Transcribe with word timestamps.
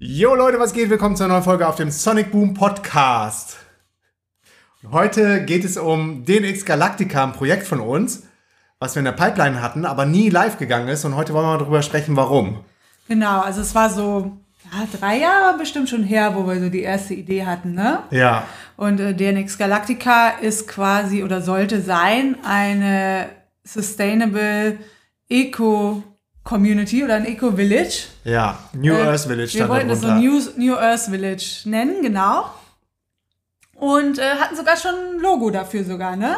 Jo 0.00 0.36
Leute, 0.36 0.60
was 0.60 0.74
geht? 0.74 0.90
Willkommen 0.90 1.16
zu 1.16 1.24
einer 1.24 1.34
neuen 1.34 1.42
Folge 1.42 1.66
auf 1.66 1.74
dem 1.74 1.90
Sonic 1.90 2.30
Boom 2.30 2.54
Podcast. 2.54 3.56
Heute 4.92 5.44
geht 5.44 5.64
es 5.64 5.76
um 5.76 6.24
DNX 6.24 6.64
Galactica, 6.64 7.24
ein 7.24 7.32
Projekt 7.32 7.66
von 7.66 7.80
uns, 7.80 8.22
was 8.78 8.94
wir 8.94 9.00
in 9.00 9.06
der 9.06 9.12
Pipeline 9.12 9.60
hatten, 9.60 9.84
aber 9.84 10.06
nie 10.06 10.28
live 10.30 10.56
gegangen 10.56 10.86
ist. 10.86 11.04
Und 11.04 11.16
heute 11.16 11.34
wollen 11.34 11.46
wir 11.46 11.54
mal 11.54 11.58
darüber 11.58 11.82
sprechen, 11.82 12.14
warum. 12.14 12.64
Genau, 13.08 13.40
also 13.40 13.60
es 13.60 13.74
war 13.74 13.90
so 13.90 14.38
ja, 14.70 14.86
drei 15.00 15.18
Jahre 15.18 15.58
bestimmt 15.58 15.88
schon 15.88 16.04
her, 16.04 16.36
wo 16.36 16.46
wir 16.46 16.60
so 16.60 16.68
die 16.68 16.82
erste 16.82 17.14
Idee 17.14 17.44
hatten, 17.44 17.74
ne? 17.74 18.04
Ja. 18.12 18.44
Und 18.76 19.00
äh, 19.00 19.14
DNX 19.14 19.58
Galactica 19.58 20.28
ist 20.28 20.68
quasi 20.68 21.24
oder 21.24 21.42
sollte 21.42 21.80
sein 21.80 22.36
eine 22.44 23.30
Sustainable 23.64 24.78
Eco 25.28 26.04
Community 26.48 27.04
oder 27.04 27.16
ein 27.16 27.26
Eco 27.26 27.52
Village. 27.52 28.04
Ja, 28.24 28.58
New 28.72 28.94
Äh, 28.94 29.02
Earth 29.02 29.26
Village 29.26 29.52
Wir 29.52 29.68
wollten 29.68 29.90
es 29.90 30.00
so 30.00 30.06
darunter. 30.06 30.26
New, 30.26 30.40
New 30.56 30.74
Earth 30.76 31.02
Village 31.10 31.60
nennen, 31.66 32.00
genau. 32.00 32.46
Und 33.74 34.18
äh, 34.18 34.22
hatten 34.40 34.56
sogar 34.56 34.76
schon 34.78 34.90
ein 34.94 35.20
Logo 35.20 35.50
dafür 35.50 35.84
sogar, 35.84 36.16
ne? 36.16 36.36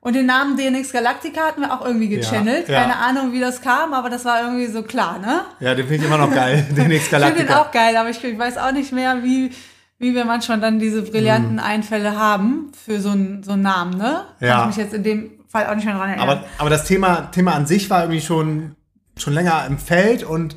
Und 0.00 0.16
den 0.16 0.26
Namen 0.26 0.56
DNX 0.56 0.92
Galactica 0.92 1.42
hatten 1.46 1.60
wir 1.60 1.72
auch 1.72 1.86
irgendwie 1.86 2.08
gechannelt. 2.08 2.68
Ja, 2.68 2.74
ja. 2.74 2.80
Keine 2.82 2.96
Ahnung, 2.96 3.32
wie 3.32 3.38
das 3.38 3.60
kam, 3.62 3.94
aber 3.94 4.10
das 4.10 4.24
war 4.24 4.42
irgendwie 4.42 4.66
so 4.66 4.82
klar, 4.82 5.20
ne? 5.20 5.42
Ja, 5.60 5.76
den 5.76 5.86
finde 5.86 6.04
ich 6.04 6.10
immer 6.12 6.18
noch 6.18 6.34
geil, 6.34 6.66
DNX 6.76 6.76
Ich 6.76 6.80
finde 6.80 6.94
den 6.96 7.10
Galactica. 7.46 7.60
auch 7.60 7.70
geil, 7.70 7.96
aber 7.96 8.10
ich, 8.10 8.22
ich 8.24 8.36
weiß 8.38 8.58
auch 8.58 8.72
nicht 8.72 8.92
mehr, 8.92 9.22
wie, 9.22 9.52
wie 10.00 10.12
wir 10.16 10.24
manchmal 10.24 10.58
dann 10.58 10.80
diese 10.80 11.02
brillanten 11.02 11.60
Einfälle 11.60 12.18
haben 12.18 12.72
für 12.84 13.00
so 13.00 13.10
einen, 13.10 13.44
so 13.44 13.52
einen 13.52 13.62
Namen, 13.62 13.96
ne? 13.96 14.24
Kann 14.40 14.48
Ja. 14.48 14.60
ich 14.62 14.66
mich 14.66 14.76
jetzt 14.78 14.92
in 14.92 15.04
dem 15.04 15.30
Fall 15.48 15.68
auch 15.68 15.76
nicht 15.76 15.84
mehr 15.84 15.94
dran 15.96 16.08
erinnern. 16.08 16.28
Aber, 16.28 16.44
aber 16.58 16.70
das 16.70 16.84
Thema, 16.84 17.30
Thema 17.30 17.52
an 17.54 17.66
sich 17.66 17.88
war 17.88 18.00
irgendwie 18.02 18.20
schon, 18.22 18.74
schon 19.22 19.32
länger 19.32 19.64
im 19.66 19.78
Feld 19.78 20.22
und 20.24 20.56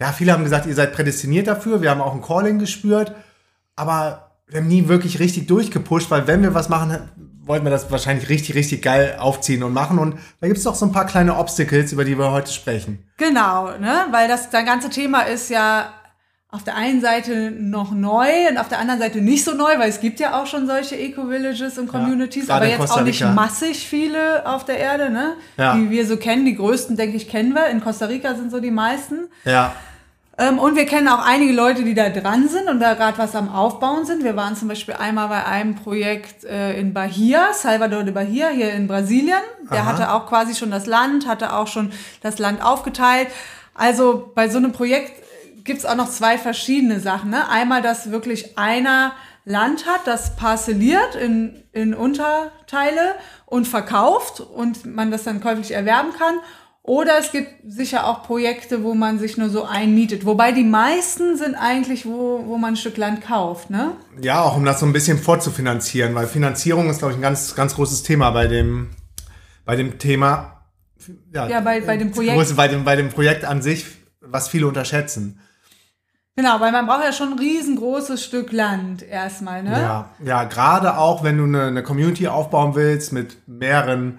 ja, 0.00 0.12
viele 0.12 0.32
haben 0.32 0.44
gesagt, 0.44 0.66
ihr 0.66 0.74
seid 0.74 0.92
prädestiniert 0.92 1.46
dafür. 1.46 1.80
Wir 1.80 1.90
haben 1.90 2.00
auch 2.00 2.14
ein 2.14 2.22
Calling 2.22 2.58
gespürt, 2.58 3.14
aber 3.76 4.32
wir 4.48 4.60
haben 4.60 4.68
nie 4.68 4.88
wirklich 4.88 5.20
richtig 5.20 5.46
durchgepusht, 5.46 6.10
weil 6.10 6.26
wenn 6.26 6.42
wir 6.42 6.52
was 6.52 6.68
machen, 6.68 7.08
wollten 7.46 7.64
wir 7.64 7.70
das 7.70 7.90
wahrscheinlich 7.90 8.28
richtig, 8.28 8.54
richtig 8.54 8.82
geil 8.82 9.16
aufziehen 9.18 9.62
und 9.62 9.72
machen. 9.72 9.98
Und 9.98 10.18
da 10.40 10.46
gibt 10.46 10.58
es 10.58 10.64
doch 10.64 10.74
so 10.74 10.86
ein 10.86 10.92
paar 10.92 11.06
kleine 11.06 11.36
Obstacles, 11.36 11.92
über 11.92 12.04
die 12.04 12.18
wir 12.18 12.30
heute 12.30 12.52
sprechen. 12.52 13.06
Genau, 13.16 13.76
ne? 13.78 14.06
Weil 14.10 14.28
das, 14.28 14.50
das 14.50 14.64
ganze 14.64 14.90
Thema 14.90 15.22
ist 15.22 15.50
ja 15.50 15.92
auf 16.54 16.62
der 16.62 16.76
einen 16.76 17.00
Seite 17.00 17.50
noch 17.50 17.90
neu 17.90 18.28
und 18.48 18.58
auf 18.58 18.68
der 18.68 18.78
anderen 18.78 19.00
Seite 19.00 19.20
nicht 19.20 19.44
so 19.44 19.54
neu, 19.54 19.76
weil 19.76 19.88
es 19.88 20.00
gibt 20.00 20.20
ja 20.20 20.40
auch 20.40 20.46
schon 20.46 20.68
solche 20.68 20.96
Eco-Villages 20.96 21.78
und 21.78 21.88
Communities, 21.88 22.46
gerade 22.46 22.66
aber 22.66 22.82
jetzt 22.82 22.92
auch 22.92 23.02
nicht 23.02 23.24
massig 23.34 23.88
viele 23.88 24.46
auf 24.46 24.64
der 24.64 24.78
Erde, 24.78 25.10
ne? 25.10 25.32
Ja. 25.56 25.74
Die 25.74 25.90
wir 25.90 26.06
so 26.06 26.16
kennen. 26.16 26.44
Die 26.44 26.54
größten, 26.54 26.96
denke 26.96 27.16
ich, 27.16 27.28
kennen 27.28 27.54
wir. 27.54 27.66
In 27.66 27.82
Costa 27.82 28.06
Rica 28.06 28.36
sind 28.36 28.52
so 28.52 28.60
die 28.60 28.70
meisten. 28.70 29.26
Ja, 29.44 29.72
Ähm, 30.36 30.58
und 30.58 30.76
wir 30.76 30.86
kennen 30.86 31.08
auch 31.08 31.24
einige 31.24 31.52
Leute, 31.52 31.84
die 31.84 31.94
da 31.94 32.08
dran 32.08 32.48
sind 32.48 32.68
und 32.68 32.80
da 32.80 32.94
gerade 32.94 33.18
was 33.18 33.36
am 33.36 33.48
Aufbauen 33.48 34.04
sind. 34.04 34.24
Wir 34.24 34.36
waren 34.36 34.56
zum 34.56 34.68
Beispiel 34.68 34.94
einmal 34.94 35.28
bei 35.28 35.44
einem 35.44 35.76
Projekt 35.76 36.44
äh, 36.44 36.78
in 36.78 36.92
Bahia, 36.92 37.52
Salvador 37.52 38.02
de 38.02 38.12
Bahia, 38.12 38.48
hier 38.48 38.72
in 38.72 38.86
Brasilien. 38.86 39.38
Der 39.70 39.82
Aha. 39.82 39.86
hatte 39.86 40.12
auch 40.12 40.26
quasi 40.26 40.54
schon 40.54 40.70
das 40.70 40.86
Land, 40.86 41.26
hatte 41.26 41.52
auch 41.52 41.68
schon 41.68 41.92
das 42.20 42.38
Land 42.38 42.64
aufgeteilt. 42.64 43.28
Also 43.74 44.30
bei 44.34 44.48
so 44.48 44.58
einem 44.58 44.72
Projekt 44.72 45.23
gibt's 45.64 45.84
auch 45.84 45.96
noch 45.96 46.10
zwei 46.10 46.38
verschiedene 46.38 47.00
Sachen. 47.00 47.30
Ne? 47.30 47.48
Einmal, 47.48 47.82
dass 47.82 48.10
wirklich 48.10 48.56
einer 48.58 49.12
Land 49.44 49.86
hat, 49.86 50.06
das 50.06 50.36
parzelliert 50.36 51.14
in, 51.14 51.62
in 51.72 51.94
Unterteile 51.94 53.14
und 53.46 53.66
verkauft 53.68 54.40
und 54.40 54.86
man 54.86 55.10
das 55.10 55.24
dann 55.24 55.40
käuflich 55.40 55.72
erwerben 55.72 56.12
kann. 56.18 56.36
Oder 56.82 57.18
es 57.18 57.32
gibt 57.32 57.48
sicher 57.66 58.06
auch 58.06 58.22
Projekte, 58.24 58.82
wo 58.84 58.92
man 58.94 59.18
sich 59.18 59.38
nur 59.38 59.48
so 59.48 59.64
einmietet. 59.64 60.26
Wobei 60.26 60.52
die 60.52 60.64
meisten 60.64 61.36
sind 61.38 61.54
eigentlich, 61.54 62.04
wo, 62.04 62.44
wo 62.46 62.58
man 62.58 62.74
ein 62.74 62.76
Stück 62.76 62.98
Land 62.98 63.22
kauft, 63.22 63.70
ne? 63.70 63.92
ja, 64.20 64.42
auch 64.42 64.54
um 64.56 64.66
das 64.66 64.80
so 64.80 64.86
ein 64.86 64.92
bisschen 64.92 65.18
vorzufinanzieren, 65.18 66.14
weil 66.14 66.26
Finanzierung 66.26 66.90
ist, 66.90 66.98
glaube 66.98 67.12
ich, 67.12 67.18
ein 67.18 67.22
ganz, 67.22 67.54
ganz 67.54 67.74
großes 67.74 68.02
Thema 68.02 68.30
bei 68.32 68.48
dem, 68.48 68.90
bei 69.64 69.76
dem 69.76 69.98
Thema. 69.98 70.66
Ja, 71.32 71.60
bei- 71.60 71.80
bei 71.80 71.96
dem 71.96 72.10
Projekt. 72.12 72.38
Große- 72.38 72.54
Bei 72.54 72.68
dem, 72.68 72.84
bei 72.84 72.96
dem 72.96 73.08
Projekt 73.08 73.44
an 73.46 73.62
sich, 73.62 73.86
was 74.20 74.48
viele 74.48 74.66
unterschätzen. 74.66 75.40
Genau, 76.36 76.58
weil 76.58 76.72
man 76.72 76.86
braucht 76.86 77.04
ja 77.04 77.12
schon 77.12 77.32
ein 77.32 77.38
riesengroßes 77.38 78.24
Stück 78.24 78.50
Land 78.50 79.02
erstmal, 79.02 79.62
ne? 79.62 79.70
Ja, 79.70 80.10
ja 80.24 80.44
gerade 80.44 80.98
auch, 80.98 81.22
wenn 81.22 81.38
du 81.38 81.44
eine, 81.44 81.66
eine 81.66 81.82
Community 81.84 82.26
aufbauen 82.26 82.74
willst 82.74 83.12
mit 83.12 83.46
mehreren 83.46 84.18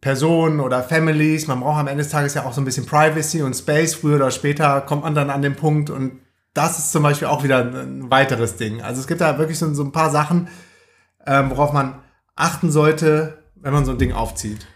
Personen 0.00 0.60
oder 0.60 0.82
Families. 0.82 1.46
Man 1.46 1.60
braucht 1.60 1.80
am 1.80 1.88
Ende 1.88 2.02
des 2.02 2.12
Tages 2.12 2.34
ja 2.34 2.44
auch 2.44 2.52
so 2.52 2.60
ein 2.60 2.64
bisschen 2.64 2.86
Privacy 2.86 3.42
und 3.42 3.54
Space. 3.54 3.94
Früher 3.94 4.16
oder 4.16 4.30
später 4.30 4.80
kommt 4.80 5.02
man 5.02 5.14
dann 5.14 5.28
an 5.28 5.42
den 5.42 5.56
Punkt 5.56 5.90
und 5.90 6.20
das 6.54 6.78
ist 6.78 6.92
zum 6.92 7.02
Beispiel 7.02 7.28
auch 7.28 7.44
wieder 7.44 7.58
ein, 7.58 8.10
weiteres 8.10 8.56
Ding. 8.56 8.82
Also 8.82 9.00
es 9.00 9.06
gibt 9.06 9.20
da 9.20 9.38
wirklich 9.38 9.58
so, 9.58 9.72
so 9.74 9.84
ein 9.84 9.92
paar 9.92 10.10
Sachen, 10.10 10.48
ähm, 11.26 11.50
worauf 11.50 11.72
man 11.72 11.96
achten 12.34 12.70
sollte, 12.70 13.38
wenn 13.56 13.72
man 13.72 13.84
so 13.84 13.92
ein 13.92 13.98
Ding 13.98 14.12
aufzieht. 14.12 14.66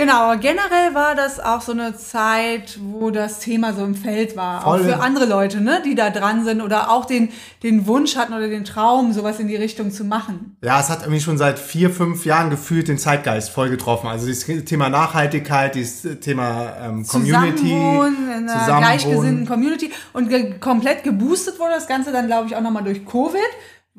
Genau, 0.00 0.34
generell 0.38 0.94
war 0.94 1.14
das 1.14 1.40
auch 1.40 1.60
so 1.60 1.72
eine 1.72 1.94
Zeit, 1.94 2.78
wo 2.80 3.10
das 3.10 3.38
Thema 3.38 3.74
so 3.74 3.84
im 3.84 3.94
Feld 3.94 4.34
war. 4.34 4.62
Voll. 4.62 4.80
Auch 4.80 4.84
für 4.84 5.00
andere 5.00 5.26
Leute, 5.26 5.60
ne, 5.60 5.82
die 5.84 5.94
da 5.94 6.08
dran 6.08 6.42
sind 6.42 6.62
oder 6.62 6.90
auch 6.90 7.04
den, 7.04 7.28
den 7.62 7.86
Wunsch 7.86 8.16
hatten 8.16 8.32
oder 8.32 8.48
den 8.48 8.64
Traum, 8.64 9.12
sowas 9.12 9.38
in 9.40 9.46
die 9.46 9.56
Richtung 9.56 9.90
zu 9.90 10.04
machen. 10.04 10.56
Ja, 10.62 10.80
es 10.80 10.88
hat 10.88 11.02
irgendwie 11.02 11.20
schon 11.20 11.36
seit 11.36 11.58
vier, 11.58 11.90
fünf 11.90 12.24
Jahren 12.24 12.48
gefühlt 12.48 12.88
den 12.88 12.96
Zeitgeist 12.96 13.50
voll 13.50 13.68
getroffen. 13.68 14.06
Also 14.06 14.24
dieses 14.24 14.64
Thema 14.64 14.88
Nachhaltigkeit, 14.88 15.74
dieses 15.74 16.18
Thema 16.20 16.76
ähm, 16.80 17.06
Community, 17.06 17.58
Zusammenwohnen 17.58 18.24
in 18.24 18.32
einer 18.32 18.52
Zusammenwohnen. 18.52 18.80
gleichgesinnten 18.80 19.46
Community 19.46 19.90
und 20.14 20.30
ge 20.30 20.58
komplett 20.60 21.04
geboostet 21.04 21.58
wurde 21.58 21.72
das 21.74 21.86
Ganze 21.86 22.10
dann, 22.10 22.26
glaube 22.26 22.46
ich, 22.46 22.56
auch 22.56 22.62
nochmal 22.62 22.84
durch 22.84 23.04
Covid, 23.04 23.40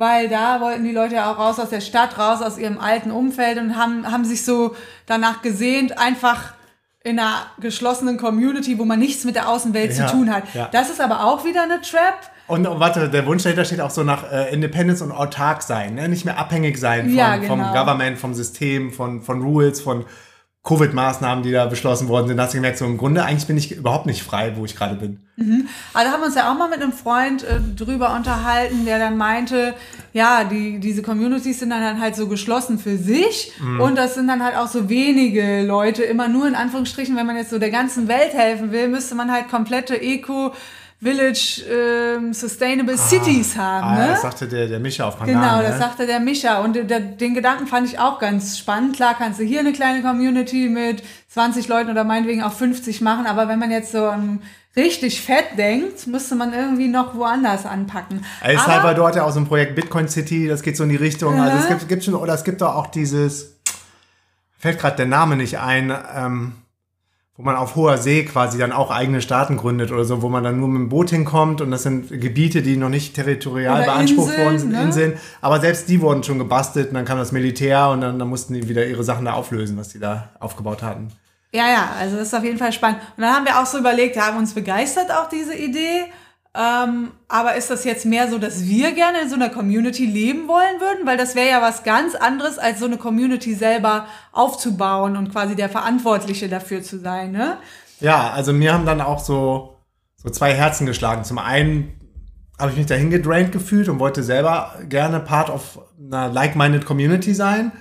weil 0.02 0.28
da 0.30 0.60
wollten 0.62 0.84
die 0.84 0.92
Leute 0.92 1.14
ja 1.16 1.32
auch 1.32 1.38
raus 1.38 1.60
aus 1.60 1.70
der 1.70 1.80
Stadt, 1.80 2.18
raus 2.18 2.42
aus 2.42 2.58
ihrem 2.58 2.80
alten 2.80 3.12
Umfeld 3.12 3.60
und 3.60 3.78
haben, 3.78 4.12
haben 4.12 4.26
sich 4.26 4.44
so 4.44 4.76
danach 5.06 5.44
gesehnt, 5.44 6.00
einfach 6.00 6.54
in 7.04 7.20
einer 7.20 7.46
geschlossenen 7.60 8.18
Community, 8.18 8.80
wo 8.80 8.86
man 8.86 8.98
nichts 8.98 9.26
mit 9.26 9.36
der 9.36 9.48
Außenwelt 9.48 9.96
Ja, 9.96 10.08
zu 10.08 10.14
tun 10.14 10.34
hat. 10.34 10.44
ja. 10.56 10.70
Das 10.72 10.90
ist 10.90 11.00
aber 11.00 11.24
auch 11.26 11.46
wieder 11.46 11.64
eine 11.64 11.82
Trap. 11.82 12.16
Und 12.48 12.68
oh, 12.68 12.80
warte, 12.80 13.10
der 13.10 13.26
Wunsch 13.28 13.44
dahinter 13.44 13.64
steht 13.64 13.80
auch 13.80 13.92
so 13.92 14.04
nach 14.04 14.30
äh, 14.32 14.52
Independence 14.52 15.02
und 15.04 15.12
autark 15.12 15.62
sein, 15.62 15.94
ne? 15.96 16.10
nicht 16.10 16.26
mehr 16.26 16.38
abhängig 16.40 16.78
sein 16.80 17.06
von, 17.06 17.16
Ja, 17.16 17.34
vom 17.48 17.60
genau. 17.60 17.72
Government, 17.74 18.18
vom 18.18 18.34
System, 18.34 18.92
von, 18.92 19.22
von 19.22 19.42
Rules, 19.44 19.82
von 19.82 20.06
Covid-Maßnahmen, 20.64 21.44
die 21.44 21.52
da 21.52 21.66
beschlossen 21.66 22.08
worden 22.08 22.28
sind. 22.28 22.40
Hast 22.40 22.54
du 22.54 22.58
gemerkt, 22.58 22.78
so 22.78 22.86
im 22.86 22.98
Grunde 22.98 23.24
eigentlich 23.26 23.48
bin 23.48 23.58
ich 23.58 23.72
überhaupt 23.72 24.06
nicht 24.06 24.22
frei, 24.22 24.54
wo 24.56 24.64
ich 24.66 24.76
gerade 24.76 24.94
bin. 24.96 25.20
Aber 25.94 26.04
da 26.04 26.12
haben 26.12 26.22
wir 26.22 26.28
uns 26.28 26.36
ja 26.36 26.52
auch 26.52 26.58
mal 26.58 26.70
mit 26.70 26.84
einem 26.84 26.94
Freund 26.94 27.44
äh, 27.44 27.60
drüber 27.76 28.16
unterhalten, 28.16 28.86
der 28.86 29.00
dann 29.00 29.18
meinte, 29.18 29.74
ja, 30.14 30.44
die, 30.44 30.80
diese 30.80 31.02
Communities 31.02 31.60
sind 31.60 31.72
dann 31.72 32.00
halt 32.00 32.16
so 32.16 32.28
geschlossen 32.28 32.78
für 32.78 32.96
sich 32.98 33.52
und 33.80 33.96
das 33.98 34.14
sind 34.14 34.28
dann 34.28 34.44
halt 34.44 34.56
auch 34.56 34.68
so 34.68 34.88
wenige 34.88 35.64
Leute, 35.64 36.04
immer 36.04 36.28
nur 36.28 36.48
in 36.48 36.54
Anführungsstrichen, 36.54 37.16
wenn 37.16 37.26
man 37.26 37.38
jetzt 37.38 37.50
so 37.50 37.58
der 37.58 37.72
ganzen 37.72 38.08
Welt 38.08 38.34
helfen 38.36 38.72
will, 38.72 38.88
müsste 38.88 39.16
man 39.16 39.32
halt 39.32 39.50
komplette 39.50 39.96
Eco- 39.96 40.52
Village 41.02 41.64
ähm, 41.68 42.32
Sustainable 42.32 42.96
Cities 42.96 43.58
haben. 43.58 43.88
Ah, 43.88 43.98
ne? 43.98 44.08
das 44.12 44.22
sagte 44.22 44.48
der, 44.48 44.68
der 44.68 44.80
Mischa 44.80 45.08
auf 45.08 45.18
Pangan. 45.18 45.34
Genau, 45.34 45.58
ne? 45.58 45.64
das 45.64 45.80
sagte 45.80 46.06
der 46.06 46.20
Micha. 46.20 46.60
Und 46.60 46.76
der, 46.76 47.00
den 47.00 47.34
Gedanken 47.34 47.66
fand 47.66 47.88
ich 47.88 47.98
auch 47.98 48.20
ganz 48.20 48.60
spannend. 48.60 48.96
Klar 48.96 49.16
kannst 49.18 49.40
du 49.40 49.44
hier 49.44 49.62
eine 49.62 49.74
kleine 49.74 50.04
Community 50.04 50.70
mit 50.70 51.02
20 51.30 51.68
Leuten 51.68 51.90
oder 51.90 52.04
meinetwegen 52.04 52.44
auch 52.44 52.54
50 52.54 53.02
machen, 53.02 53.26
aber 53.26 53.48
wenn 53.48 53.58
man 53.58 53.72
jetzt 53.72 53.92
so 53.92 54.06
an 54.06 54.42
richtig 54.76 55.22
fett 55.22 55.58
denkt, 55.58 56.06
müsste 56.06 56.36
man 56.36 56.54
irgendwie 56.54 56.88
noch 56.88 57.16
woanders 57.16 57.66
anpacken. 57.66 58.24
El 58.42 58.58
Aber- 58.58 58.66
Salvador 58.66 59.08
hat 59.08 59.16
ja 59.16 59.24
auch 59.24 59.32
so 59.32 59.40
ein 59.40 59.48
Projekt 59.48 59.76
Bitcoin 59.76 60.08
City, 60.08 60.48
das 60.48 60.62
geht 60.62 60.78
so 60.78 60.84
in 60.84 60.90
die 60.90 60.98
Richtung. 60.98 61.40
Also 61.40 61.58
es 61.58 61.68
gibt, 61.68 61.90
gibt 61.90 62.04
schon, 62.04 62.14
oder 62.14 62.36
es 62.36 62.44
gibt 62.44 62.62
doch 62.62 62.76
auch 62.76 62.88
dieses, 62.88 63.58
fällt 64.60 64.80
gerade 64.80 64.98
der 64.98 65.08
Name 65.08 65.36
nicht 65.36 65.58
ein, 65.58 65.92
ähm, 66.16 66.54
wo 67.42 67.46
man 67.46 67.56
auf 67.56 67.76
hoher 67.76 67.98
See 67.98 68.24
quasi 68.24 68.60
dann 68.60 68.72
auch 68.72 68.92
eigene 68.92 69.20
Staaten 69.20 69.58
gründet 69.58 69.92
oder 69.92 70.06
so, 70.06 70.22
wo 70.22 70.30
man 70.30 70.44
dann 70.44 70.60
nur 70.60 70.68
mit 70.68 70.80
dem 70.80 70.90
Boot 70.90 71.10
hinkommt 71.10 71.60
und 71.60 71.72
das 71.72 71.82
sind 71.82 72.10
Gebiete, 72.10 72.62
die 72.62 72.78
noch 72.78 72.90
nicht 72.90 73.16
territorial 73.16 73.78
Oder 73.78 73.94
beansprucht 73.94 74.30
Inseln, 74.30 74.46
worden 74.46 74.60
sind, 74.60 74.72
ne? 74.74 74.84
Inseln. 74.84 75.14
Aber 75.42 75.60
selbst 75.60 75.90
die 75.90 76.02
wurden 76.02 76.22
schon 76.22 76.38
gebastelt 76.38 76.90
und 76.90 76.94
dann 76.94 77.06
kam 77.06 77.18
das 77.18 77.32
Militär 77.32 77.90
und 77.90 78.02
dann, 78.02 78.20
dann 78.20 78.28
mussten 78.28 78.54
die 78.54 78.70
wieder 78.70 78.86
ihre 78.86 79.04
Sachen 79.04 79.26
da 79.26 79.34
auflösen, 79.34 79.76
was 79.76 79.90
die 79.90 79.98
da 79.98 80.30
aufgebaut 80.40 80.84
hatten. 80.84 81.08
Ja, 81.52 81.68
ja, 81.68 81.90
also 82.00 82.18
das 82.18 82.28
ist 82.28 82.36
auf 82.36 82.44
jeden 82.44 82.60
Fall 82.60 82.72
spannend. 82.72 83.00
Und 83.18 83.24
dann 83.24 83.34
haben 83.34 83.46
wir 83.46 83.60
auch 83.60 83.66
so 83.66 83.80
überlegt, 83.80 84.22
haben 84.22 84.38
uns 84.38 84.54
begeistert 84.54 85.10
auch 85.12 85.28
diese 85.28 85.56
Idee. 85.56 86.06
Ähm, 86.54 87.12
aber 87.30 87.56
ist 87.56 87.70
das 87.70 87.86
jetzt 87.86 88.06
mehr 88.06 88.30
so, 88.30 88.38
dass 88.38 88.66
wir 88.66 88.92
gerne 88.92 89.22
in 89.22 89.30
so 89.30 89.36
einer 89.36 89.50
Community 89.50 90.06
leben 90.06 90.50
wollen 90.50 90.82
würden? 90.82 91.06
Weil 91.06 91.16
das 91.16 91.34
wäre 91.36 91.50
ja 91.50 91.62
was 91.62 91.84
ganz 91.84 92.14
anderes, 92.14 92.60
als 92.60 92.80
so 92.80 92.86
eine 92.86 92.98
Community 92.98 93.56
selber 93.56 94.08
aufzubauen 94.34 95.16
und 95.16 95.32
quasi 95.32 95.56
der 95.56 95.70
Verantwortliche 95.70 96.50
dafür 96.50 96.84
zu 96.84 97.00
sein, 97.00 97.32
ne? 97.32 97.58
Ja, 98.02 98.32
also 98.32 98.52
mir 98.52 98.74
haben 98.74 98.86
dann 98.86 99.00
auch 99.00 99.20
so, 99.20 99.78
so 100.18 100.30
zwei 100.30 100.54
Herzen 100.54 100.86
geschlagen. 100.86 101.24
Zum 101.24 101.38
einen 101.38 101.94
habe 102.60 102.72
ich 102.72 102.78
mich 102.78 102.88
dahin 102.88 103.12
gedraint 103.12 103.52
gefühlt 103.52 103.88
und 103.88 104.00
wollte 104.00 104.22
selber 104.22 104.76
gerne 104.90 105.20
Part 105.22 105.50
of 105.50 105.80
einer 106.00 106.28
like-minded 106.28 106.86
Community 106.86 107.34
sein. 107.34 107.72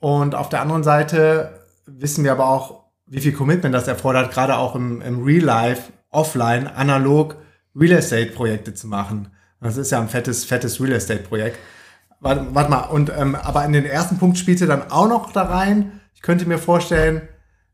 Und 0.00 0.34
auf 0.34 0.48
der 0.48 0.60
anderen 0.60 0.82
Seite 0.82 1.60
wissen 1.86 2.24
wir 2.24 2.32
aber 2.32 2.48
auch, 2.48 2.84
wie 3.06 3.20
viel 3.20 3.32
Commitment 3.32 3.74
das 3.74 3.86
erfordert, 3.86 4.32
gerade 4.32 4.56
auch 4.56 4.74
im, 4.74 5.00
im 5.02 5.22
Real 5.22 5.44
Life, 5.44 5.92
offline, 6.10 6.66
analog 6.66 7.36
Real 7.78 7.98
Estate-Projekte 7.98 8.74
zu 8.74 8.86
machen. 8.86 9.28
Das 9.60 9.76
ist 9.76 9.90
ja 9.90 10.00
ein 10.00 10.08
fettes, 10.08 10.44
fettes 10.44 10.80
Real 10.80 10.92
Estate-Projekt. 10.92 11.58
Warte, 12.20 12.46
warte 12.52 12.70
mal, 12.70 12.82
und 12.84 13.12
ähm, 13.16 13.34
aber 13.34 13.64
in 13.64 13.72
den 13.72 13.84
ersten 13.84 14.18
Punkt 14.18 14.38
spielte 14.38 14.66
dann 14.66 14.90
auch 14.90 15.08
noch 15.08 15.32
da 15.32 15.42
rein. 15.42 16.00
Ich 16.14 16.22
könnte 16.22 16.46
mir 16.46 16.58
vorstellen, 16.58 17.28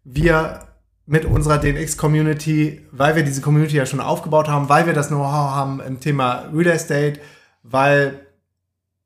wir 0.04 0.60
mit 1.06 1.25
unserer 1.25 1.58
DNX-Community, 1.58 2.87
weil 2.90 3.16
wir 3.16 3.22
diese 3.22 3.40
Community 3.40 3.76
ja 3.76 3.87
schon 3.87 4.00
aufgebaut 4.00 4.49
haben, 4.49 4.69
weil 4.69 4.87
wir 4.87 4.93
das 4.93 5.08
Know-how 5.08 5.50
haben 5.50 5.81
im 5.81 6.00
Thema 6.00 6.44
Real 6.52 6.75
Estate, 6.75 7.20
weil 7.62 8.20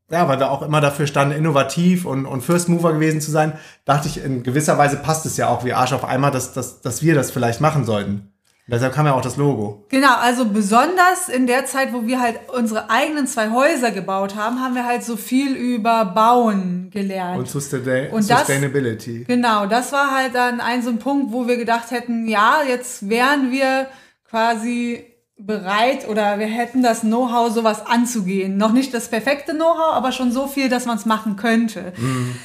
ja, 0.08 0.28
weil 0.28 0.38
wir 0.38 0.50
auch 0.50 0.62
immer 0.62 0.80
dafür 0.80 1.08
standen, 1.08 1.36
innovativ 1.36 2.04
und, 2.04 2.26
und 2.26 2.42
First 2.42 2.68
Mover 2.68 2.92
gewesen 2.92 3.20
zu 3.20 3.32
sein, 3.32 3.54
dachte 3.84 4.06
ich, 4.06 4.22
in 4.22 4.44
gewisser 4.44 4.78
Weise 4.78 4.98
passt 4.98 5.26
es 5.26 5.36
ja 5.36 5.48
auch 5.48 5.64
wie 5.64 5.72
Arsch 5.72 5.92
auf 5.92 6.04
einmal, 6.04 6.30
dass, 6.30 6.52
dass, 6.52 6.80
dass 6.80 7.02
wir 7.02 7.16
das 7.16 7.32
vielleicht 7.32 7.60
machen 7.60 7.84
sollten. 7.84 8.32
Deshalb 8.68 8.94
kam 8.94 9.06
ja 9.06 9.14
auch 9.14 9.20
das 9.20 9.36
Logo. 9.36 9.84
Genau, 9.90 10.16
also 10.16 10.44
besonders 10.46 11.28
in 11.28 11.46
der 11.46 11.66
Zeit, 11.66 11.92
wo 11.92 12.04
wir 12.06 12.20
halt 12.20 12.40
unsere 12.52 12.90
eigenen 12.90 13.28
zwei 13.28 13.50
Häuser 13.50 13.92
gebaut 13.92 14.34
haben, 14.34 14.60
haben 14.60 14.74
wir 14.74 14.84
halt 14.84 15.04
so 15.04 15.16
viel 15.16 15.54
über 15.54 16.04
Bauen 16.04 16.90
gelernt. 16.90 17.38
Und 17.38 17.48
Sustain 17.48 18.10
Und 18.10 18.28
das- 18.28 18.40
Sustainability. 18.40 19.22
Genau, 19.28 19.66
das 19.66 19.92
war 19.92 20.10
halt 20.10 20.34
dann 20.34 20.60
ein 20.60 20.82
so 20.82 20.90
ein 20.90 20.98
Punkt, 20.98 21.32
wo 21.32 21.46
wir 21.46 21.56
gedacht 21.58 21.92
hätten, 21.92 22.26
ja, 22.26 22.56
jetzt 22.68 23.08
wären 23.08 23.52
wir 23.52 23.86
quasi 24.28 25.04
bereit 25.38 26.08
oder 26.08 26.38
wir 26.38 26.46
hätten 26.46 26.82
das 26.82 27.02
Know-how, 27.02 27.52
sowas 27.52 27.84
anzugehen. 27.86 28.56
Noch 28.56 28.72
nicht 28.72 28.92
das 28.94 29.08
perfekte 29.08 29.52
Know-how, 29.52 29.92
aber 29.94 30.10
schon 30.10 30.32
so 30.32 30.46
viel, 30.46 30.68
dass 30.70 30.86
man 30.86 30.96
es 30.96 31.04
machen 31.04 31.36
könnte. 31.36 31.92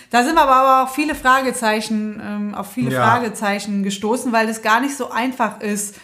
Da 0.10 0.24
sind 0.24 0.36
wir 0.36 0.42
aber, 0.42 0.56
aber 0.58 0.84
auch 0.84 0.94
viele 0.94 1.16
Fragezeichen, 1.16 2.22
ähm, 2.24 2.54
auf 2.54 2.74
viele 2.74 2.92
Ja. 2.92 3.04
Fragezeichen 3.06 3.84
gestoßen, 3.84 4.32
weil 4.34 4.50
es 4.50 4.62
gar 4.62 4.82
nicht 4.82 4.96
so 4.98 5.10
einfach 5.10 5.62
ist, 5.62 5.96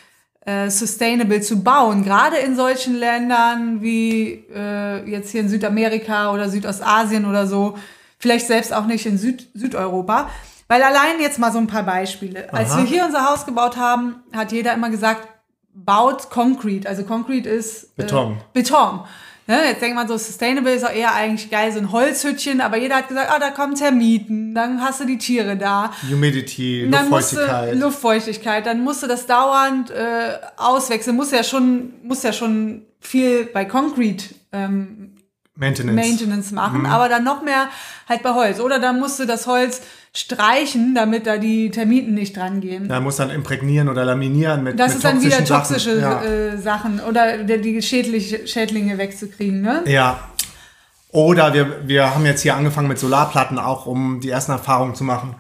äh, 0.48 0.70
sustainable 0.70 1.42
zu 1.42 1.62
bauen. 1.62 2.06
Gerade 2.06 2.38
in 2.38 2.56
solchen 2.56 2.96
Ländern 2.96 3.82
wie 3.82 4.46
äh, 4.56 5.10
jetzt 5.10 5.32
hier 5.32 5.42
in 5.42 5.50
Südamerika 5.50 6.32
oder 6.32 6.50
Südostasien 6.50 7.26
oder 7.26 7.46
so. 7.46 7.78
Vielleicht 8.18 8.48
selbst 8.48 8.74
auch 8.74 8.86
nicht 8.86 9.06
in 9.06 9.18
Süd 9.18 9.50
Südeuropa. 9.54 10.30
Weil 10.70 10.82
allein 10.84 11.20
jetzt 11.20 11.38
mal 11.38 11.52
so 11.52 11.60
ein 11.60 11.68
paar 11.68 11.84
Beispiele. 11.84 12.52
Als 12.54 12.72
Aha. 12.72 12.80
wir 12.80 12.86
hier 12.86 13.06
unser 13.06 13.30
Haus 13.30 13.46
gebaut 13.46 13.76
haben, 13.76 14.24
hat 14.34 14.54
jeder 14.54 14.74
immer 14.74 14.90
gesagt, 14.90 15.28
baut 15.74 16.30
Concrete. 16.30 16.88
Also 16.88 17.04
Concrete 17.04 17.50
ist 17.50 17.96
Beton. 17.98 18.34
Äh, 18.34 18.36
Beton. 18.54 19.02
Ne, 19.48 19.64
jetzt 19.70 19.82
denkt 19.82 19.96
man 19.96 20.08
so, 20.10 20.18
Sustainable 20.18 20.74
ist 20.74 20.86
auch 20.86 20.94
eher 20.94 21.14
eigentlich 21.16 21.50
geil, 21.50 21.72
so 21.72 21.80
ein 21.80 21.94
Holzhütchen, 21.94 22.60
aber 22.60 22.76
jeder 22.78 22.98
hat 22.98 23.08
gesagt, 23.08 23.32
ah, 23.32 23.40
da 23.40 23.50
kommen 23.52 23.76
Termiten, 23.76 24.54
dann 24.54 24.82
hast 24.82 25.00
du 25.00 25.06
die 25.06 25.18
Tiere 25.18 25.56
da. 25.56 25.94
Humidity, 26.10 26.90
Dann 26.92 27.10
Luftfeuchtigkeit. 27.10 27.74
du 27.74 27.80
Luftfeuchtigkeit, 27.80 28.66
dann 28.66 28.84
musst 28.84 29.04
du 29.04 29.08
das 29.08 29.26
dauernd 29.26 29.90
äh, 29.90 30.38
auswechseln. 30.58 31.16
Muss 31.16 31.32
ja 31.32 31.44
schon, 31.44 31.94
muss 32.04 32.24
ja 32.24 32.34
schon 32.34 32.86
viel 33.00 33.46
bei 33.46 33.64
Concrete 33.64 34.36
ähm, 34.52 35.17
Maintenance. 35.58 35.96
Maintenance 36.10 36.52
machen, 36.52 36.86
aber 36.86 37.10
dann 37.10 37.24
noch 37.24 37.44
mehr 37.44 37.68
halt 38.08 38.24
bei 38.24 38.34
Holz. 38.34 38.60
Oder 38.60 38.80
dann 38.80 39.00
musst 39.00 39.20
du 39.20 39.26
das 39.26 39.48
Holz 39.48 39.82
streichen, 40.14 40.96
damit 40.96 41.28
da 41.28 41.38
die 41.38 41.70
Termiten 41.72 42.14
nicht 42.14 42.36
dran 42.38 42.62
gehen. 42.62 42.88
Da 42.88 43.00
muss 43.00 43.18
dann 43.18 43.30
imprägnieren 43.30 43.90
oder 43.90 44.06
laminieren 44.06 44.64
mit 44.64 44.80
Das 44.80 44.90
mit 44.90 44.96
ist 44.98 45.04
dann 45.04 45.22
wieder 45.22 45.44
toxische 45.44 46.00
Sachen. 46.00 46.24
Ja. 46.26 46.30
äh, 46.54 46.58
Sachen 46.58 47.00
oder 47.00 47.44
der- 47.44 47.58
die 47.60 47.82
Schädlich, 47.82 48.52
Schädlinge 48.52 48.98
wegzukriegen. 48.98 49.62
Ne? 49.62 49.84
Ja. 49.86 50.20
Oder 51.12 51.54
wir, 51.54 51.88
wir 51.88 52.14
haben 52.14 52.26
jetzt 52.26 52.42
hier 52.42 52.56
angefangen 52.56 52.88
mit 52.88 53.00
Solarplatten 53.00 53.60
auch, 53.60 53.86
um 53.86 54.20
die 54.20 54.30
ersten 54.30 54.52
Erfahrungen 54.52 54.94
zu 54.96 55.04
machen. 55.04 55.36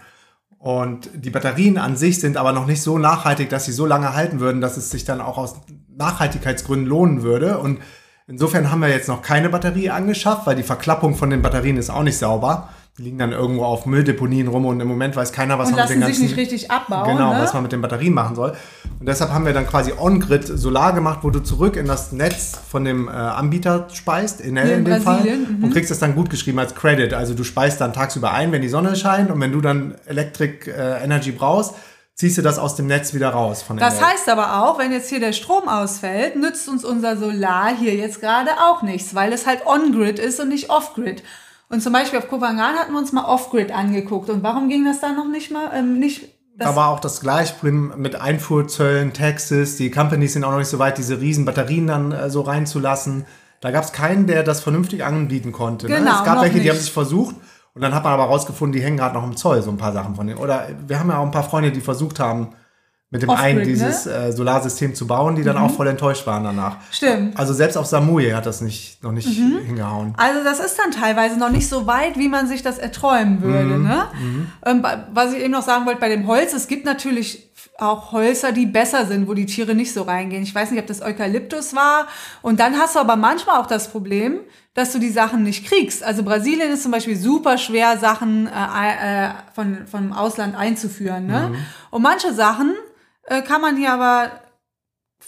Und 0.59 1.09
die 1.13 1.29
Batterien 1.29 1.77
an 1.77 1.95
sich 1.97 2.19
sind 2.19 2.35
aber 2.37 2.51
noch 2.51 2.65
nicht 2.65 2.81
so 2.81 2.97
nachhaltig, 2.97 3.49
dass 3.49 3.65
sie 3.65 3.71
so 3.71 3.85
lange 3.85 4.13
halten 4.13 4.39
würden, 4.39 4.59
dass 4.61 4.77
es 4.77 4.89
sich 4.89 5.05
dann 5.05 5.21
auch 5.21 5.37
aus 5.37 5.55
Nachhaltigkeitsgründen 5.95 6.87
lohnen 6.87 7.21
würde. 7.21 7.57
Und 7.59 7.79
insofern 8.27 8.71
haben 8.71 8.81
wir 8.81 8.89
jetzt 8.89 9.07
noch 9.07 9.21
keine 9.21 9.49
Batterie 9.49 9.89
angeschafft, 9.89 10.45
weil 10.45 10.55
die 10.55 10.63
Verklappung 10.63 11.15
von 11.15 11.29
den 11.29 11.41
Batterien 11.41 11.77
ist 11.77 11.89
auch 11.89 12.03
nicht 12.03 12.17
sauber. 12.17 12.69
Die 12.97 13.03
liegen 13.03 13.19
dann 13.19 13.31
irgendwo 13.31 13.63
auf 13.63 13.85
Mülldeponien 13.85 14.47
rum 14.47 14.65
und 14.65 14.79
im 14.79 14.87
Moment 14.87 15.15
weiß 15.15 15.31
keiner, 15.31 15.59
was 15.59 15.69
Und 15.69 15.75
man 15.75 15.83
mit 15.83 15.89
den 15.91 15.99
lassen 15.99 16.13
sich 16.13 16.21
ganzen 16.21 16.35
nicht 16.35 16.53
richtig 16.53 16.71
abbauen. 16.71 17.15
Genau, 17.15 17.31
ne? 17.31 17.41
was 17.41 17.53
man 17.53 17.61
mit 17.61 17.71
den 17.71 17.79
Batterien 17.79 18.13
machen 18.13 18.35
soll. 18.35 18.55
Und 18.99 19.07
deshalb 19.07 19.31
haben 19.31 19.45
wir 19.45 19.53
dann 19.53 19.67
quasi 19.67 19.93
On-Grid 19.95 20.47
Solar 20.47 20.93
gemacht, 20.93 21.19
wo 21.21 21.29
du 21.29 21.39
zurück 21.39 21.75
in 21.75 21.85
das 21.85 22.11
Netz 22.11 22.59
von 22.67 22.85
dem 22.85 23.07
äh, 23.07 23.11
Anbieter 23.11 23.87
speist, 23.93 24.41
Enel 24.41 24.65
Hier 24.65 24.73
in 24.77 24.79
in 24.79 24.85
dem 24.85 25.01
Fall, 25.03 25.17
Brasilien, 25.17 25.57
mhm. 25.59 25.63
und 25.65 25.73
kriegst 25.73 25.91
das 25.91 25.99
dann 25.99 26.15
gut 26.15 26.31
geschrieben 26.31 26.57
als 26.57 26.73
Credit. 26.73 27.13
Also 27.13 27.35
du 27.35 27.43
speist 27.43 27.79
dann 27.81 27.93
tagsüber 27.93 28.31
ein, 28.31 28.51
wenn 28.51 28.63
die 28.63 28.69
Sonne 28.69 28.95
scheint 28.95 29.29
und 29.29 29.39
wenn 29.39 29.51
du 29.51 29.61
dann 29.61 29.93
Electric 30.07 30.67
äh, 30.67 31.03
Energy 31.03 31.31
brauchst, 31.31 31.75
ziehst 32.17 32.37
du 32.37 32.41
das 32.41 32.57
aus 32.57 32.75
dem 32.75 32.87
Netz 32.87 33.13
wieder 33.13 33.29
raus 33.29 33.61
von 33.61 33.77
Das 33.77 34.01
heißt 34.01 34.27
aber 34.29 34.63
auch, 34.63 34.79
wenn 34.79 34.91
jetzt 34.91 35.09
hier 35.09 35.19
der 35.19 35.33
Strom 35.33 35.67
ausfällt, 35.69 36.35
nützt 36.35 36.67
uns 36.67 36.83
unser 36.83 37.15
Solar 37.15 37.75
hier 37.75 37.93
jetzt 37.93 38.19
gerade 38.21 38.51
auch 38.59 38.81
nichts, 38.81 39.13
weil 39.13 39.31
es 39.31 39.45
halt 39.45 39.65
on-grid 39.67 40.17
ist 40.17 40.39
und 40.39 40.49
nicht 40.49 40.71
off-grid. 40.71 41.23
Und 41.69 41.81
zum 41.83 41.93
Beispiel 41.93 42.17
auf 42.17 42.27
Kopangan 42.27 42.75
hatten 42.75 42.91
wir 42.93 42.97
uns 42.97 43.11
mal 43.11 43.25
off-grid 43.25 43.71
angeguckt. 43.71 44.29
Und 44.31 44.41
warum 44.41 44.67
ging 44.67 44.83
das 44.83 44.99
da 44.99 45.11
noch 45.11 45.27
nicht 45.27 45.51
mal? 45.51 45.69
Ähm, 45.75 45.99
nicht, 45.99 46.23
das, 46.57 46.69
Da 46.69 46.75
war 46.75 46.87
auch 46.89 46.99
das 46.99 47.21
gleiche 47.21 47.53
Problem 47.53 47.93
mit 47.97 48.15
Einfuhrzöllen, 48.15 49.13
Taxes. 49.13 49.77
Die 49.77 49.91
Companies 49.91 50.33
sind 50.33 50.43
auch 50.43 50.51
noch 50.51 50.59
nicht 50.59 50.69
so 50.69 50.79
weit, 50.79 50.97
diese 50.97 51.21
riesen 51.21 51.45
Batterien 51.45 51.85
dann 51.85 52.11
äh, 52.13 52.29
so 52.31 52.41
reinzulassen. 52.41 53.25
Da 53.59 53.69
gab 53.69 53.83
es 53.83 53.91
keinen, 53.91 54.25
der 54.25 54.41
das 54.43 54.61
vernünftig 54.61 55.03
anbieten 55.03 55.51
konnte. 55.51 55.87
ne? 55.87 55.97
Genau, 55.97 56.19
Es 56.19 56.23
gab 56.23 56.41
welche, 56.41 56.55
die 56.55 56.61
nicht. 56.61 56.69
haben 56.71 56.79
sich 56.79 56.91
versucht 56.91 57.35
und 57.77 57.81
dann 57.83 57.93
hat 57.95 58.03
man 58.03 58.11
aber 58.13 58.23
rausgefunden, 58.25 58.73
die 58.77 58.83
hängen 58.83 58.97
gerade 58.97 59.13
noch 59.15 59.23
im 59.23 59.37
Zoll, 59.37 59.61
so 59.61 59.69
ein 59.71 59.77
paar 59.77 59.93
Sachen 59.93 60.15
von 60.15 60.27
denen. 60.27 60.39
Oder 60.39 60.67
wir 60.87 60.99
haben 60.99 61.09
ja 61.09 61.17
auch 61.19 61.25
ein 61.25 61.31
paar 61.31 61.43
Freunde, 61.43 61.71
die 61.71 61.79
versucht 61.81 62.19
haben, 62.19 62.49
mit 63.09 63.21
dem 63.21 63.29
einen 63.29 63.59
ne? 63.59 63.63
dieses 63.65 64.05
äh, 64.05 64.33
Solarsystem 64.33 64.93
zu 64.93 65.07
bauen, 65.07 65.35
die 65.37 65.43
dann 65.43 65.55
auch 65.55 65.71
voll 65.71 65.87
enttäuscht 65.87 66.27
waren 66.27 66.43
danach. 66.43 66.75
Stimmt. 66.91 67.39
Also 67.39 67.53
selbst 67.53 67.77
auf 67.77 67.85
Samui 67.85 68.31
hat 68.31 68.45
das 68.45 68.59
nicht, 68.59 69.01
noch 69.01 69.13
nicht 69.13 69.27
Mhm. 69.39 69.59
hingehauen. 69.65 70.13
Also 70.17 70.43
das 70.43 70.59
ist 70.59 70.77
dann 70.77 70.91
teilweise 70.91 71.39
noch 71.39 71.49
nicht 71.49 71.69
so 71.69 71.87
weit, 71.87 72.17
wie 72.17 72.27
man 72.27 72.47
sich 72.47 72.63
das 72.63 72.77
erträumen 72.79 73.41
würde. 73.41 73.79
Ne? 73.79 74.07
Ähm, 74.65 74.81
ba- 74.81 75.05
was 75.13 75.31
ich 75.31 75.39
eben 75.41 75.53
noch 75.53 75.61
sagen 75.61 75.85
wollte 75.85 76.01
bei 76.01 76.09
dem 76.09 76.27
Holz, 76.27 76.51
es 76.51 76.67
gibt 76.67 76.83
natürlich 76.85 77.46
auch 77.79 78.11
Hölzer, 78.11 78.51
die 78.51 78.65
besser 78.65 79.05
sind, 79.05 79.27
wo 79.27 79.33
die 79.33 79.45
Tiere 79.45 79.75
nicht 79.75 79.93
so 79.93 80.03
reingehen. 80.03 80.43
Ich 80.43 80.53
weiß 80.53 80.71
nicht, 80.71 80.79
ob 80.79 80.87
das 80.87 81.01
Eukalyptus 81.01 81.75
war. 81.75 82.07
Und 82.41 82.59
dann 82.59 82.77
hast 82.77 82.95
du 82.95 82.99
aber 82.99 83.15
manchmal 83.15 83.59
auch 83.59 83.67
das 83.67 83.91
Problem, 83.91 84.39
dass 84.73 84.91
du 84.91 84.99
die 84.99 85.09
Sachen 85.09 85.43
nicht 85.43 85.65
kriegst. 85.65 86.03
Also 86.03 86.23
Brasilien 86.23 86.71
ist 86.71 86.83
zum 86.83 86.91
Beispiel 86.91 87.15
super 87.15 87.57
schwer, 87.57 87.97
Sachen 87.97 88.47
äh, 88.47 89.25
äh, 89.27 89.29
von, 89.53 89.87
vom 89.87 90.13
Ausland 90.13 90.55
einzuführen. 90.55 91.27
Ne? 91.27 91.55
Und 91.89 92.01
manche 92.01 92.33
Sachen 92.33 92.75
äh, 93.23 93.41
kann 93.41 93.61
man 93.61 93.77
hier 93.77 93.93
aber 93.93 94.31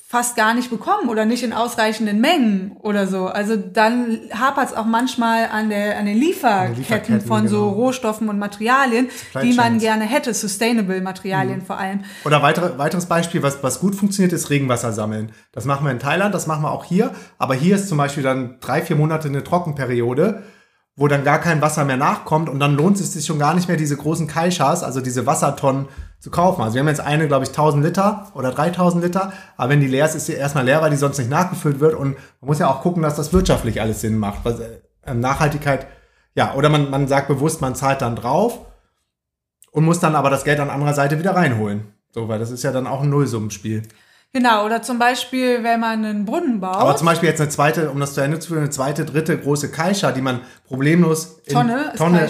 fast 0.09 0.35
gar 0.35 0.55
nicht 0.55 0.71
bekommen 0.71 1.07
oder 1.07 1.23
nicht 1.25 1.43
in 1.43 1.53
ausreichenden 1.53 2.19
Mengen 2.19 2.75
oder 2.79 3.05
so. 3.05 3.27
Also 3.27 3.55
dann 3.55 4.21
hapert 4.33 4.69
es 4.69 4.73
auch 4.75 4.87
manchmal 4.87 5.45
an, 5.49 5.69
der, 5.69 5.99
an 5.99 6.07
den 6.07 6.17
Lieferketten, 6.17 6.77
Lieferketten, 6.77 7.21
von 7.21 7.47
so 7.47 7.69
genau. 7.69 7.83
Rohstoffen 7.83 8.27
und 8.27 8.39
Materialien, 8.39 9.09
die 9.43 9.53
man 9.53 9.77
gerne 9.77 10.05
hätte, 10.05 10.33
sustainable 10.33 10.99
Materialien 11.01 11.61
vor 11.61 11.77
allem. 11.77 12.05
Oder 12.25 12.41
weitere, 12.41 12.79
weiteres 12.79 13.05
Beispiel, 13.05 13.43
was, 13.43 13.61
was 13.61 13.79
gut 13.79 13.93
funktioniert, 13.95 14.33
ist 14.33 14.49
Regenwasser 14.49 14.93
sammeln. 14.93 15.31
Das 15.51 15.65
machen 15.65 15.85
wir 15.85 15.91
in 15.91 15.99
Thailand, 15.99 16.33
das 16.33 16.47
machen 16.47 16.63
wir 16.63 16.71
auch 16.71 16.85
hier. 16.85 17.11
Aber 17.37 17.53
hier 17.53 17.75
ist 17.75 17.87
zum 17.87 17.99
Beispiel 17.99 18.23
dann 18.23 18.57
drei, 18.61 18.81
vier 18.81 18.95
Monate 18.95 19.27
eine 19.27 19.43
Trockenperiode, 19.43 20.41
wo 20.99 21.07
dann 21.07 21.23
gar 21.23 21.39
kein 21.39 21.61
Wasser 21.61 21.85
mehr 21.85 21.95
nachkommt 21.95 22.49
und 22.49 22.59
dann 22.59 22.75
lohnt 22.75 22.99
es 22.99 23.13
sich 23.13 23.25
schon 23.25 23.39
gar 23.39 23.53
nicht 23.53 23.69
mehr, 23.69 23.77
diese 23.77 23.95
großen 23.95 24.27
Kaishas, 24.27 24.83
also 24.83 24.99
diese 24.99 25.25
Wassertonnen 25.25 25.87
zu 26.19 26.29
kaufen. 26.29 26.61
Also 26.61 26.73
wir 26.73 26.81
haben 26.81 26.89
jetzt 26.89 26.99
eine, 26.99 27.25
glaube 27.25 27.45
ich, 27.45 27.51
1000 27.51 27.85
Liter 27.85 28.27
oder 28.33 28.51
3000 28.51 29.01
Liter, 29.01 29.31
aber 29.55 29.69
wenn 29.69 29.79
die 29.79 29.87
leer 29.87 30.05
ist, 30.05 30.15
ist 30.15 30.25
sie 30.25 30.33
erstmal 30.33 30.65
leer, 30.65 30.81
weil 30.81 30.89
die 30.89 30.97
sonst 30.97 31.17
nicht 31.17 31.29
nachgefüllt 31.29 31.79
wird 31.79 31.95
und 31.95 32.17
man 32.41 32.47
muss 32.47 32.59
ja 32.59 32.67
auch 32.69 32.81
gucken, 32.81 33.01
dass 33.01 33.15
das 33.15 33.31
wirtschaftlich 33.31 33.79
alles 33.79 34.01
Sinn 34.01 34.17
macht. 34.17 34.39
Was, 34.43 34.59
äh, 34.59 35.13
Nachhaltigkeit, 35.13 35.87
ja, 36.35 36.53
oder 36.55 36.67
man, 36.67 36.89
man 36.89 37.07
sagt 37.07 37.29
bewusst, 37.29 37.61
man 37.61 37.75
zahlt 37.75 38.01
dann 38.01 38.17
drauf 38.17 38.59
und 39.71 39.85
muss 39.85 40.01
dann 40.01 40.15
aber 40.15 40.29
das 40.29 40.43
Geld 40.43 40.59
an 40.59 40.69
anderer 40.69 40.93
Seite 40.93 41.17
wieder 41.17 41.33
reinholen. 41.33 41.93
So, 42.11 42.27
weil 42.27 42.39
das 42.39 42.51
ist 42.51 42.63
ja 42.63 42.73
dann 42.73 42.87
auch 42.87 43.03
ein 43.03 43.09
Nullsummenspiel. 43.09 43.83
Genau, 44.31 44.65
oder 44.65 44.81
zum 44.83 44.99
Beispiel, 44.99 45.63
wenn 45.63 45.79
man 45.79 46.05
einen 46.05 46.25
Brunnen 46.25 46.59
baut. 46.59 46.75
Aber 46.75 46.95
zum 46.95 47.07
Beispiel 47.07 47.29
jetzt 47.29 47.41
eine 47.41 47.49
zweite, 47.49 47.89
um 47.89 47.99
das 47.99 48.13
zu 48.13 48.21
Ende 48.21 48.39
zu 48.39 48.49
führen, 48.49 48.61
eine 48.61 48.69
zweite, 48.69 49.05
dritte 49.05 49.37
große 49.37 49.71
Kaisha, 49.71 50.11
die 50.11 50.21
man 50.21 50.41
problemlos 50.67 51.39
in 51.45 51.53
Tonne 51.53 51.93
Tonne 51.97 52.29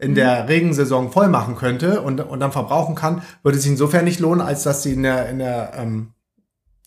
in 0.00 0.14
der 0.14 0.48
Regensaison 0.48 1.12
voll 1.12 1.28
machen 1.28 1.56
könnte 1.56 2.00
und, 2.00 2.20
und 2.20 2.40
dann 2.40 2.52
verbrauchen 2.52 2.94
kann, 2.94 3.22
würde 3.42 3.58
sich 3.58 3.70
insofern 3.70 4.06
nicht 4.06 4.18
lohnen, 4.18 4.40
als 4.40 4.62
dass 4.62 4.82
sie 4.82 4.94
in 4.94 5.02
der, 5.02 5.28
in 5.28 5.38
der 5.38 5.72
ähm, 5.76 6.14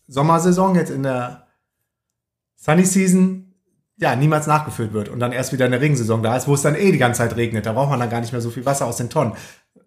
Sommersaison, 0.07 0.75
jetzt 0.75 0.89
in 0.89 1.03
der 1.03 1.45
Sunny 2.55 2.85
Season, 2.85 3.53
ja, 3.97 4.15
niemals 4.15 4.47
nachgefüllt 4.47 4.93
wird 4.93 5.09
und 5.09 5.19
dann 5.19 5.31
erst 5.31 5.53
wieder 5.53 5.65
in 5.65 5.71
der 5.71 5.81
Regensaison 5.81 6.23
da 6.23 6.35
ist, 6.35 6.47
wo 6.47 6.55
es 6.55 6.63
dann 6.63 6.75
eh 6.75 6.91
die 6.91 6.97
ganze 6.97 7.19
Zeit 7.19 7.35
regnet. 7.35 7.67
Da 7.67 7.73
braucht 7.73 7.91
man 7.91 7.99
dann 7.99 8.09
gar 8.09 8.19
nicht 8.19 8.31
mehr 8.31 8.41
so 8.41 8.49
viel 8.49 8.65
Wasser 8.65 8.87
aus 8.87 8.97
den 8.97 9.11
Tonnen. 9.11 9.33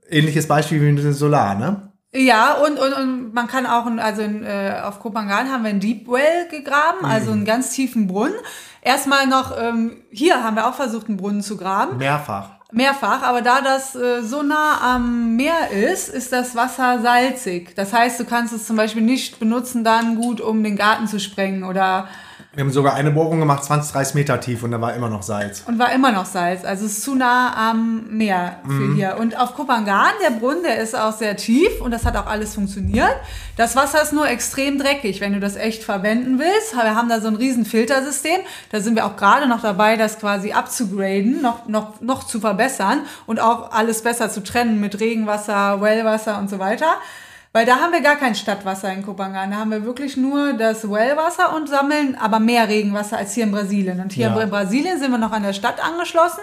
Ähnliches 0.08 0.46
Beispiel 0.46 0.80
wie 0.80 0.92
mit 0.92 1.02
dem 1.02 1.12
Solar, 1.12 1.56
ne? 1.56 1.92
Ja, 2.14 2.54
und, 2.54 2.78
und, 2.78 2.92
und 2.94 3.34
man 3.34 3.46
kann 3.46 3.66
auch, 3.66 3.84
also 3.98 4.22
in, 4.22 4.42
äh, 4.42 4.80
auf 4.82 5.00
Kopangan 5.00 5.50
haben 5.50 5.64
wir 5.64 5.70
einen 5.70 5.80
Deep 5.80 6.08
Well 6.08 6.48
gegraben, 6.50 7.04
also 7.04 7.32
einen 7.32 7.44
ganz 7.44 7.72
tiefen 7.72 8.06
Brunnen. 8.06 8.36
Erstmal 8.80 9.26
noch, 9.26 9.52
ähm, 9.60 9.98
hier 10.10 10.42
haben 10.42 10.56
wir 10.56 10.66
auch 10.66 10.74
versucht, 10.74 11.08
einen 11.08 11.16
Brunnen 11.18 11.42
zu 11.42 11.56
graben. 11.56 11.98
Mehrfach. 11.98 12.50
mehrfach, 12.72 13.22
aber 13.22 13.42
da 13.42 13.60
das 13.60 13.94
äh, 13.96 14.22
so 14.22 14.42
nah 14.42 14.94
am 14.94 15.36
Meer 15.36 15.70
ist, 15.72 16.08
ist 16.08 16.32
das 16.32 16.54
Wasser 16.54 17.00
salzig. 17.02 17.74
Das 17.76 17.92
heißt, 17.92 18.18
du 18.20 18.24
kannst 18.24 18.54
es 18.54 18.66
zum 18.66 18.76
Beispiel 18.76 19.02
nicht 19.02 19.38
benutzen 19.38 19.84
dann 19.84 20.16
gut, 20.16 20.40
um 20.40 20.62
den 20.62 20.76
Garten 20.76 21.06
zu 21.08 21.20
sprengen 21.20 21.64
oder 21.64 22.08
Wir 22.56 22.64
haben 22.64 22.72
sogar 22.72 22.94
eine 22.94 23.10
Bohrung 23.10 23.38
gemacht, 23.38 23.64
20, 23.64 23.92
30 23.92 24.14
Meter 24.14 24.40
tief 24.40 24.62
und 24.62 24.70
da 24.70 24.80
war 24.80 24.94
immer 24.94 25.10
noch 25.10 25.22
Salz. 25.22 25.62
und 25.66 25.78
war 25.78 25.92
immer 25.92 26.10
noch 26.10 26.24
Salz. 26.24 26.64
Also 26.64 26.86
es 26.86 26.92
ist 26.92 27.02
zu 27.02 27.14
nah 27.14 27.70
am 27.70 28.06
Meer 28.08 28.60
für 28.66 28.94
hier. 28.94 29.18
Und 29.20 29.38
auf 29.38 29.54
Kopangan, 29.54 30.14
der 30.24 30.30
Brunnen, 30.30 30.62
der 30.62 30.78
ist 30.78 30.98
auch 30.98 31.12
sehr 31.12 31.36
tief 31.36 31.82
und 31.82 31.90
das 31.90 32.06
hat 32.06 32.16
auch 32.16 32.24
alles 32.24 32.54
funktioniert. 32.54 33.14
Das 33.58 33.76
Wasser 33.76 34.00
ist 34.00 34.14
nur 34.14 34.26
extrem 34.26 34.78
dreckig, 34.78 35.20
wenn 35.20 35.34
du 35.34 35.38
das 35.38 35.56
echt 35.56 35.84
verwenden 35.84 36.38
willst. 36.38 36.74
Wir 36.74 36.94
haben 36.94 37.10
da 37.10 37.20
so 37.20 37.28
ein 37.28 37.36
riesen 37.36 37.66
Filtersystem. 37.66 38.40
Da 38.72 38.80
sind 38.80 38.96
wir 38.96 39.04
auch 39.04 39.16
gerade 39.16 39.46
noch 39.48 39.60
dabei, 39.60 39.98
das 39.98 40.18
quasi 40.18 40.52
abzugraden, 40.52 41.42
noch, 41.42 41.68
noch, 41.68 42.00
noch 42.00 42.24
zu 42.24 42.40
verbessern 42.40 43.00
und 43.26 43.38
auch 43.38 43.70
alles 43.70 44.00
besser 44.00 44.30
zu 44.30 44.42
trennen 44.42 44.80
mit 44.80 44.98
Regenwasser, 44.98 45.82
Wellwasser 45.82 46.38
und 46.38 46.48
so 46.48 46.58
weiter. 46.58 46.86
Weil 47.56 47.64
da 47.64 47.76
haben 47.80 47.94
wir 47.94 48.02
gar 48.02 48.16
kein 48.16 48.34
Stadtwasser 48.34 48.92
in 48.92 49.02
Kopangan. 49.02 49.50
Da 49.50 49.56
haben 49.56 49.70
wir 49.70 49.82
wirklich 49.82 50.18
nur 50.18 50.52
das 50.52 50.90
Wellwasser 50.90 51.56
und 51.56 51.70
sammeln 51.70 52.14
aber 52.14 52.38
mehr 52.38 52.68
Regenwasser 52.68 53.16
als 53.16 53.32
hier 53.32 53.44
in 53.44 53.50
Brasilien. 53.50 53.98
Und 53.98 54.12
hier 54.12 54.26
Ja. 54.26 54.38
in 54.38 54.50
Brasilien 54.50 54.98
sind 54.98 55.10
wir 55.10 55.16
noch 55.16 55.32
an 55.32 55.42
der 55.42 55.54
Stadt 55.54 55.82
angeschlossen 55.82 56.42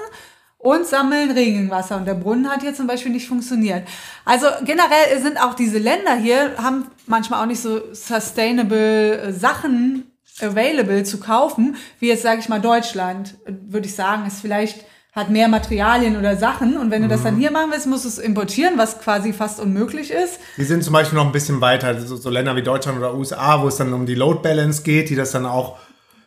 und 0.58 0.88
sammeln 0.88 1.30
Regenwasser. 1.30 1.98
Und 1.98 2.06
der 2.06 2.16
Brunnen 2.16 2.50
hat 2.50 2.62
hier 2.64 2.74
zum 2.74 2.88
Beispiel 2.88 3.12
nicht 3.12 3.28
funktioniert. 3.28 3.88
Also 4.26 4.48
generell 4.66 5.22
sind 5.22 5.40
auch 5.40 5.54
diese 5.54 5.78
Länder 5.78 6.16
hier, 6.16 6.56
haben 6.58 6.88
manchmal 7.06 7.44
auch 7.44 7.48
nicht 7.48 7.62
so 7.62 7.94
sustainable 7.94 9.20
äh, 9.22 9.34
Sachen 9.34 10.12
available 10.42 11.04
zu 11.04 11.20
kaufen, 11.20 11.76
wie 12.00 12.08
jetzt 12.08 12.24
sage 12.24 12.40
ich 12.40 12.50
mal 12.50 12.60
Deutschland, 12.60 13.36
würde 13.46 13.86
ich 13.86 13.94
sagen, 13.94 14.26
ist 14.26 14.42
vielleicht 14.42 14.84
hat 15.14 15.30
mehr 15.30 15.48
Materialien 15.48 16.18
oder 16.18 16.36
Sachen 16.38 16.76
und 16.76 16.90
wenn 16.90 17.04
du 17.04 17.08
das 17.08 17.22
dann 17.22 17.38
hier 17.38 17.52
machen 17.52 17.70
willst, 17.72 17.86
musst 17.86 18.04
du 18.04 18.10
es 18.10 18.18
importieren, 18.18 18.80
was 18.80 19.00
quasi 19.00 19.32
fast 19.32 19.60
unmöglich 19.60 20.10
ist. 20.10 20.40
Die 20.58 20.64
sind 20.64 20.84
zum 20.84 20.94
Beispiel 20.94 21.18
noch 21.20 21.26
ein 21.26 21.32
bisschen 21.32 21.62
weiter, 21.62 22.02
so, 22.02 22.16
so 22.16 22.32
Länder 22.32 22.56
wie 22.56 22.64
Deutschland 22.64 22.98
oder 22.98 23.14
USA, 23.14 23.62
wo 23.62 23.68
es 23.68 23.78
dann 23.78 23.94
um 23.94 24.08
die 24.08 24.16
Load 24.16 24.40
Balance 24.42 24.82
geht, 24.82 25.12
die 25.12 25.16
das 25.16 25.30
dann 25.30 25.46
auch, 25.46 25.78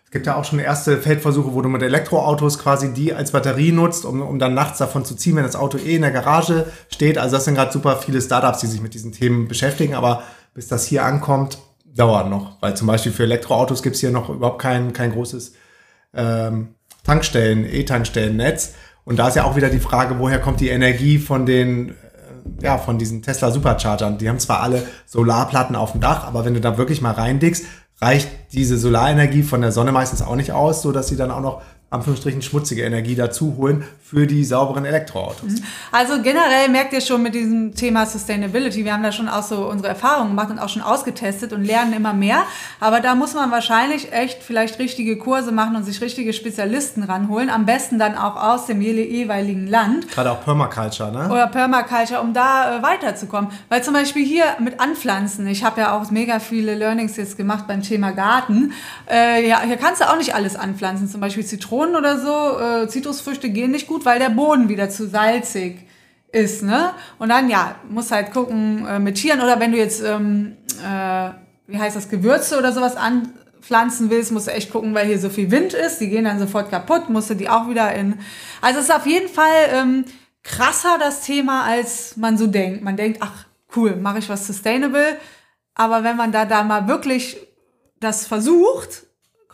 es 0.04 0.12
gibt 0.12 0.26
ja 0.26 0.36
auch 0.36 0.44
schon 0.44 0.60
erste 0.60 0.98
Feldversuche, 0.98 1.52
wo 1.52 1.62
du 1.62 1.68
mit 1.68 1.82
Elektroautos 1.82 2.60
quasi 2.60 2.94
die 2.94 3.12
als 3.12 3.32
Batterie 3.32 3.72
nutzt, 3.72 4.04
um, 4.04 4.22
um 4.22 4.38
dann 4.38 4.54
nachts 4.54 4.78
davon 4.78 5.04
zu 5.04 5.16
ziehen, 5.16 5.34
wenn 5.34 5.42
das 5.42 5.56
Auto 5.56 5.78
eh 5.78 5.96
in 5.96 6.02
der 6.02 6.12
Garage 6.12 6.66
steht. 6.88 7.18
Also 7.18 7.34
das 7.34 7.44
sind 7.44 7.56
gerade 7.56 7.72
super 7.72 7.96
viele 7.96 8.22
Startups, 8.22 8.60
die 8.60 8.68
sich 8.68 8.80
mit 8.80 8.94
diesen 8.94 9.10
Themen 9.10 9.48
beschäftigen, 9.48 9.96
aber 9.96 10.22
bis 10.54 10.68
das 10.68 10.86
hier 10.86 11.04
ankommt, 11.04 11.58
dauert 11.92 12.30
noch. 12.30 12.62
Weil 12.62 12.76
zum 12.76 12.86
Beispiel 12.86 13.10
für 13.10 13.24
Elektroautos 13.24 13.82
gibt 13.82 13.96
es 13.96 14.00
hier 14.00 14.12
noch 14.12 14.28
überhaupt 14.28 14.62
kein, 14.62 14.92
kein 14.92 15.10
großes 15.10 15.54
ähm, 16.14 16.68
Tankstellen, 17.06 17.64
E-Tankstellennetz. 17.64 18.74
Und 19.04 19.18
da 19.18 19.28
ist 19.28 19.36
ja 19.36 19.44
auch 19.44 19.56
wieder 19.56 19.70
die 19.70 19.78
Frage, 19.78 20.18
woher 20.18 20.40
kommt 20.40 20.60
die 20.60 20.68
Energie 20.68 21.18
von 21.18 21.46
den, 21.46 21.90
äh, 21.90 21.94
ja, 22.62 22.78
von 22.78 22.98
diesen 22.98 23.22
Tesla 23.22 23.52
Superchargern? 23.52 24.18
Die 24.18 24.28
haben 24.28 24.40
zwar 24.40 24.60
alle 24.60 24.82
Solarplatten 25.06 25.76
auf 25.76 25.92
dem 25.92 26.00
Dach, 26.00 26.26
aber 26.26 26.44
wenn 26.44 26.54
du 26.54 26.60
da 26.60 26.76
wirklich 26.76 27.00
mal 27.00 27.12
reindickst, 27.12 27.64
reicht 28.00 28.28
diese 28.52 28.76
Solarenergie 28.76 29.44
von 29.44 29.60
der 29.60 29.72
Sonne 29.72 29.92
meistens 29.92 30.20
auch 30.20 30.36
nicht 30.36 30.52
aus, 30.52 30.82
so 30.82 30.92
dass 30.92 31.08
sie 31.08 31.16
dann 31.16 31.30
auch 31.30 31.40
noch 31.40 31.62
Anführungsstrichen 31.88 32.42
schmutzige 32.42 32.82
Energie 32.82 33.14
dazu 33.14 33.54
holen 33.56 33.84
für 34.02 34.26
die 34.26 34.44
sauberen 34.44 34.84
Elektroautos. 34.84 35.54
Also 35.92 36.20
generell 36.20 36.68
merkt 36.68 36.92
ihr 36.92 37.00
schon 37.00 37.22
mit 37.22 37.34
diesem 37.34 37.74
Thema 37.74 38.06
Sustainability, 38.06 38.84
wir 38.84 38.92
haben 38.92 39.04
da 39.04 39.12
schon 39.12 39.28
auch 39.28 39.42
so 39.42 39.68
unsere 39.68 39.88
Erfahrungen 39.88 40.30
gemacht 40.30 40.50
und 40.50 40.58
auch 40.58 40.68
schon 40.68 40.82
ausgetestet 40.82 41.52
und 41.52 41.64
lernen 41.64 41.92
immer 41.92 42.12
mehr. 42.12 42.42
Aber 42.80 43.00
da 43.00 43.14
muss 43.14 43.34
man 43.34 43.52
wahrscheinlich 43.52 44.12
echt 44.12 44.42
vielleicht 44.42 44.80
richtige 44.80 45.16
Kurse 45.16 45.52
machen 45.52 45.76
und 45.76 45.84
sich 45.84 46.00
richtige 46.00 46.32
Spezialisten 46.32 47.04
ranholen. 47.04 47.50
Am 47.50 47.66
besten 47.66 47.98
dann 48.00 48.16
auch 48.16 48.36
aus 48.36 48.66
dem 48.66 48.80
jeweiligen 48.80 49.66
Land 49.68 50.08
Gerade 50.10 50.32
auch 50.32 50.44
Permaculture, 50.44 51.12
ne? 51.12 51.28
oder 51.30 51.46
Permaculture, 51.46 52.20
um 52.20 52.32
da 52.32 52.78
äh, 52.78 52.82
weiterzukommen. 52.82 53.50
Weil 53.68 53.84
zum 53.84 53.94
Beispiel 53.94 54.24
hier 54.24 54.44
mit 54.60 54.80
Anpflanzen, 54.80 55.46
ich 55.46 55.64
habe 55.64 55.80
ja 55.80 55.96
auch 55.96 56.10
mega 56.10 56.40
viele 56.40 56.74
Learnings 56.74 57.16
jetzt 57.16 57.36
gemacht 57.36 57.66
beim 57.68 57.82
Thema 57.82 58.10
Garten. 58.10 58.72
Äh, 59.08 59.48
ja, 59.48 59.62
hier 59.62 59.76
kannst 59.76 60.00
du 60.00 60.08
auch 60.08 60.16
nicht 60.16 60.34
alles 60.34 60.56
anpflanzen, 60.56 61.08
zum 61.08 61.20
Beispiel 61.20 61.44
Zitronen 61.44 61.75
oder 61.80 62.18
so. 62.18 62.58
Äh, 62.58 62.88
Zitrusfrüchte 62.88 63.50
gehen 63.50 63.72
nicht 63.72 63.86
gut, 63.86 64.04
weil 64.04 64.18
der 64.18 64.30
Boden 64.30 64.68
wieder 64.68 64.88
zu 64.88 65.06
salzig 65.08 65.86
ist, 66.32 66.62
ne? 66.62 66.92
Und 67.18 67.28
dann, 67.28 67.48
ja, 67.48 67.76
musst 67.88 68.10
halt 68.10 68.32
gucken 68.32 68.86
äh, 68.86 68.98
mit 68.98 69.16
Tieren 69.16 69.40
oder 69.40 69.58
wenn 69.60 69.72
du 69.72 69.78
jetzt, 69.78 70.02
ähm, 70.02 70.56
äh, 70.82 71.30
wie 71.66 71.78
heißt 71.78 71.96
das, 71.96 72.08
Gewürze 72.08 72.58
oder 72.58 72.72
sowas 72.72 72.96
anpflanzen 72.96 74.10
willst, 74.10 74.32
musst 74.32 74.46
du 74.46 74.52
echt 74.52 74.70
gucken, 74.70 74.94
weil 74.94 75.06
hier 75.06 75.18
so 75.18 75.30
viel 75.30 75.50
Wind 75.50 75.74
ist. 75.74 75.98
Die 75.98 76.08
gehen 76.08 76.24
dann 76.24 76.38
sofort 76.38 76.70
kaputt, 76.70 77.08
musst 77.08 77.30
du 77.30 77.34
die 77.34 77.48
auch 77.48 77.68
wieder 77.68 77.92
in. 77.94 78.18
Also 78.60 78.80
es 78.80 78.86
ist 78.86 78.94
auf 78.94 79.06
jeden 79.06 79.28
Fall 79.28 79.70
ähm, 79.72 80.04
krasser 80.42 80.98
das 80.98 81.22
Thema, 81.22 81.64
als 81.64 82.16
man 82.16 82.38
so 82.38 82.46
denkt. 82.46 82.82
Man 82.82 82.96
denkt, 82.96 83.18
ach 83.20 83.46
cool, 83.74 83.96
mache 83.96 84.18
ich 84.18 84.28
was 84.28 84.46
sustainable. 84.46 85.16
Aber 85.74 86.04
wenn 86.04 86.16
man 86.16 86.32
da 86.32 86.44
da 86.44 86.62
mal 86.62 86.88
wirklich 86.88 87.36
das 88.00 88.26
versucht, 88.26 89.05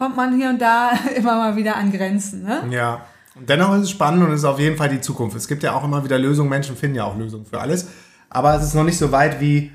kommt 0.02 0.16
man 0.16 0.36
hier 0.36 0.48
und 0.48 0.60
da 0.60 0.90
immer 1.16 1.36
mal 1.36 1.54
wieder 1.54 1.76
an 1.76 1.92
Grenzen. 1.92 2.42
Ne? 2.42 2.64
Ja. 2.70 3.02
Und 3.36 3.48
dennoch 3.48 3.72
ist 3.76 3.82
es 3.82 3.90
spannend 3.90 4.24
und 4.24 4.32
es 4.32 4.40
ist 4.40 4.44
auf 4.44 4.58
jeden 4.58 4.76
Fall 4.76 4.88
die 4.88 5.00
Zukunft. 5.00 5.36
Es 5.36 5.46
gibt 5.46 5.62
ja 5.62 5.74
auch 5.74 5.84
immer 5.84 6.02
wieder 6.04 6.18
Lösungen. 6.18 6.50
Menschen 6.50 6.76
finden 6.76 6.96
ja 6.96 7.04
auch 7.04 7.16
Lösungen 7.16 7.46
für 7.46 7.60
alles. 7.60 7.86
Aber 8.28 8.54
es 8.56 8.64
ist 8.64 8.74
noch 8.74 8.82
nicht 8.82 8.98
so 8.98 9.12
weit, 9.12 9.40
wie 9.40 9.70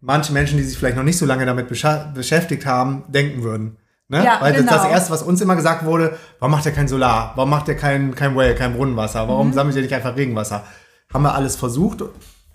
manche 0.00 0.32
Menschen, 0.32 0.56
die 0.56 0.64
sich 0.64 0.78
vielleicht 0.78 0.96
noch 0.96 1.02
nicht 1.02 1.18
so 1.18 1.26
lange 1.26 1.44
damit 1.44 1.68
beschäftigt 1.68 2.64
haben, 2.64 3.04
denken 3.08 3.42
würden. 3.42 3.76
Ne? 4.08 4.24
Ja, 4.24 4.38
Weil 4.40 4.54
das, 4.54 4.62
genau. 4.62 4.72
das 4.72 4.86
Erste, 4.86 5.12
was 5.12 5.22
uns 5.22 5.42
immer 5.42 5.56
gesagt 5.56 5.84
wurde, 5.84 6.16
warum 6.38 6.52
macht 6.52 6.64
ihr 6.64 6.72
kein 6.72 6.88
Solar? 6.88 7.32
Warum 7.34 7.50
macht 7.50 7.68
ihr 7.68 7.76
kein, 7.76 8.14
kein 8.14 8.34
Well, 8.34 8.54
kein 8.54 8.74
Brunnenwasser? 8.74 9.24
Mhm. 9.24 9.28
Warum 9.28 9.52
sammelt 9.52 9.76
ihr 9.76 9.82
nicht 9.82 9.94
einfach 9.94 10.16
Regenwasser? 10.16 10.64
Haben 11.12 11.22
wir 11.22 11.34
alles 11.34 11.54
versucht 11.54 12.02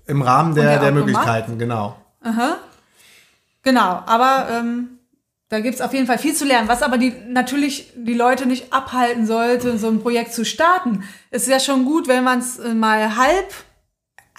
im 0.07 0.23
Rahmen 0.23 0.55
der, 0.55 0.79
der 0.79 0.91
Möglichkeiten, 0.91 1.59
genau. 1.59 1.97
Genau, 3.61 4.01
aber 4.07 4.47
ähm, 4.51 5.00
da 5.51 5.59
gibt's 5.59 5.81
auf 5.81 5.93
jeden 5.93 6.07
Fall 6.07 6.17
viel 6.17 6.33
zu 6.33 6.45
lernen. 6.45 6.69
Was 6.69 6.81
aber 6.81 6.97
die 6.97 7.13
natürlich 7.27 7.91
die 7.95 8.13
Leute 8.13 8.45
nicht 8.45 8.71
abhalten 8.71 9.25
sollte, 9.27 9.77
so 9.77 9.89
ein 9.89 9.99
Projekt 10.01 10.33
zu 10.33 10.45
starten. 10.45 11.03
Es 11.29 11.43
ist 11.43 11.49
ja 11.49 11.59
schon 11.59 11.83
gut, 11.83 12.07
wenn 12.07 12.23
man 12.23 12.39
es 12.39 12.57
mal 12.73 13.17
halb, 13.17 13.53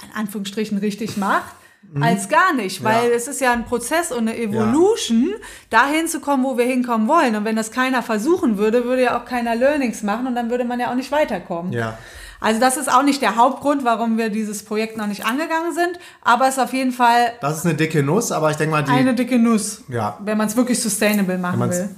in 0.03 0.17
Anführungsstrichen, 0.17 0.79
richtig 0.79 1.19
macht. 1.19 1.55
Als 2.01 2.31
gar 2.31 2.55
nicht, 2.55 2.83
weil 2.83 3.11
Ja. 3.11 3.15
es 3.15 3.29
ist 3.29 3.43
ja 3.43 3.53
ein 3.53 3.67
Prozess 3.67 4.13
und 4.13 4.21
eine 4.27 4.39
Evolution, 4.39 5.35
dahin 5.69 6.09
zu 6.09 6.21
kommen, 6.21 6.45
wo 6.45 6.57
wir 6.57 6.65
hinkommen 6.65 7.07
wollen. 7.09 7.37
Und 7.37 7.45
wenn 7.45 7.57
das 7.57 7.71
keiner 7.71 8.03
versuchen 8.03 8.57
würde, 8.57 8.85
würde 8.85 9.03
ja 9.03 9.21
auch 9.21 9.27
keiner 9.27 9.55
Learnings 9.55 10.03
machen 10.03 10.27
und 10.27 10.35
dann 10.35 10.49
würde 10.49 10.65
man 10.65 10.81
ja 10.81 10.91
auch 10.91 10.95
nicht 10.95 11.13
weiterkommen. 11.13 11.73
Ja. 11.73 11.99
Also 12.43 12.59
das 12.59 12.77
ist 12.77 12.93
auch 12.93 13.05
nicht 13.05 13.23
der 13.23 13.37
Hauptgrund, 13.37 13.85
warum 13.85 14.19
wir 14.19 14.29
dieses 14.29 14.65
Projekt 14.65 14.97
noch 14.97 15.07
nicht 15.07 15.25
angegangen 15.25 15.73
sind, 15.73 15.99
aber 16.23 16.49
es 16.49 16.57
ist 16.57 16.61
auf 16.61 16.73
jeden 16.73 16.91
Fall 16.91 17.33
Das 17.41 17.59
ist 17.59 17.65
eine 17.65 17.75
dicke 17.75 18.03
Nuss, 18.03 18.33
aber 18.33 18.51
ich 18.51 18.57
denke 18.57 18.73
mal, 18.73 18.83
die. 18.83 18.91
eine 18.91 19.15
dicke 19.15 19.39
Nuss, 19.39 19.83
ja. 19.89 20.19
wenn 20.21 20.37
man 20.37 20.49
es 20.49 20.57
wirklich 20.57 20.83
sustainable 20.83 21.39
machen 21.39 21.61
will. 21.61 21.89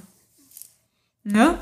Ne? 1.24 1.58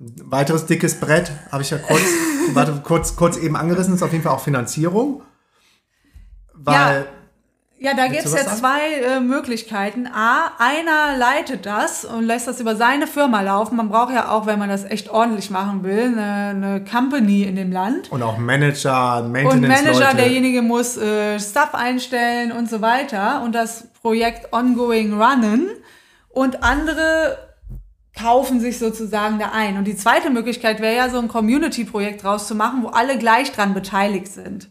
Weiteres 0.00 0.66
dickes 0.66 0.98
Brett, 0.98 1.30
habe 1.52 1.62
ich 1.62 1.70
ja 1.70 1.78
kurz, 1.78 2.02
warte, 2.54 2.82
kurz, 2.84 3.14
kurz 3.14 3.36
eben 3.36 3.54
angerissen, 3.54 3.94
ist 3.94 4.02
auf 4.02 4.10
jeden 4.10 4.24
Fall 4.24 4.32
auch 4.32 4.40
Finanzierung. 4.40 5.22
Weil, 6.52 6.74
Ja, 6.74 7.04
da 7.94 8.02
Willst 8.02 8.24
gibt 8.24 8.26
es 8.26 8.34
ja 8.34 8.56
zwei 8.56 8.92
äh, 8.92 9.20
Möglichkeiten. 9.20 10.06
A, 10.06 10.52
einer 10.58 11.16
leitet 11.16 11.64
das 11.64 12.04
und 12.04 12.24
lässt 12.24 12.46
das 12.46 12.60
über 12.60 12.76
seine 12.76 13.06
Firma 13.06 13.40
laufen. 13.40 13.76
Man 13.76 13.88
braucht 13.88 14.12
ja 14.12 14.30
auch, 14.30 14.44
wenn 14.44 14.58
man 14.58 14.68
das 14.68 14.84
echt 14.84 15.08
ordentlich 15.08 15.50
machen 15.50 15.82
will, 15.82 16.14
eine, 16.14 16.50
eine 16.50 16.84
Company 16.84 17.44
in 17.44 17.56
dem 17.56 17.72
Land. 17.72 18.12
und 18.12 18.22
auch 18.22 18.36
Manager, 18.36 19.22
Und 19.24 19.32
Maintenance-Leute. 19.32 19.68
Manager, 19.68 20.14
derjenige 20.14 20.60
muss 20.60 20.98
äh, 20.98 21.40
Stuff 21.40 21.70
einstellen 21.72 22.52
und 22.52 22.68
so 22.68 22.82
weiter 22.82 23.42
und 23.42 23.54
das 23.54 23.88
Projekt 24.02 24.52
ongoing 24.52 25.14
runnen. 25.14 25.70
Und 26.28 26.62
andere 26.62 27.38
kaufen 28.14 28.60
sich 28.60 28.78
sozusagen 28.78 29.38
da 29.38 29.52
ein. 29.54 29.78
Und 29.78 29.84
die 29.84 29.96
zweite 29.96 30.28
Möglichkeit 30.28 30.80
wäre 30.80 30.96
ja, 30.96 31.08
so 31.08 31.18
ein 31.18 31.28
Community-Projekt 31.28 32.24
draus 32.24 32.46
zu 32.46 32.54
machen, 32.54 32.82
wo 32.82 32.88
alle 32.88 33.16
gleich 33.16 33.52
dran 33.52 33.72
beteiligt 33.72 34.28
sind. 34.28 34.70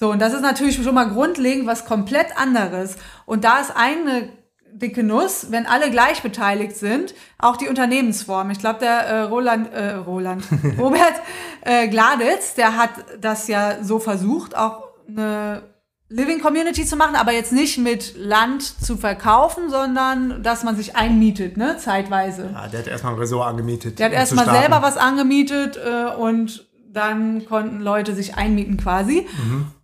So, 0.00 0.10
und 0.10 0.18
das 0.22 0.32
ist 0.32 0.40
natürlich 0.40 0.82
schon 0.82 0.94
mal 0.94 1.10
grundlegend 1.10 1.66
was 1.66 1.84
komplett 1.84 2.28
anderes. 2.38 2.96
Und 3.26 3.44
da 3.44 3.60
ist 3.60 3.76
eine 3.76 4.30
dicke 4.72 5.02
Nuss, 5.02 5.48
wenn 5.50 5.66
alle 5.66 5.90
gleich 5.90 6.22
beteiligt 6.22 6.74
sind, 6.74 7.14
auch 7.38 7.58
die 7.58 7.68
Unternehmensform. 7.68 8.48
Ich 8.48 8.60
glaube, 8.60 8.78
der 8.80 9.00
äh, 9.00 9.20
Roland, 9.24 9.70
äh, 9.74 9.96
Roland, 9.96 10.42
Robert 10.78 11.20
äh, 11.66 11.86
Gladitz, 11.88 12.54
der 12.54 12.78
hat 12.78 12.92
das 13.20 13.46
ja 13.46 13.84
so 13.84 13.98
versucht, 13.98 14.56
auch 14.56 14.84
eine 15.06 15.64
Living 16.08 16.40
Community 16.40 16.86
zu 16.86 16.96
machen, 16.96 17.14
aber 17.14 17.32
jetzt 17.32 17.52
nicht 17.52 17.76
mit 17.76 18.16
Land 18.16 18.62
zu 18.62 18.96
verkaufen, 18.96 19.68
sondern 19.68 20.42
dass 20.42 20.64
man 20.64 20.76
sich 20.76 20.96
einmietet, 20.96 21.58
ne, 21.58 21.76
zeitweise. 21.76 22.48
Ja, 22.54 22.68
der 22.68 22.80
hat 22.80 22.86
erstmal 22.86 23.12
ein 23.12 23.18
Resort 23.18 23.46
angemietet. 23.46 23.98
Der 23.98 24.06
hat 24.06 24.12
um 24.12 24.18
erstmal 24.18 24.46
selber 24.46 24.80
was 24.80 24.96
angemietet 24.96 25.76
äh, 25.76 26.16
und 26.16 26.66
dann 26.90 27.44
konnten 27.44 27.80
Leute 27.80 28.14
sich 28.14 28.36
einmieten 28.36 28.78
quasi. 28.78 29.28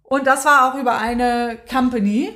Und 0.08 0.26
das 0.26 0.44
war 0.44 0.70
auch 0.70 0.78
über 0.78 0.98
eine 0.98 1.58
Company. 1.70 2.30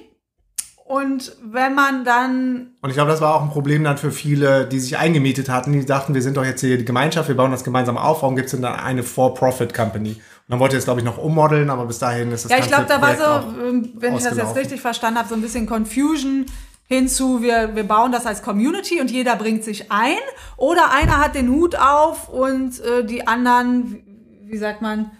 Und 0.85 1.37
wenn 1.41 1.77
man 1.77 2.05
dann. 2.05 2.73
Und 2.83 2.91
ich 2.91 2.97
glaube, 2.97 3.13
das 3.13 3.21
war 3.21 3.37
auch 3.37 3.43
ein 3.43 3.51
Problem 3.51 3.85
dann 3.85 3.97
für 3.97 4.11
viele, 4.11 4.67
die 4.67 4.81
sich 4.81 4.99
eingemietet 4.99 5.49
hatten. 5.49 5.73
Die 5.73 5.87
dachten, 5.87 6.15
wir 6.15 6.23
sind 6.23 6.37
doch 6.37 6.45
jetzt 6.45 6.63
hier 6.63 6.79
die 6.79 6.85
Gemeinschaft, 6.85 7.29
wir 7.29 7.37
bauen 7.37 7.53
das 7.53 7.63
gemeinsam 7.63 7.97
auf. 7.97 8.23
Warum 8.23 8.35
gibt 8.35 8.47
es 8.47 8.53
denn 8.53 8.63
dann 8.63 8.75
eine 8.75 9.05
For-Profit-Company? 9.05 10.15
Und 10.15 10.21
dann 10.49 10.59
wollte 10.59 10.75
jetzt, 10.75 10.87
glaube 10.87 10.99
ich, 10.99 11.07
noch 11.07 11.17
ummodeln, 11.17 11.71
aber 11.71 11.87
bis 11.87 12.01
dahin 12.01 12.33
ist 12.33 12.45
das 12.45 12.51
Ja, 12.51 12.59
ich 12.59 12.67
glaube, 12.67 12.87
da 12.89 13.01
war 13.01 13.17
so, 13.17 13.63
ähm, 13.63 13.93
wenn 13.99 14.17
ich 14.17 14.25
das 14.25 14.37
jetzt 14.37 14.57
richtig 14.57 14.81
verstanden 14.81 15.21
habe, 15.21 15.29
so 15.29 15.37
ein 15.37 15.43
bisschen 15.43 15.67
Confusion 15.67 16.47
hinzu, 16.87 17.41
wir, 17.41 17.77
wir 17.77 17.85
bauen 17.85 18.11
das 18.11 18.27
als 18.27 18.43
Community 18.43 19.01
und 19.01 19.13
jeder 19.13 19.37
bringt 19.37 19.63
sich 19.63 19.93
ein. 19.93 20.19
Oder 20.57 20.91
einer 20.91 21.19
hat 21.19 21.37
den 21.37 21.51
Hut 21.51 21.77
auf 21.77 22.29
und 22.29 22.81
äh, 22.81 23.05
die 23.05 23.29
anderen, 23.29 23.93
wie, 23.93 24.51
wie 24.51 24.59
sagt 24.59 24.83
man, 24.83 25.13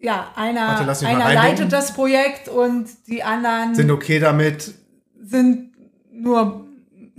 ja, 0.00 0.28
einer, 0.34 0.86
Warte, 0.86 1.06
einer 1.06 1.34
leitet 1.34 1.72
das 1.72 1.92
Projekt 1.92 2.48
und 2.48 2.88
die 3.06 3.22
anderen 3.22 3.74
Sind 3.74 3.90
okay 3.90 4.18
damit. 4.18 4.74
sind 5.22 5.72
nur 6.10 6.66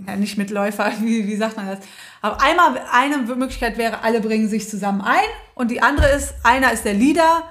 ja, 0.06 0.16
nicht 0.16 0.36
Mitläufer, 0.36 0.90
wie, 1.00 1.26
wie 1.26 1.36
sagt 1.36 1.56
man 1.56 1.66
das? 1.66 1.78
Aber 2.20 2.40
einmal 2.42 2.80
eine 2.92 3.18
Möglichkeit 3.18 3.78
wäre, 3.78 4.02
alle 4.02 4.20
bringen 4.20 4.48
sich 4.48 4.68
zusammen 4.68 5.00
ein 5.00 5.24
und 5.54 5.70
die 5.70 5.82
andere 5.82 6.08
ist, 6.08 6.34
einer 6.42 6.72
ist 6.72 6.84
der 6.84 6.94
Leader 6.94 7.44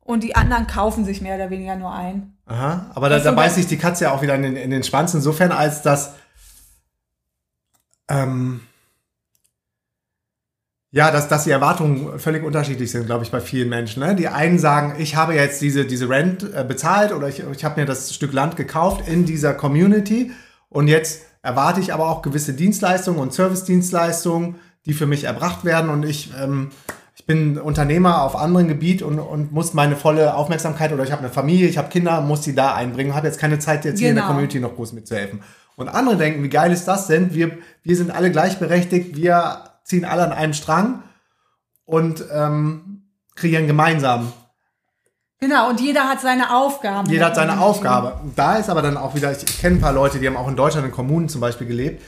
und 0.00 0.22
die 0.22 0.36
anderen 0.36 0.66
kaufen 0.66 1.04
sich 1.04 1.20
mehr 1.20 1.36
oder 1.36 1.50
weniger 1.50 1.76
nur 1.76 1.92
ein. 1.92 2.36
Aha, 2.46 2.90
aber 2.94 3.08
da, 3.08 3.18
da 3.18 3.32
beißt 3.32 3.56
sich 3.56 3.66
die 3.66 3.78
Katze 3.78 4.04
ja 4.04 4.12
auch 4.12 4.20
wieder 4.20 4.34
in 4.34 4.42
den, 4.42 4.56
in 4.56 4.70
den 4.70 4.82
Schwanz, 4.82 5.14
insofern 5.14 5.50
als 5.50 5.80
dass 5.80 6.14
ähm, 8.08 8.60
ja, 10.94 11.10
dass, 11.10 11.26
dass 11.26 11.42
die 11.42 11.50
Erwartungen 11.50 12.20
völlig 12.20 12.44
unterschiedlich 12.44 12.92
sind, 12.92 13.06
glaube 13.06 13.24
ich, 13.24 13.32
bei 13.32 13.40
vielen 13.40 13.68
Menschen. 13.68 14.00
Ne? 14.00 14.14
Die 14.14 14.28
einen 14.28 14.60
sagen, 14.60 14.94
ich 14.98 15.16
habe 15.16 15.34
jetzt 15.34 15.60
diese, 15.60 15.86
diese 15.86 16.08
Rent 16.08 16.44
äh, 16.54 16.62
bezahlt 16.62 17.10
oder 17.12 17.28
ich, 17.28 17.42
ich 17.52 17.64
habe 17.64 17.80
mir 17.80 17.84
das 17.84 18.14
Stück 18.14 18.32
Land 18.32 18.54
gekauft 18.54 19.08
in 19.08 19.24
dieser 19.24 19.54
Community 19.54 20.30
und 20.68 20.86
jetzt 20.86 21.22
erwarte 21.42 21.80
ich 21.80 21.92
aber 21.92 22.08
auch 22.08 22.22
gewisse 22.22 22.52
Dienstleistungen 22.52 23.18
und 23.18 23.34
Service-Dienstleistungen, 23.34 24.54
die 24.86 24.92
für 24.92 25.06
mich 25.06 25.24
erbracht 25.24 25.64
werden 25.64 25.90
und 25.90 26.04
ich, 26.04 26.32
ähm, 26.40 26.70
ich 27.16 27.26
bin 27.26 27.58
Unternehmer 27.58 28.22
auf 28.22 28.36
anderem 28.36 28.68
Gebiet 28.68 29.02
und, 29.02 29.18
und 29.18 29.50
muss 29.50 29.74
meine 29.74 29.96
volle 29.96 30.36
Aufmerksamkeit 30.36 30.92
oder 30.92 31.02
ich 31.02 31.10
habe 31.10 31.22
eine 31.22 31.32
Familie, 31.32 31.66
ich 31.66 31.76
habe 31.76 31.88
Kinder, 31.88 32.20
muss 32.20 32.42
die 32.42 32.54
da 32.54 32.72
einbringen, 32.72 33.16
habe 33.16 33.26
jetzt 33.26 33.40
keine 33.40 33.58
Zeit, 33.58 33.84
jetzt 33.84 33.98
hier 33.98 34.10
in 34.10 34.14
der 34.14 34.22
Genau. 34.22 34.34
Community 34.34 34.60
noch 34.60 34.76
groß 34.76 34.92
mitzuhelfen. 34.92 35.40
Und 35.74 35.88
andere 35.88 36.16
denken, 36.16 36.44
wie 36.44 36.48
geil 36.48 36.70
ist 36.70 36.86
das 36.86 37.08
denn? 37.08 37.34
Wir, 37.34 37.50
wir 37.82 37.96
sind 37.96 38.12
alle 38.12 38.30
gleichberechtigt, 38.30 39.16
wir 39.16 39.73
ziehen 39.84 40.04
alle 40.04 40.24
an 40.24 40.32
einem 40.32 40.54
Strang 40.54 41.02
und 41.84 42.24
ähm, 42.32 43.04
kreieren 43.36 43.66
gemeinsam. 43.66 44.32
Genau, 45.40 45.68
und 45.68 45.80
jeder 45.80 46.08
hat 46.08 46.20
seine 46.20 46.54
Aufgaben. 46.54 47.10
Jeder 47.10 47.26
hat 47.26 47.34
seine 47.34 47.60
Aufgabe. 47.60 48.18
Und 48.22 48.38
Da 48.38 48.56
ist 48.56 48.70
aber 48.70 48.80
dann 48.80 48.96
auch 48.96 49.14
wieder, 49.14 49.30
ich, 49.30 49.42
ich 49.42 49.60
kenne 49.60 49.76
ein 49.76 49.80
paar 49.80 49.92
Leute, 49.92 50.18
die 50.18 50.26
haben 50.26 50.36
auch 50.36 50.48
in 50.48 50.56
Deutschland 50.56 50.86
in 50.86 50.92
Kommunen 50.92 51.28
zum 51.28 51.40
Beispiel 51.40 51.66
gelebt. 51.66 52.02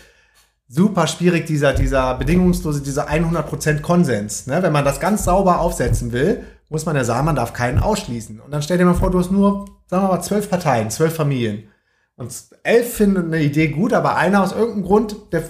Super 0.69 1.07
schwierig, 1.07 1.47
dieser, 1.47 1.75
dieser 1.75 2.15
bedingungslose, 2.15 2.83
dieser 2.83 3.09
100% 3.11 3.83
Konsens. 3.83 4.47
Ne? 4.47 4.63
Wenn 4.63 4.73
man 4.73 4.85
das 4.85 5.01
ganz 5.01 5.25
sauber 5.25 5.61
aufsetzen 5.61 6.13
will, 6.13 6.45
muss 6.69 6.87
man 6.87 6.97
ja 6.97 7.05
sagen, 7.05 7.27
man 7.27 7.37
darf 7.37 7.53
keinen 7.53 7.79
ausschließen. 7.79 8.41
Und 8.41 8.51
dann 8.51 8.63
stell 8.63 8.79
dir 8.79 8.85
mal 8.85 8.95
vor, 8.95 9.11
du 9.11 9.19
hast 9.19 9.31
nur, 9.31 9.67
sagen 9.87 10.05
wir 10.05 10.09
mal, 10.09 10.23
zwölf 10.23 10.49
Parteien, 10.49 10.91
zwölf 10.91 11.15
Familien. 11.15 11.69
Und 12.17 12.33
elf 12.63 12.95
finden 12.95 13.27
eine 13.33 13.43
Idee 13.43 13.69
gut, 13.69 13.93
aber 13.93 14.17
einer 14.17 14.43
aus 14.43 14.53
irgendeinem 14.53 14.85
Grund, 14.85 15.17
der 15.33 15.45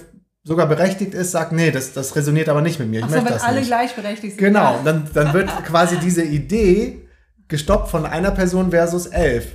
sogar 0.47 0.65
berechtigt 0.65 1.13
ist, 1.13 1.31
sagt, 1.31 1.51
nee, 1.51 1.71
das, 1.71 1.91
das 1.91 2.15
resoniert 2.15 2.47
aber 2.47 2.61
nicht 2.61 2.79
mit 2.79 2.87
mir. 2.89 2.99
Ich 2.99 3.03
Achso, 3.03 3.15
möchte 3.15 3.29
wenn 3.29 3.33
das 3.33 3.43
alle 3.43 3.59
nicht. 3.59 3.67
gleichberechtigt 3.67 4.35
sind. 4.35 4.45
Genau, 4.45 4.79
dann, 4.85 5.09
dann 5.13 5.33
wird 5.33 5.49
quasi 5.65 5.97
diese 5.97 6.23
Idee 6.23 7.05
gestoppt 7.49 7.89
von 7.89 8.05
einer 8.05 8.31
Person 8.31 8.71
versus 8.71 9.07
elf. 9.07 9.47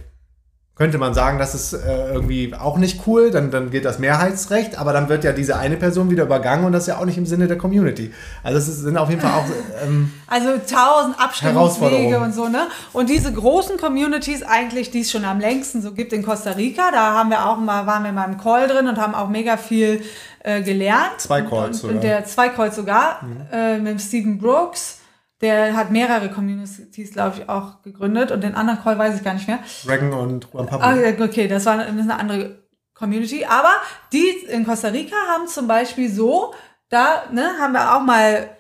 Könnte 0.75 0.97
man 0.97 1.13
sagen, 1.13 1.39
das 1.39 1.55
ist 1.55 1.75
äh, 1.75 2.13
irgendwie 2.13 2.55
auch 2.55 2.79
nicht 2.79 3.07
cool, 3.07 3.31
dann, 3.31 3.51
dann 3.51 3.71
gilt 3.71 3.85
das 3.85 3.99
Mehrheitsrecht, 3.99 4.79
aber 4.79 4.95
dann 4.95 5.09
wird 5.11 5.23
ja 5.23 5.33
diese 5.33 5.59
eine 5.59 5.77
Person 5.77 6.11
wieder 6.11 6.25
übergangen 6.25 6.65
und 6.65 6.73
das 6.73 6.85
ist 6.85 6.89
ja 6.89 6.99
auch 6.99 7.05
nicht 7.05 7.19
im 7.19 7.27
Sinne 7.27 7.47
der 7.47 7.59
Community. 7.59 8.13
Also 8.43 8.59
es 8.59 8.67
sind 8.79 8.97
auf 8.97 9.11
jeden 9.11 9.21
Fall 9.21 9.33
auch 9.33 9.45
ähm, 9.85 10.11
Also 10.27 10.49
tausend 10.67 11.21
Abstimmungswege 11.21 12.19
und 12.19 12.35
so, 12.35 12.49
ne? 12.49 12.69
Und 12.95 13.11
diese 13.11 13.31
großen 13.33 13.77
Communities 13.77 14.43
eigentlich, 14.43 14.91
die 14.91 15.03
es 15.03 15.11
schon 15.11 15.27
am 15.27 15.41
längsten 15.41 15.83
so 15.83 15.93
gibt 15.93 16.15
in 16.15 16.23
Costa 16.23 16.53
Rica, 16.53 16.91
da 16.91 17.13
haben 17.13 17.29
wir 17.29 17.47
auch 17.47 17.59
mal, 17.59 17.87
waren 17.87 18.05
wir 18.05 18.13
mal 18.13 18.25
im 18.25 18.39
Call 18.39 18.67
drin 18.67 18.89
und 18.89 18.97
haben 18.97 19.15
auch 19.15 19.29
mega 19.29 19.59
viel 19.59 20.03
äh, 20.43 20.63
gelernt. 20.63 21.19
Zwei 21.19 21.43
Calls 21.43 21.69
und, 21.69 21.75
sogar. 21.75 21.95
und 21.95 22.05
der 22.05 22.25
zwei 22.25 22.49
Calls 22.49 22.77
sogar, 22.77 23.21
äh, 23.53 23.79
mit 23.79 24.01
Stephen 24.01 24.39
Brooks. 24.39 24.99
Der 25.41 25.75
hat 25.75 25.91
mehrere 25.91 26.31
Communities, 26.31 27.13
glaube 27.13 27.39
ich, 27.39 27.49
auch 27.49 27.83
gegründet 27.83 28.31
und 28.31 28.45
den 28.45 28.55
anderen 28.55 28.81
Call 28.81 28.97
weiß 28.97 29.17
ich 29.17 29.25
gar 29.25 29.35
nicht 29.35 29.49
mehr. 29.49 29.59
Dragon 29.85 30.13
und 30.13 30.49
Juan 30.53 30.67
Pablo. 30.67 30.87
Ah, 30.87 31.25
okay, 31.25 31.49
das 31.49 31.67
war 31.67 31.73
eine, 31.73 31.87
das 31.87 32.03
eine 32.03 32.17
andere 32.17 32.63
Community. 32.95 33.45
Aber 33.45 33.73
die 34.13 34.29
in 34.49 34.65
Costa 34.65 34.89
Rica 34.89 35.17
haben 35.29 35.49
zum 35.49 35.67
Beispiel 35.67 36.09
so, 36.09 36.55
da 36.89 37.25
ne, 37.33 37.51
haben 37.59 37.73
wir 37.73 37.97
auch 37.97 38.03
mal 38.03 38.51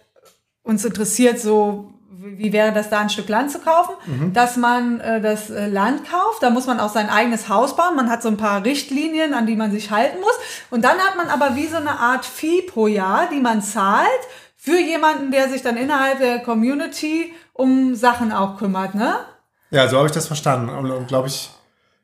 uns 0.64 0.84
interessiert, 0.84 1.38
so 1.38 1.92
wie 2.14 2.52
wäre 2.52 2.72
das 2.72 2.90
da 2.90 3.00
ein 3.00 3.10
Stück 3.10 3.28
Land 3.28 3.50
zu 3.50 3.58
kaufen, 3.58 3.94
dass 4.32 4.56
man 4.56 5.00
äh, 5.00 5.20
das 5.20 5.50
äh, 5.50 5.66
Land 5.66 6.08
kauft. 6.10 6.42
Da 6.42 6.50
muss 6.50 6.66
man 6.66 6.78
auch 6.78 6.90
sein 6.90 7.08
eigenes 7.08 7.48
Haus 7.48 7.74
bauen. 7.74 7.96
Man 7.96 8.10
hat 8.10 8.22
so 8.22 8.28
ein 8.28 8.36
paar 8.36 8.64
Richtlinien, 8.64 9.32
an 9.32 9.46
die 9.46 9.56
man 9.56 9.70
sich 9.70 9.90
halten 9.90 10.20
muss. 10.20 10.34
Und 10.70 10.84
dann 10.84 10.98
hat 10.98 11.16
man 11.16 11.28
aber 11.28 11.56
wie 11.56 11.66
so 11.66 11.76
eine 11.76 11.98
Art 11.98 12.24
Fee 12.24 12.62
pro 12.62 12.86
Jahr, 12.86 13.28
die 13.32 13.40
man 13.40 13.62
zahlt 13.62 14.08
für 14.56 14.78
jemanden, 14.78 15.32
der 15.32 15.48
sich 15.48 15.62
dann 15.62 15.76
innerhalb 15.76 16.18
der 16.18 16.38
Community 16.40 17.32
um 17.52 17.94
Sachen 17.94 18.32
auch 18.32 18.58
kümmert, 18.58 18.94
ne? 18.94 19.14
Ja, 19.70 19.88
so 19.88 19.96
habe 19.96 20.06
ich 20.06 20.12
das 20.12 20.26
verstanden. 20.26 20.68
Und, 20.68 20.90
und 20.90 21.08
glaube 21.08 21.28
ich, 21.28 21.50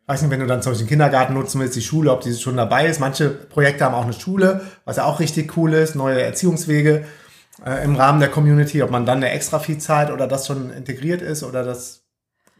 weiß 0.06 0.22
nicht, 0.22 0.30
wenn 0.30 0.40
du 0.40 0.46
dann 0.46 0.62
zum 0.62 0.72
Beispiel 0.72 0.86
den 0.86 0.90
Kindergarten 0.90 1.34
nutzen 1.34 1.60
willst, 1.60 1.76
die 1.76 1.82
Schule, 1.82 2.10
ob 2.10 2.22
die 2.22 2.34
schon 2.34 2.56
dabei 2.56 2.86
ist. 2.86 2.98
Manche 2.98 3.28
Projekte 3.28 3.84
haben 3.84 3.94
auch 3.94 4.04
eine 4.04 4.14
Schule, 4.14 4.62
was 4.86 4.96
ja 4.96 5.04
auch 5.04 5.20
richtig 5.20 5.56
cool 5.56 5.74
ist, 5.74 5.94
neue 5.94 6.22
Erziehungswege 6.22 7.04
äh, 7.64 7.84
im 7.84 7.96
Rahmen 7.96 8.20
der 8.20 8.30
Community, 8.30 8.82
ob 8.82 8.90
man 8.90 9.06
dann 9.06 9.18
eine 9.18 9.30
extra 9.30 9.58
Fee 9.58 9.78
zahlt 9.78 10.10
oder 10.10 10.26
das 10.26 10.46
schon 10.46 10.70
integriert 10.70 11.22
ist 11.22 11.42
oder 11.42 11.64
das 11.64 12.04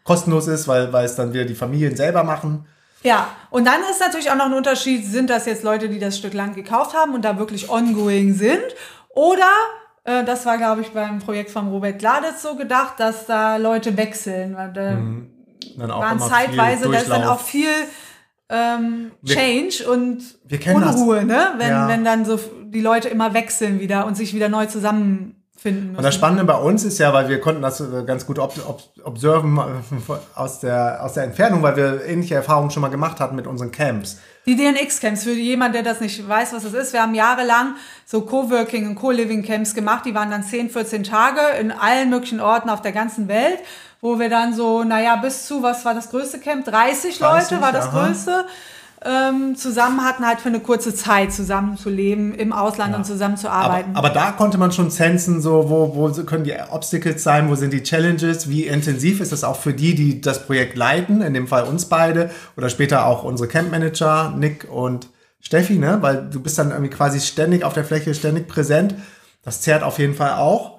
kostenlos 0.05 0.47
ist, 0.47 0.67
weil, 0.69 0.93
weil 0.93 1.05
es 1.05 1.17
dann 1.17 1.33
wieder 1.33 1.45
die 1.45 1.55
Familien 1.55 1.97
selber 1.97 2.25
machen. 2.25 2.67
Ja, 3.03 3.29
und 3.51 3.67
dann 3.67 3.81
ist 3.91 4.01
natürlich 4.01 4.31
auch 4.31 4.37
noch 4.37 4.47
ein 4.47 4.55
Unterschied, 4.55 5.07
sind 5.07 5.31
das 5.31 5.47
jetzt 5.47 5.63
Leute, 5.63 5.89
die 5.89 5.99
das 5.99 6.19
Stück 6.19 6.35
Land 6.35 6.57
gekauft 6.57 6.97
haben 6.97 7.15
und 7.15 7.25
da 7.25 7.39
wirklich 7.39 7.71
ongoing 7.71 8.35
sind? 8.35 8.65
Oder, 9.11 9.51
äh, 10.05 10.25
das 10.25 10.47
war, 10.47 10.59
glaube 10.59 10.81
ich, 10.81 10.93
beim 10.93 11.21
Projekt 11.21 11.51
von 11.51 11.69
Robert 11.69 11.99
Gladitz 11.99 12.43
so 12.43 12.57
gedacht, 12.57 12.95
dass 12.99 13.27
da 13.27 13.57
Leute 13.57 13.97
wechseln. 13.97 14.57
Weil 14.57 14.73
da 14.73 14.99
Dann 15.77 15.91
auch 15.91 16.01
waren 16.01 16.19
zeitweise, 16.19 16.91
da 16.91 16.99
ist 16.99 17.11
dann 17.11 17.25
auch 17.25 17.41
viel 17.41 17.71
ähm, 18.51 19.11
Wir- 19.23 19.37
Change 19.37 19.91
und 19.91 20.23
kennen 20.61 20.81
das. 20.81 20.97
Unruhe, 20.97 21.25
ne? 21.25 21.49
Wenn, 21.59 21.69
Ja. 21.69 21.89
wenn 21.89 22.05
dann 22.05 22.25
so 22.25 22.39
die 22.65 22.81
Leute 22.81 23.09
immer 23.09 23.35
wechseln 23.35 23.81
wieder 23.81 24.07
und 24.07 24.17
sich 24.17 24.35
wieder 24.35 24.49
neu 24.49 24.67
zusammenfinden 24.67 25.35
müssen. 25.89 25.97
Und 25.97 26.03
das 26.03 26.15
Spannende 26.15 26.45
bei 26.45 26.55
uns 26.57 26.85
ist 26.85 26.99
ja, 26.99 27.13
weil 27.13 27.29
wir 27.29 27.41
konnten 27.41 27.63
das 27.63 27.81
äh, 27.81 28.05
ganz 28.07 28.27
gut 28.27 28.39
ob, 28.39 28.55
ob, 28.67 28.83
observen 29.05 29.59
äh, 29.59 30.13
aus 30.35 30.61
der, 30.61 31.03
aus 31.05 31.15
der 31.15 31.25
Entfernung, 31.25 31.63
weil 31.63 31.77
wir 31.77 32.05
ähnliche 32.07 32.35
Erfahrungen 32.37 32.71
schon 32.71 32.81
mal 32.83 32.89
gemacht 32.89 33.21
hatten 33.21 33.37
mit 33.37 33.47
unseren 33.47 33.71
Camps. 33.71 34.19
Die 34.47 34.57
DNX-Camps, 34.57 35.25
für 35.25 35.33
jemand, 35.33 35.75
der 35.75 35.83
das 35.83 36.01
nicht 36.01 36.27
weiß, 36.27 36.55
was 36.55 36.63
das 36.63 36.73
ist, 36.73 36.95
wir 36.95 37.03
haben 37.03 37.15
jahrelang 37.15 37.75
so 38.07 38.23
Coworking 38.23 38.89
und 38.89 38.95
Co-Living-Camps 38.95 39.75
gemacht, 39.75 40.07
die 40.07 40.15
waren 40.15 40.31
dann 40.31 40.43
10, 40.43 40.71
14 40.71 41.05
Tage 41.05 41.41
in 41.61 41.71
allen 41.71 42.09
möglichen 42.09 42.41
Orten 42.41 42.71
auf 42.71 42.81
der 42.81 42.93
ganzen 42.93 43.29
Welt, 43.29 43.59
wo 44.01 44.19
wir 44.19 44.29
dann 44.29 44.55
so, 44.55 44.85
naja, 44.85 45.17
bis 45.17 45.47
zu, 45.47 45.63
was 45.63 45.85
war 45.85 45.95
das 45.95 46.11
größte 46.11 46.39
Camp? 46.39 46.65
30, 46.65 47.19
30, 47.19 47.21
Leute 47.21 47.63
war 47.63 47.73
das 47.73 47.89
aha. 47.89 48.07
größte. 48.07 48.45
Ähm, 49.05 49.55
zusammen 49.55 50.05
hatten 50.05 50.27
halt 50.27 50.41
für 50.41 50.49
eine 50.49 50.59
kurze 50.59 50.93
Zeit 50.93 51.33
zusammenzuleben, 51.33 52.35
im 52.35 52.53
Ausland 52.53 52.91
und 52.91 53.03
Aber, 53.03 53.05
zusammenzuarbeiten. 53.05 53.95
aber 53.95 54.11
da 54.11 54.33
konnte 54.33 54.59
man 54.59 54.73
schon 54.73 54.91
sensen, 54.91 55.41
so 55.41 55.71
wo, 55.71 55.95
wo 55.95 56.11
können 56.25 56.43
die 56.43 56.55
Obstacles 56.71 57.23
sein, 57.23 57.49
wo 57.49 57.55
sind 57.55 57.73
die 57.73 57.85
Challenges, 57.85 58.49
wie 58.49 58.67
intensiv 58.67 59.21
ist 59.21 59.31
das 59.31 59.45
auch 59.45 59.55
für 59.55 59.73
die, 59.73 59.95
die 59.95 60.21
das 60.21 60.45
Projekt 60.45 60.77
leiten, 60.77 61.23
in 61.23 61.33
dem 61.33 61.47
Fall 61.47 61.63
uns 61.65 61.85
beide 61.85 62.31
oder 62.57 62.69
später 62.71 63.07
auch 63.07 63.23
unsere 63.23 63.49
Campmanager, 63.49 64.35
Nick 64.37 64.67
und 64.69 65.09
Steffi, 65.41 65.79
ne? 65.79 65.99
weil 66.01 66.29
du 66.29 66.41
bist 66.41 66.59
dann 66.59 66.73
irgendwie 66.73 66.91
quasi 66.91 67.21
ständig 67.21 67.63
auf 67.63 67.75
der 67.75 67.85
Fläche, 67.85 68.13
ständig 68.15 68.49
präsent. 68.49 68.97
Das 69.45 69.61
zehrt 69.61 69.85
auf 69.85 70.01
jeden 70.01 70.15
Fall 70.15 70.33
auch. 70.33 70.78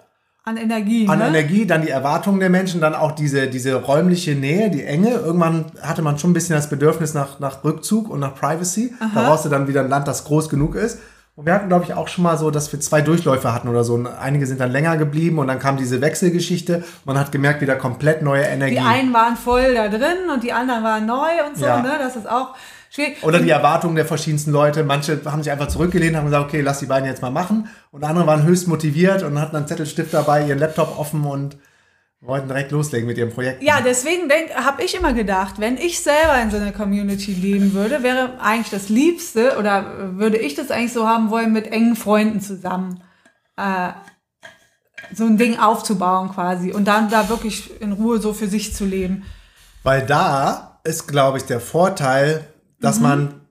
An 0.49 0.57
Energie, 0.57 1.07
an 1.07 1.19
ne? 1.19 1.27
Energie, 1.27 1.65
dann 1.65 1.81
die 1.83 1.89
Erwartungen 1.89 2.39
der 2.39 2.49
Menschen, 2.49 2.81
dann 2.81 2.95
auch 2.95 3.11
diese, 3.11 3.47
diese 3.47 3.75
räumliche 3.75 4.35
Nähe, 4.35 4.69
die 4.69 4.83
Enge. 4.83 5.11
Irgendwann 5.11 5.65
hatte 5.81 6.01
man 6.01 6.17
schon 6.17 6.31
ein 6.31 6.33
bisschen 6.33 6.55
das 6.55 6.69
Bedürfnis 6.69 7.13
nach, 7.13 7.39
nach 7.39 7.63
Rückzug 7.63 8.09
und 8.09 8.19
nach 8.19 8.35
Privacy. 8.35 8.93
Da 9.13 9.21
brauchst 9.27 9.45
du 9.45 9.49
dann 9.49 9.67
wieder 9.67 9.81
ein 9.81 9.89
Land, 9.89 10.07
das 10.07 10.23
groß 10.25 10.49
genug 10.49 10.75
ist. 10.75 10.99
Und 11.35 11.45
wir 11.45 11.53
hatten, 11.53 11.69
glaube 11.69 11.85
ich, 11.85 11.93
auch 11.93 12.09
schon 12.09 12.25
mal 12.25 12.37
so, 12.37 12.51
dass 12.51 12.69
wir 12.73 12.81
zwei 12.81 12.99
Durchläufe 13.01 13.53
hatten 13.53 13.69
oder 13.69 13.85
so. 13.85 13.93
Und 13.93 14.07
einige 14.07 14.45
sind 14.45 14.59
dann 14.59 14.71
länger 14.71 14.97
geblieben 14.97 15.39
und 15.39 15.47
dann 15.47 15.57
kam 15.59 15.77
diese 15.77 16.01
Wechselgeschichte. 16.01 16.83
Man 17.05 17.17
hat 17.17 17.31
gemerkt, 17.31 17.61
wieder 17.61 17.77
komplett 17.77 18.21
neue 18.21 18.43
Energie. 18.43 18.75
Die 18.75 18.81
einen 18.81 19.13
waren 19.13 19.37
voll 19.37 19.73
da 19.73 19.87
drin 19.87 20.29
und 20.33 20.43
die 20.43 20.51
anderen 20.51 20.83
waren 20.83 21.05
neu 21.05 21.29
und 21.47 21.57
so, 21.57 21.65
Ja. 21.65 21.81
ne? 21.81 21.91
Das 21.97 22.17
ist 22.17 22.29
auch 22.29 22.55
schwierig. 22.89 23.23
Oder 23.23 23.39
die 23.39 23.49
Erwartungen 23.49 23.95
der 23.95 24.05
verschiedensten 24.05 24.51
Leute. 24.51 24.83
Manche 24.83 25.21
haben 25.25 25.43
sich 25.43 25.51
einfach 25.51 25.67
zurückgelehnt, 25.67 26.15
haben 26.15 26.25
gesagt, 26.25 26.45
okay, 26.45 26.61
lass 26.61 26.79
die 26.79 26.85
beiden 26.85 27.07
jetzt 27.07 27.21
mal 27.21 27.31
machen. 27.31 27.69
Und 27.91 28.03
andere 28.03 28.27
waren 28.27 28.43
höchst 28.43 28.67
motiviert 28.67 29.23
und 29.23 29.39
hatten 29.39 29.55
einen 29.55 29.67
Zettelstift 29.67 30.13
dabei, 30.13 30.45
ihren 30.45 30.59
Laptop 30.59 30.97
offen 30.97 31.25
und 31.25 31.57
wollten 32.21 32.49
direkt 32.49 32.71
loslegen 32.71 33.07
mit 33.07 33.17
ihrem 33.17 33.31
Projekt. 33.31 33.63
Ja, 33.63 33.79
deswegen 33.81 34.29
habe 34.55 34.83
ich 34.83 34.95
immer 34.95 35.13
gedacht, 35.13 35.55
wenn 35.59 35.77
ich 35.77 36.01
selber 36.01 36.41
in 36.41 36.51
so 36.51 36.57
einer 36.57 36.73
Community 36.73 37.33
leben 37.33 37.73
würde, 37.73 38.03
wäre 38.03 38.39
eigentlich 38.41 38.69
das 38.69 38.89
Liebste 38.89 39.57
oder 39.57 40.17
würde 40.17 40.37
ich 40.37 40.55
das 40.55 40.69
eigentlich 40.69 40.91
so 40.91 41.07
haben 41.07 41.29
wollen, 41.29 41.53
mit 41.53 41.67
engen 41.67 41.95
Freunden 41.95 42.41
zusammen 42.41 43.01
äh, 43.55 43.91
so 45.13 45.25
ein 45.25 45.37
Ding 45.37 45.57
aufzubauen 45.59 46.29
quasi 46.29 46.71
und 46.71 46.85
dann 46.85 47.09
da 47.09 47.29
wirklich 47.29 47.81
in 47.81 47.93
Ruhe 47.93 48.19
so 48.19 48.33
für 48.33 48.47
sich 48.47 48.75
zu 48.75 48.85
leben. 48.85 49.25
Weil 49.83 50.05
da 50.05 50.79
ist, 50.83 51.07
glaube 51.07 51.37
ich, 51.37 51.45
der 51.45 51.59
Vorteil, 51.59 52.45
dass 52.79 52.97
mhm. 52.97 53.03
man 53.03 53.41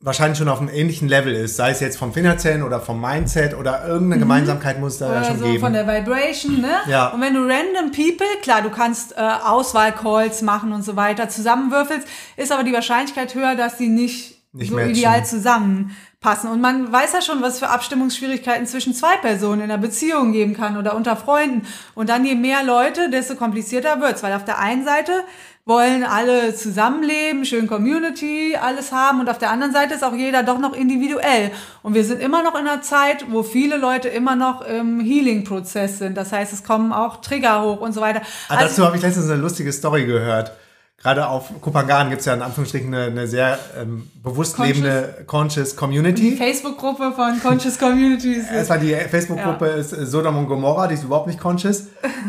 wahrscheinlich 0.00 0.38
schon 0.38 0.48
auf 0.48 0.60
einem 0.60 0.68
ähnlichen 0.68 1.08
Level 1.08 1.34
ist, 1.34 1.56
sei 1.56 1.70
es 1.70 1.80
jetzt 1.80 1.98
vom 1.98 2.12
finanziellen 2.12 2.62
oder 2.62 2.80
vom 2.80 3.00
Mindset 3.00 3.54
oder 3.54 3.84
irgendeine 3.84 4.16
mhm. 4.16 4.20
Gemeinsamkeit 4.20 4.78
muss 4.78 4.98
da 4.98 5.10
oder 5.10 5.24
schon 5.24 5.38
so 5.38 5.44
geben. 5.44 5.60
Von 5.60 5.72
der 5.72 5.86
Vibration, 5.88 6.60
ne? 6.60 6.70
Ja. 6.86 7.08
Und 7.08 7.20
wenn 7.20 7.34
du 7.34 7.40
random 7.40 7.90
people, 7.90 8.26
klar, 8.42 8.62
du 8.62 8.70
kannst 8.70 9.16
äh, 9.16 9.20
Auswahlcalls 9.20 10.42
machen 10.42 10.72
und 10.72 10.82
so 10.82 10.94
weiter, 10.94 11.28
zusammenwürfelst, 11.28 12.06
ist 12.36 12.52
aber 12.52 12.62
die 12.62 12.72
Wahrscheinlichkeit 12.72 13.34
höher, 13.34 13.56
dass 13.56 13.76
die 13.76 13.88
nicht, 13.88 14.36
nicht 14.52 14.70
so 14.70 14.76
matchen. 14.76 14.90
ideal 14.90 15.26
zusammenpassen. 15.26 16.48
Und 16.48 16.60
man 16.60 16.92
weiß 16.92 17.14
ja 17.14 17.20
schon, 17.20 17.42
was 17.42 17.58
für 17.58 17.68
Abstimmungsschwierigkeiten 17.68 18.66
zwischen 18.66 18.94
zwei 18.94 19.16
Personen 19.16 19.62
in 19.62 19.70
einer 19.70 19.78
Beziehung 19.78 20.30
geben 20.30 20.54
kann 20.54 20.76
oder 20.76 20.94
unter 20.94 21.16
Freunden. 21.16 21.66
Und 21.96 22.08
dann 22.08 22.24
je 22.24 22.36
mehr 22.36 22.62
Leute, 22.62 23.10
desto 23.10 23.34
komplizierter 23.34 24.00
wird's, 24.00 24.22
weil 24.22 24.32
auf 24.32 24.44
der 24.44 24.60
einen 24.60 24.84
Seite 24.84 25.24
wollen 25.68 26.02
alle 26.02 26.54
zusammenleben, 26.54 27.44
schön 27.44 27.66
Community, 27.66 28.56
alles 28.60 28.90
haben 28.90 29.20
und 29.20 29.28
auf 29.28 29.36
der 29.36 29.50
anderen 29.50 29.70
Seite 29.70 29.92
ist 29.92 30.02
auch 30.02 30.14
jeder 30.14 30.42
doch 30.42 30.58
noch 30.58 30.72
individuell. 30.72 31.50
Und 31.82 31.92
wir 31.94 32.04
sind 32.04 32.22
immer 32.22 32.42
noch 32.42 32.58
in 32.58 32.66
einer 32.66 32.80
Zeit, 32.80 33.26
wo 33.28 33.42
viele 33.42 33.76
Leute 33.76 34.08
immer 34.08 34.34
noch 34.34 34.62
im 34.62 34.98
Healing-Prozess 34.98 35.98
sind. 35.98 36.16
Das 36.16 36.32
heißt, 36.32 36.54
es 36.54 36.64
kommen 36.64 36.90
auch 36.90 37.20
Trigger 37.20 37.62
hoch 37.62 37.80
und 37.82 37.92
so 37.92 38.00
weiter. 38.00 38.22
Ah, 38.48 38.54
also, 38.54 38.64
dazu 38.64 38.86
habe 38.86 38.96
ich 38.96 39.02
letztens 39.02 39.28
eine 39.28 39.42
lustige 39.42 39.70
Story 39.70 40.06
gehört. 40.06 40.52
Gerade 41.00 41.28
auf 41.28 41.60
Kopangan 41.60 42.10
gibt 42.10 42.20
es 42.20 42.26
ja 42.26 42.34
in 42.34 42.42
Anführungsstrichen 42.42 42.92
eine, 42.92 43.04
eine 43.04 43.28
sehr 43.28 43.56
ähm, 43.80 44.10
bewusst 44.20 44.56
conscious. 44.56 44.76
lebende 44.76 45.24
Conscious 45.26 45.76
Community. 45.76 46.36
Facebook-Gruppe 46.36 47.12
von 47.14 47.40
Conscious 47.40 47.78
Communities. 47.78 48.46
Es 48.52 48.68
war 48.68 48.78
die 48.78 48.94
Facebook-Gruppe 48.94 49.66
ja. 49.68 49.74
ist 49.74 49.90
Sodom 49.90 50.36
und 50.38 50.48
Gomorra, 50.48 50.88
die 50.88 50.94
ist 50.94 51.04
überhaupt 51.04 51.28
nicht 51.28 51.38
conscious. 51.38 51.84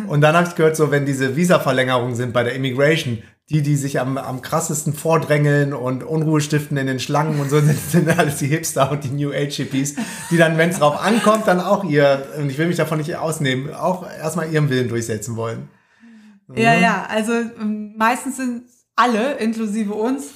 Und 0.08 0.22
dann 0.22 0.36
habe 0.36 0.48
ich 0.48 0.54
gehört, 0.54 0.76
so 0.76 0.92
wenn 0.92 1.08
diese 1.08 1.36
Visa-Verlängerungen 1.36 2.16
sind 2.16 2.32
bei 2.32 2.44
der 2.44 2.54
Immigration, 2.54 3.24
die, 3.50 3.64
die 3.64 3.76
sich 3.76 4.00
am, 4.00 4.20
am 4.20 4.44
krassesten 4.44 4.94
vordrängeln 4.94 5.74
und 5.74 6.04
Unruhe 6.04 6.40
stiften 6.40 6.78
in 6.78 6.86
den 6.86 7.00
Schlangen 7.00 7.40
und 7.40 7.50
so 7.50 7.60
sind, 7.62 7.80
sind 7.80 8.20
alles 8.20 8.38
die 8.38 8.48
Hipster 8.48 8.92
und 8.92 9.04
die 9.04 9.10
New 9.10 9.32
Age 9.32 9.56
Hippies, 9.56 9.96
die 10.30 10.38
dann, 10.38 10.60
wenn 10.60 10.70
es 10.70 10.78
drauf 10.78 11.04
ankommt, 11.04 11.48
dann 11.48 11.60
auch 11.60 11.84
ihr, 11.86 12.24
und 12.38 12.52
ich 12.52 12.60
will 12.60 12.68
mich 12.68 12.78
davon 12.78 13.00
nicht 13.00 13.16
ausnehmen, 13.16 13.74
auch 13.74 14.06
erstmal 14.08 14.54
ihren 14.54 14.70
Willen 14.70 14.90
durchsetzen 14.90 15.36
wollen. 15.36 15.70
Ja, 16.56 16.76
mhm. 16.76 16.82
ja, 16.82 17.08
also 17.10 17.34
ähm, 17.34 17.94
meistens 17.98 18.38
sind 18.38 18.64
alle, 18.96 19.34
inklusive 19.34 19.94
uns, 19.94 20.32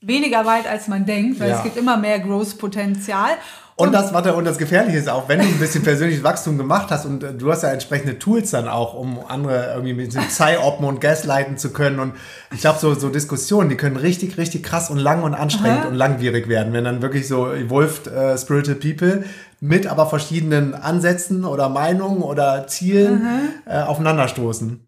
weniger 0.00 0.44
weit 0.44 0.66
als 0.66 0.88
man 0.88 1.06
denkt, 1.06 1.40
weil 1.40 1.50
ja. 1.50 1.56
es 1.56 1.62
gibt 1.62 1.76
immer 1.76 1.96
mehr 1.96 2.20
Growth-Potenzial. 2.20 3.32
Und, 3.76 3.88
und 3.88 3.92
das, 3.92 4.12
warte, 4.14 4.34
und 4.34 4.44
das 4.44 4.58
Gefährliche 4.58 4.98
ist 4.98 5.08
auch, 5.08 5.28
wenn 5.28 5.40
du 5.40 5.46
ein 5.46 5.58
bisschen 5.58 5.82
persönliches 5.82 6.22
Wachstum 6.22 6.56
gemacht 6.58 6.90
hast 6.90 7.06
und 7.06 7.24
äh, 7.24 7.34
du 7.34 7.50
hast 7.50 7.62
ja 7.62 7.70
entsprechende 7.70 8.20
Tools 8.20 8.52
dann 8.52 8.68
auch, 8.68 8.94
um 8.94 9.18
andere 9.26 9.72
irgendwie 9.74 9.94
mit 9.94 10.14
dem 10.14 10.22
Psy-Open 10.22 10.86
und 10.86 11.00
Gaslighten 11.00 11.58
zu 11.58 11.70
können. 11.70 11.98
Und 11.98 12.14
ich 12.52 12.60
glaube, 12.60 12.78
so, 12.78 12.94
so 12.94 13.08
Diskussionen, 13.08 13.68
die 13.70 13.76
können 13.76 13.96
richtig, 13.96 14.38
richtig 14.38 14.62
krass 14.62 14.90
und 14.90 14.98
lang 14.98 15.24
und 15.24 15.34
anstrengend 15.34 15.80
Aha. 15.80 15.88
und 15.88 15.94
langwierig 15.94 16.46
werden, 16.46 16.72
wenn 16.72 16.84
dann 16.84 17.02
wirklich 17.02 17.26
so 17.26 17.52
evolved 17.52 18.06
uh, 18.06 18.36
spirited 18.36 18.78
people 18.78 19.24
mit 19.58 19.88
aber 19.88 20.06
verschiedenen 20.06 20.74
Ansätzen 20.74 21.44
oder 21.44 21.68
Meinungen 21.68 22.22
oder 22.22 22.68
Zielen 22.68 23.26
äh, 23.66 23.80
aufeinanderstoßen. 23.80 24.86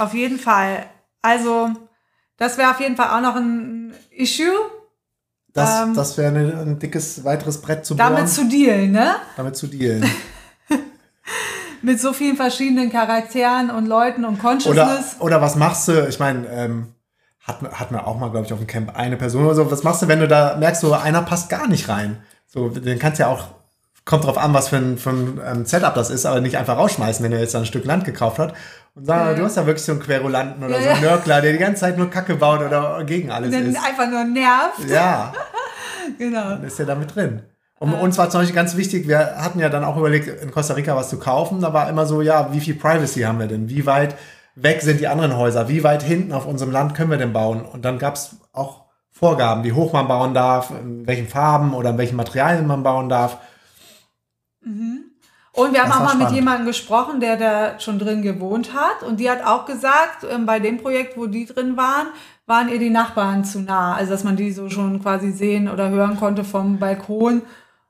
Auf 0.00 0.14
jeden 0.14 0.38
Fall. 0.38 0.86
Also, 1.20 1.70
das 2.38 2.56
wäre 2.56 2.70
auf 2.70 2.80
jeden 2.80 2.96
Fall 2.96 3.08
auch 3.08 3.20
noch 3.20 3.36
ein 3.36 3.92
Issue. 4.10 4.46
Das, 5.52 5.82
ähm, 5.82 5.94
das 5.94 6.16
wäre 6.16 6.34
ein 6.34 6.78
dickes 6.78 7.22
weiteres 7.22 7.60
Brett 7.60 7.84
zu 7.84 7.94
Damit 7.94 8.20
bohren. 8.20 8.28
zu 8.28 8.48
dealen, 8.48 8.92
ne? 8.92 9.16
Damit 9.36 9.56
zu 9.56 9.66
dealen. 9.66 10.08
Mit 11.82 12.00
so 12.00 12.14
vielen 12.14 12.36
verschiedenen 12.36 12.90
Charakteren 12.90 13.68
und 13.70 13.86
Leuten 13.86 14.24
und 14.24 14.38
Consciousness. 14.38 15.16
Oder, 15.18 15.24
oder 15.24 15.42
was 15.42 15.56
machst 15.56 15.88
du? 15.88 16.08
Ich 16.08 16.18
meine, 16.18 16.46
ähm, 16.48 16.94
hat, 17.40 17.60
hat 17.60 17.90
man 17.90 18.00
auch 18.00 18.18
mal, 18.18 18.30
glaube 18.30 18.46
ich, 18.46 18.52
auf 18.54 18.58
dem 18.58 18.66
Camp 18.66 18.96
eine 18.96 19.18
Person 19.18 19.44
oder 19.44 19.54
so. 19.54 19.70
Was 19.70 19.82
machst 19.82 20.00
du, 20.00 20.08
wenn 20.08 20.20
du 20.20 20.28
da 20.28 20.56
merkst, 20.56 20.80
so 20.80 20.94
einer 20.94 21.20
passt 21.20 21.50
gar 21.50 21.68
nicht 21.68 21.90
rein? 21.90 22.22
So, 22.46 22.70
den 22.70 22.98
kannst 22.98 23.18
du 23.18 23.24
ja 23.24 23.28
auch 23.28 23.48
kommt 24.10 24.24
drauf 24.24 24.38
an, 24.38 24.52
was 24.52 24.68
für 24.68 24.76
ein, 24.76 24.98
für 24.98 25.10
ein 25.10 25.40
ähm, 25.46 25.64
Setup 25.64 25.94
das 25.94 26.10
ist, 26.10 26.26
aber 26.26 26.40
nicht 26.40 26.58
einfach 26.58 26.76
rausschmeißen, 26.76 27.24
wenn 27.24 27.30
er 27.30 27.38
jetzt 27.38 27.54
ein 27.54 27.64
Stück 27.64 27.84
Land 27.84 28.04
gekauft 28.04 28.40
hat. 28.40 28.54
Und 28.96 29.06
sagen, 29.06 29.30
ja. 29.30 29.34
du 29.34 29.44
hast 29.44 29.56
ja 29.56 29.66
wirklich 29.66 29.84
so 29.84 29.92
einen 29.92 30.02
Querulanten 30.02 30.64
oder 30.64 30.78
ja, 30.78 30.82
so 30.82 30.88
einen 30.88 31.00
Nörgler, 31.02 31.40
der 31.40 31.52
die 31.52 31.58
ganze 31.58 31.82
Zeit 31.82 31.96
nur 31.96 32.10
Kacke 32.10 32.34
baut 32.34 32.60
oder 32.60 33.04
gegen 33.04 33.30
alles 33.30 33.54
ist. 33.54 33.76
einfach 33.76 34.10
nur 34.10 34.24
nervt. 34.24 34.88
Ja. 34.88 35.32
genau. 36.18 36.42
Dann 36.42 36.64
ist 36.64 36.80
er 36.80 36.86
damit 36.86 37.14
drin. 37.14 37.42
Und 37.78 37.94
uns 37.94 38.18
war 38.18 38.28
zum 38.28 38.40
Beispiel 38.40 38.56
ganz 38.56 38.76
wichtig, 38.76 39.06
wir 39.06 39.36
hatten 39.36 39.60
ja 39.60 39.68
dann 39.68 39.84
auch 39.84 39.96
überlegt, 39.96 40.42
in 40.42 40.50
Costa 40.50 40.74
Rica 40.74 40.96
was 40.96 41.08
zu 41.08 41.20
kaufen. 41.20 41.60
Da 41.60 41.72
war 41.72 41.88
immer 41.88 42.04
so, 42.04 42.20
ja, 42.20 42.52
wie 42.52 42.60
viel 42.60 42.74
Privacy 42.74 43.20
haben 43.20 43.38
wir 43.38 43.46
denn? 43.46 43.70
Wie 43.70 43.86
weit 43.86 44.16
weg 44.56 44.82
sind 44.82 44.98
die 44.98 45.06
anderen 45.06 45.36
Häuser? 45.36 45.68
Wie 45.68 45.84
weit 45.84 46.02
hinten 46.02 46.32
auf 46.32 46.46
unserem 46.46 46.72
Land 46.72 46.96
können 46.96 47.12
wir 47.12 47.16
denn 47.16 47.32
bauen? 47.32 47.62
Und 47.62 47.84
dann 47.84 48.00
gab 48.00 48.16
es 48.16 48.34
auch 48.52 48.86
Vorgaben, 49.12 49.62
wie 49.62 49.72
hoch 49.72 49.92
man 49.92 50.08
bauen 50.08 50.34
darf, 50.34 50.70
in 50.70 51.06
welchen 51.06 51.28
Farben 51.28 51.74
oder 51.74 51.90
in 51.90 51.98
welchen 51.98 52.16
Materialien 52.16 52.66
man 52.66 52.82
bauen 52.82 53.08
darf. 53.08 53.38
Mhm. 54.62 55.04
Und 55.52 55.72
wir 55.72 55.82
haben 55.82 55.90
auch 55.90 55.98
mal 56.00 56.08
spannend. 56.10 56.28
mit 56.28 56.34
jemandem 56.34 56.66
gesprochen, 56.66 57.20
der 57.20 57.36
da 57.36 57.80
schon 57.80 57.98
drin 57.98 58.22
gewohnt 58.22 58.72
hat. 58.72 59.02
Und 59.02 59.18
die 59.18 59.28
hat 59.28 59.44
auch 59.44 59.66
gesagt, 59.66 60.24
ähm, 60.30 60.46
bei 60.46 60.60
dem 60.60 60.78
Projekt, 60.78 61.16
wo 61.16 61.26
die 61.26 61.44
drin 61.44 61.76
waren, 61.76 62.06
waren 62.46 62.68
ihr 62.68 62.78
die 62.78 62.90
Nachbarn 62.90 63.44
zu 63.44 63.60
nah. 63.60 63.94
Also, 63.94 64.12
dass 64.12 64.24
man 64.24 64.36
die 64.36 64.52
so 64.52 64.70
schon 64.70 65.02
quasi 65.02 65.32
sehen 65.32 65.68
oder 65.68 65.90
hören 65.90 66.16
konnte 66.16 66.44
vom 66.44 66.78
Balkon. 66.78 67.42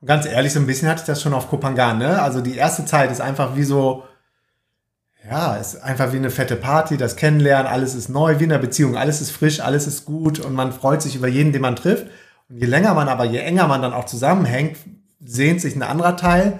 Ganz 0.03 0.25
ehrlich, 0.25 0.53
so 0.53 0.59
ein 0.59 0.65
bisschen 0.65 0.89
hatte 0.89 1.01
ich 1.01 1.05
das 1.05 1.21
schon 1.21 1.33
auf 1.33 1.49
Kopangan, 1.49 1.99
ne? 1.99 2.19
Also, 2.21 2.41
die 2.41 2.55
erste 2.55 2.85
Zeit 2.85 3.11
ist 3.11 3.21
einfach 3.21 3.55
wie 3.55 3.63
so, 3.63 4.03
ja, 5.29 5.55
ist 5.55 5.83
einfach 5.83 6.11
wie 6.13 6.17
eine 6.17 6.31
fette 6.31 6.55
Party, 6.55 6.97
das 6.97 7.15
Kennenlernen, 7.15 7.71
alles 7.71 7.93
ist 7.93 8.09
neu, 8.09 8.39
wie 8.39 8.45
in 8.45 8.51
einer 8.51 8.61
Beziehung, 8.61 8.97
alles 8.97 9.21
ist 9.21 9.29
frisch, 9.29 9.59
alles 9.59 9.85
ist 9.85 10.05
gut 10.05 10.39
und 10.39 10.53
man 10.53 10.71
freut 10.71 11.03
sich 11.03 11.15
über 11.15 11.27
jeden, 11.27 11.53
den 11.53 11.61
man 11.61 11.75
trifft. 11.75 12.07
Und 12.49 12.57
je 12.57 12.65
länger 12.65 12.95
man 12.95 13.07
aber, 13.07 13.25
je 13.25 13.37
enger 13.37 13.67
man 13.67 13.83
dann 13.83 13.93
auch 13.93 14.05
zusammenhängt, 14.05 14.77
sehnt 15.23 15.61
sich 15.61 15.75
ein 15.75 15.83
anderer 15.83 16.17
Teil. 16.17 16.59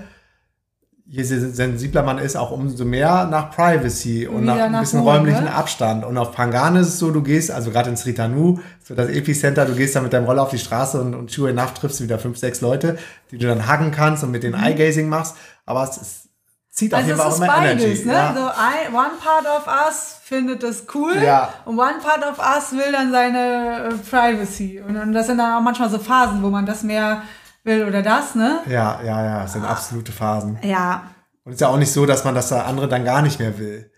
Je 1.06 1.24
sensibler 1.24 2.04
man 2.04 2.20
ist, 2.20 2.38
auch 2.38 2.52
umso 2.52 2.86
mehr 2.86 3.26
nach 3.26 3.52
Privacy 3.52 4.28
und 4.28 4.46
nach 4.46 4.56
ein 4.56 4.80
bisschen 4.80 5.04
nach 5.04 5.14
räumlichen 5.14 5.44
ne? 5.44 5.54
Abstand. 5.54 6.06
Und 6.06 6.18
auf 6.18 6.32
Pangan 6.32 6.78
ist 6.78 6.88
es 6.88 7.00
so, 7.00 7.12
du 7.12 7.22
gehst, 7.22 7.52
also 7.52 7.70
gerade 7.70 7.90
ins 7.90 8.06
Ritanu, 8.06 8.60
so 8.82 8.96
das 8.96 9.10
Epicenter, 9.10 9.66
du 9.66 9.76
gehst 9.76 9.94
da 9.94 10.00
mit 10.00 10.14
deinem 10.14 10.24
Roller 10.24 10.44
auf 10.44 10.52
die 10.52 10.58
Straße 10.58 11.02
und, 11.02 11.14
und 11.14 11.30
sure 11.30 11.50
enough 11.50 11.74
triffst 11.74 12.00
du 12.00 12.06
wieder 12.06 12.18
fünf, 12.18 12.38
sechs 12.38 12.62
Leute, 12.62 12.98
die 13.30 13.38
du 13.38 13.46
dann 13.46 13.70
huggen 13.70 13.92
kannst 13.92 14.24
und 14.24 14.32
mit 14.32 14.44
denen 14.44 14.58
mhm. 14.58 14.64
Eye-Gazing 14.64 15.10
machst. 15.10 15.36
Aber 15.66 15.84
es 15.84 15.98
ist, 15.98 16.30
zieht 16.70 16.94
also 16.94 17.04
auf 17.04 17.08
jeden 17.08 17.20
Fall 17.20 17.32
auch 17.32 17.38
immer 17.38 17.48
beides, 17.48 17.84
Energy. 17.84 18.06
Ne? 18.06 18.14
Ja. 18.14 18.34
So 18.34 18.40
I, 18.40 18.96
one 18.96 19.12
part 19.22 19.46
of 19.46 19.68
us 19.68 20.16
findet 20.24 20.64
das 20.64 20.86
cool 20.96 21.18
ja. 21.22 21.50
und 21.66 21.78
one 21.78 22.00
part 22.02 22.24
of 22.26 22.40
us 22.40 22.72
will 22.72 22.90
dann 22.90 23.12
seine 23.12 23.90
äh, 23.90 23.94
Privacy. 24.10 24.82
Und, 24.88 24.96
und 24.96 25.12
das 25.12 25.28
sind 25.28 25.40
dann 25.40 25.58
auch 25.58 25.62
manchmal 25.62 25.90
so 25.90 26.00
Phasen, 26.00 26.42
wo 26.42 26.50
man 26.50 26.66
das 26.66 26.84
mehr 26.84 27.24
will 27.64 27.86
oder 27.86 28.02
das, 28.02 28.36
ne? 28.36 28.60
Ja, 28.68 29.00
ja, 29.04 29.24
ja, 29.24 29.42
das 29.42 29.54
sind 29.54 29.66
absolute 29.66 30.12
Phasen. 30.12 30.58
Ja. 30.64 31.04
Und 31.44 31.52
es 31.52 31.56
ist 31.56 31.62
ja 31.62 31.68
auch 31.68 31.78
nicht 31.78 31.92
so, 31.92 32.06
dass 32.06 32.24
man 32.24 32.36
das 32.36 32.52
andere 32.52 32.88
dann 32.88 33.06
gar 33.06 33.22
nicht 33.22 33.40
mehr 33.40 33.58
will. 33.58 33.92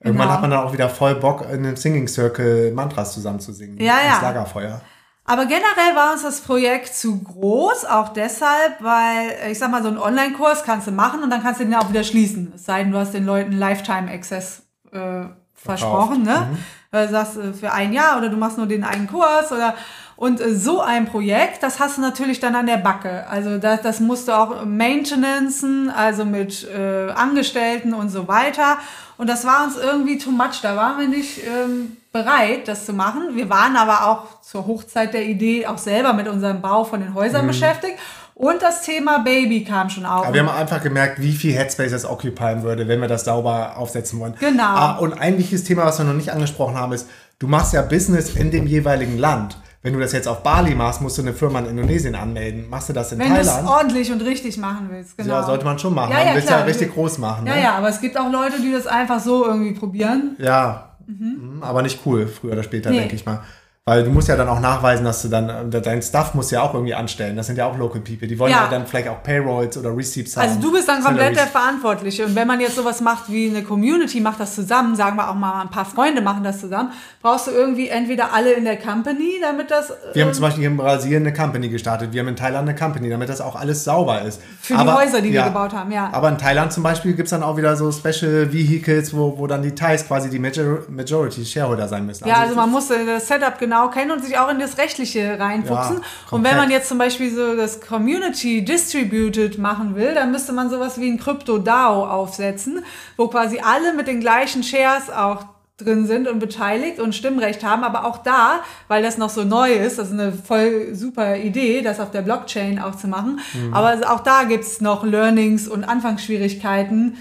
Irgendwann 0.00 0.26
genau. 0.26 0.34
hat 0.34 0.40
man 0.40 0.50
dann 0.50 0.60
auch 0.60 0.72
wieder 0.72 0.88
voll 0.88 1.14
Bock, 1.14 1.42
in 1.42 1.64
einem 1.64 1.76
Singing 1.76 2.08
Circle 2.08 2.72
Mantras 2.72 3.14
zusammen 3.14 3.40
zu 3.40 3.52
singen. 3.52 3.78
Ja, 3.78 3.98
ja. 4.04 4.12
Das 4.14 4.22
Lagerfeuer. 4.22 4.80
Aber 5.24 5.46
generell 5.46 5.94
war 5.94 6.12
uns 6.12 6.22
das 6.22 6.40
Projekt 6.40 6.94
zu 6.94 7.22
groß, 7.22 7.84
auch 7.84 8.08
deshalb, 8.08 8.80
weil 8.80 9.52
ich 9.52 9.58
sag 9.58 9.70
mal, 9.70 9.82
so 9.82 9.88
einen 9.88 9.98
Online-Kurs 9.98 10.64
kannst 10.64 10.88
du 10.88 10.90
machen 10.90 11.22
und 11.22 11.30
dann 11.30 11.42
kannst 11.42 11.60
du 11.60 11.64
den 11.64 11.74
auch 11.76 11.88
wieder 11.88 12.02
schließen. 12.02 12.52
Es 12.56 12.64
sei 12.64 12.82
denn, 12.82 12.90
du 12.90 12.98
hast 12.98 13.14
den 13.14 13.24
Leuten 13.24 13.52
Lifetime-Access 13.52 14.62
äh, 14.90 15.26
versprochen, 15.54 16.24
ne? 16.24 16.48
Mhm. 16.50 16.58
Du 16.90 17.08
sagst 17.08 17.36
äh, 17.36 17.52
für 17.52 17.72
ein 17.72 17.92
Jahr 17.92 18.18
oder 18.18 18.28
du 18.28 18.36
machst 18.36 18.58
nur 18.58 18.66
den 18.66 18.82
einen 18.82 19.06
Kurs 19.06 19.52
oder 19.52 19.74
und 20.22 20.40
äh, 20.40 20.54
so 20.54 20.80
ein 20.80 21.06
Projekt, 21.06 21.64
das 21.64 21.80
hast 21.80 21.96
du 21.96 22.00
natürlich 22.00 22.38
dann 22.38 22.54
an 22.54 22.66
der 22.66 22.76
Backe. 22.76 23.26
Also 23.28 23.58
das, 23.58 23.82
das 23.82 23.98
musst 23.98 24.28
du 24.28 24.32
auch 24.32 24.64
maintenancen, 24.64 25.90
also 25.90 26.24
mit 26.24 26.64
äh, 26.70 27.10
Angestellten 27.10 27.92
und 27.92 28.08
so 28.08 28.28
weiter. 28.28 28.78
Und 29.18 29.28
das 29.28 29.44
war 29.44 29.64
uns 29.64 29.76
irgendwie 29.76 30.18
too 30.18 30.30
much. 30.30 30.60
Da 30.62 30.76
waren 30.76 31.00
wir 31.00 31.08
nicht 31.08 31.40
ähm, 31.44 31.96
bereit, 32.12 32.68
das 32.68 32.86
zu 32.86 32.92
machen. 32.92 33.34
Wir 33.34 33.50
waren 33.50 33.74
aber 33.74 34.06
auch 34.06 34.40
zur 34.42 34.64
Hochzeit 34.68 35.12
der 35.12 35.24
Idee 35.24 35.66
auch 35.66 35.78
selber 35.78 36.12
mit 36.12 36.28
unserem 36.28 36.60
Bau 36.60 36.84
von 36.84 37.00
den 37.00 37.14
Häusern 37.14 37.42
mhm. 37.42 37.48
beschäftigt. 37.48 37.98
Und 38.36 38.62
das 38.62 38.82
Thema 38.82 39.18
Baby 39.18 39.64
kam 39.64 39.90
schon 39.90 40.06
auf. 40.06 40.24
Aber 40.24 40.34
wir 40.34 40.46
haben 40.46 40.56
einfach 40.56 40.84
gemerkt, 40.84 41.20
wie 41.20 41.32
viel 41.32 41.52
Headspace 41.52 41.90
das 41.90 42.04
occupieren 42.04 42.62
würde, 42.62 42.86
wenn 42.86 43.00
wir 43.00 43.08
das 43.08 43.24
sauber 43.24 43.76
aufsetzen 43.76 44.20
wollen. 44.20 44.36
Genau. 44.38 44.62
Ah, 44.62 44.98
und 44.98 45.14
ein 45.14 45.36
wichtiges 45.36 45.64
Thema, 45.64 45.84
was 45.84 45.98
wir 45.98 46.04
noch 46.04 46.14
nicht 46.14 46.30
angesprochen 46.30 46.76
haben, 46.76 46.92
ist, 46.92 47.08
du 47.40 47.48
machst 47.48 47.72
ja 47.72 47.82
Business 47.82 48.36
in 48.36 48.52
dem 48.52 48.68
jeweiligen 48.68 49.18
Land. 49.18 49.56
Wenn 49.82 49.94
du 49.94 49.98
das 49.98 50.12
jetzt 50.12 50.28
auf 50.28 50.42
Bali 50.44 50.74
machst, 50.76 51.00
musst 51.00 51.18
du 51.18 51.22
eine 51.22 51.32
Firma 51.32 51.58
in 51.58 51.66
Indonesien 51.66 52.14
anmelden. 52.14 52.68
Machst 52.70 52.88
du 52.88 52.92
das 52.92 53.10
in 53.12 53.18
Wenn 53.18 53.34
du 53.34 53.40
es 53.40 53.48
Thailand? 53.48 53.68
ordentlich 53.68 54.12
und 54.12 54.20
richtig 54.22 54.56
machen 54.58 54.88
willst, 54.90 55.16
genau. 55.16 55.34
Ja, 55.34 55.42
sollte 55.42 55.64
man 55.64 55.78
schon 55.78 55.92
machen. 55.94 56.12
Ja, 56.12 56.18
man 56.18 56.26
ja, 56.28 56.32
will 56.34 56.38
es 56.40 56.46
klar. 56.46 56.58
ja 56.60 56.64
richtig 56.66 56.94
groß 56.94 57.18
machen. 57.18 57.46
Ja, 57.46 57.54
ne? 57.56 57.62
ja, 57.62 57.74
aber 57.76 57.88
es 57.88 58.00
gibt 58.00 58.16
auch 58.16 58.30
Leute, 58.30 58.60
die 58.62 58.70
das 58.70 58.86
einfach 58.86 59.18
so 59.20 59.44
irgendwie 59.46 59.72
probieren. 59.72 60.36
Ja, 60.38 60.88
Mhm, 61.04 61.58
aber 61.62 61.82
nicht 61.82 61.98
cool, 62.06 62.28
früher 62.28 62.52
oder 62.52 62.62
später, 62.62 62.90
Nee. 62.90 63.00
denke 63.00 63.16
ich 63.16 63.26
mal. 63.26 63.40
Weil 63.84 64.04
du 64.04 64.10
musst 64.10 64.28
ja 64.28 64.36
dann 64.36 64.48
auch 64.48 64.60
nachweisen, 64.60 65.04
dass 65.04 65.22
du 65.22 65.28
dann, 65.28 65.72
äh, 65.72 65.80
dein 65.80 66.00
Stuff 66.02 66.34
musst 66.34 66.52
ja 66.52 66.62
auch 66.62 66.72
irgendwie 66.72 66.94
anstellen. 66.94 67.34
Das 67.34 67.48
sind 67.48 67.58
ja 67.58 67.66
auch 67.66 67.76
Local 67.76 68.00
People. 68.00 68.28
Die 68.28 68.38
wollen 68.38 68.52
ja, 68.52 68.62
Ja. 68.62 68.70
dann 68.70 68.86
vielleicht 68.86 69.08
auch 69.08 69.24
Payrolls 69.24 69.76
oder 69.76 69.90
Receipts 69.96 70.36
haben. 70.36 70.48
Also 70.48 70.60
du 70.60 70.72
bist 70.72 70.88
dann 70.88 71.02
komplett 71.02 71.34
der. 71.34 71.48
Verantwortliche. 71.48 72.24
Und 72.26 72.36
wenn 72.36 72.46
man 72.46 72.60
jetzt 72.60 72.76
sowas 72.76 73.00
macht 73.00 73.24
wie 73.28 73.50
eine 73.50 73.64
Community, 73.64 74.20
macht 74.20 74.38
das 74.38 74.54
zusammen, 74.54 74.94
sagen 74.94 75.16
wir 75.16 75.28
auch 75.28 75.34
mal, 75.34 75.62
ein 75.62 75.70
paar 75.70 75.84
Freunde 75.84 76.22
machen 76.22 76.44
das 76.44 76.60
zusammen, 76.60 76.92
brauchst 77.20 77.48
du 77.48 77.50
irgendwie 77.50 77.88
entweder 77.88 78.32
alle 78.32 78.52
in 78.52 78.64
der 78.64 78.76
Company, 78.76 79.40
damit 79.40 79.72
das 79.72 79.92
Wir 80.12 80.22
haben 80.22 80.28
ähm, 80.28 80.34
zum 80.34 80.42
Beispiel 80.42 80.60
hier 80.60 80.70
in 80.70 80.76
Brasilien 80.76 81.26
eine 81.26 81.32
Company 81.32 81.68
gestartet. 81.68 82.12
Wir 82.12 82.20
haben 82.20 82.28
in 82.28 82.36
Thailand 82.36 82.68
eine 82.68 82.78
Company, 82.78 83.10
damit 83.10 83.30
das 83.30 83.40
auch 83.40 83.56
alles 83.56 83.82
sauber 83.82 84.22
ist. 84.22 84.40
für 84.60 84.74
die 84.74 84.78
Häuser, 84.78 85.20
die 85.20 85.32
wir 85.32 85.42
gebaut 85.42 85.72
haben, 85.72 85.90
ja. 85.90 86.08
Aber 86.12 86.28
in 86.28 86.38
Thailand 86.38 86.72
zum 86.72 86.84
Beispiel 86.84 87.14
gibt 87.14 87.26
es 87.26 87.30
dann 87.30 87.42
auch 87.42 87.56
wieder 87.56 87.74
so 87.74 87.90
Special 87.90 88.52
Vehicles, 88.52 89.12
wo, 89.12 89.36
wo 89.36 89.48
dann 89.48 89.62
die 89.62 89.74
Thais 89.74 90.06
quasi 90.06 90.30
die 90.30 90.38
Major 90.38 90.84
Majority 90.88 91.44
Shareholder 91.44 91.88
sein 91.88 92.06
müssen. 92.06 92.28
Ja, 92.28 92.36
also 92.36 92.54
man 92.54 92.70
muss 92.70 92.88
äh, 92.88 93.04
das 93.04 93.26
Setup 93.26 93.58
genau 93.58 93.71
kennen 93.90 94.10
und 94.10 94.24
sich 94.24 94.38
auch 94.38 94.48
in 94.50 94.58
das 94.58 94.78
Rechtliche 94.78 95.38
reinfuchsen. 95.38 95.96
Ja, 95.96 96.02
und 96.30 96.44
wenn 96.44 96.56
man 96.56 96.70
jetzt 96.70 96.88
zum 96.88 96.98
Beispiel 96.98 97.30
so 97.34 97.56
das 97.56 97.80
Community 97.80 98.64
Distributed 98.64 99.58
machen 99.58 99.96
will, 99.96 100.14
dann 100.14 100.30
müsste 100.32 100.52
man 100.52 100.70
sowas 100.70 101.00
wie 101.00 101.10
ein 101.10 101.18
Crypto-DAO 101.18 102.06
aufsetzen, 102.06 102.84
wo 103.16 103.28
quasi 103.28 103.60
alle 103.64 103.92
mit 103.94 104.06
den 104.06 104.20
gleichen 104.20 104.62
Shares 104.62 105.10
auch 105.10 105.44
drin 105.78 106.06
sind 106.06 106.28
und 106.28 106.38
beteiligt 106.38 107.00
und 107.00 107.12
Stimmrecht 107.14 107.64
haben, 107.64 107.82
aber 107.82 108.04
auch 108.04 108.18
da, 108.18 108.60
weil 108.88 109.02
das 109.02 109.18
noch 109.18 109.30
so 109.30 109.42
neu 109.42 109.72
ist, 109.72 109.98
das 109.98 110.08
ist 110.08 110.12
eine 110.12 110.32
voll 110.32 110.94
super 110.94 111.36
Idee, 111.38 111.82
das 111.82 111.98
auf 111.98 112.10
der 112.12 112.22
Blockchain 112.22 112.78
auch 112.78 112.94
zu 112.94 113.08
machen, 113.08 113.40
Mhm. 113.54 113.74
aber 113.74 113.98
auch 114.12 114.20
da 114.20 114.44
gibt's 114.44 114.80
noch 114.80 115.02
Learnings 115.02 115.66
und 115.66 115.82
Anfangsschwierigkeiten, 115.82 117.16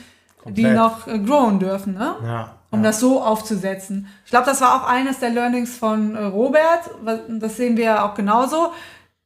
die 0.45 0.63
Komplett. 0.63 0.75
noch 0.75 1.07
äh, 1.07 1.19
growen 1.19 1.59
dürfen. 1.59 1.93
Ne? 1.95 2.13
Ja, 2.23 2.51
um 2.71 2.79
ja. 2.79 2.87
das 2.87 2.99
so 2.99 3.21
aufzusetzen. 3.21 4.07
Ich 4.25 4.31
glaube, 4.31 4.45
das 4.45 4.61
war 4.61 4.75
auch 4.75 4.87
eines 4.87 5.19
der 5.19 5.29
Learnings 5.29 5.77
von 5.77 6.15
äh, 6.15 6.23
Robert. 6.23 6.89
Das 7.29 7.57
sehen 7.57 7.77
wir 7.77 7.83
ja 7.83 8.05
auch 8.05 8.15
genauso, 8.15 8.71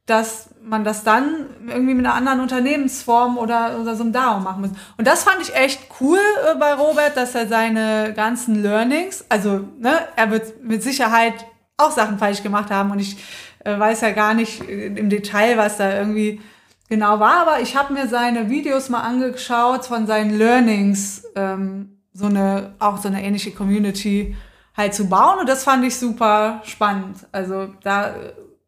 dass 0.04 0.50
man 0.62 0.84
das 0.84 1.04
dann 1.04 1.46
irgendwie 1.66 1.94
mit 1.94 2.06
einer 2.06 2.14
anderen 2.14 2.40
Unternehmensform 2.40 3.38
oder, 3.38 3.78
oder 3.80 3.94
so 3.96 4.02
einem 4.02 4.12
DAO 4.12 4.40
machen 4.40 4.62
muss. 4.62 4.70
Und 4.96 5.06
das 5.06 5.24
fand 5.24 5.40
ich 5.42 5.54
echt 5.54 5.80
cool 6.00 6.18
äh, 6.18 6.56
bei 6.56 6.74
Robert, 6.74 7.16
dass 7.16 7.34
er 7.34 7.46
seine 7.46 8.12
ganzen 8.14 8.62
Learnings, 8.62 9.24
also 9.28 9.60
ne, 9.78 9.92
er 10.16 10.30
wird 10.30 10.62
mit 10.62 10.82
Sicherheit 10.82 11.34
auch 11.76 11.90
Sachen 11.90 12.18
falsch 12.18 12.42
gemacht 12.42 12.70
haben 12.70 12.90
und 12.90 12.98
ich 12.98 13.16
äh, 13.64 13.78
weiß 13.78 14.00
ja 14.00 14.10
gar 14.10 14.34
nicht 14.34 14.60
im 14.62 15.10
Detail, 15.10 15.56
was 15.58 15.76
da 15.76 15.92
irgendwie 15.92 16.40
genau 16.88 17.20
war, 17.20 17.38
aber 17.38 17.60
ich 17.60 17.76
habe 17.76 17.92
mir 17.92 18.08
seine 18.08 18.48
Videos 18.48 18.88
mal 18.88 19.00
angeschaut 19.00 19.86
von 19.86 20.06
seinen 20.06 20.36
Learnings, 20.36 21.24
ähm, 21.34 21.95
so 22.16 22.26
eine, 22.26 22.74
auch 22.78 22.96
so 22.98 23.08
eine 23.08 23.22
ähnliche 23.22 23.50
Community 23.50 24.36
halt 24.76 24.94
zu 24.94 25.06
bauen 25.08 25.38
und 25.40 25.48
das 25.48 25.64
fand 25.64 25.84
ich 25.84 25.96
super 25.96 26.60
spannend. 26.64 27.26
Also 27.32 27.68
da 27.82 28.14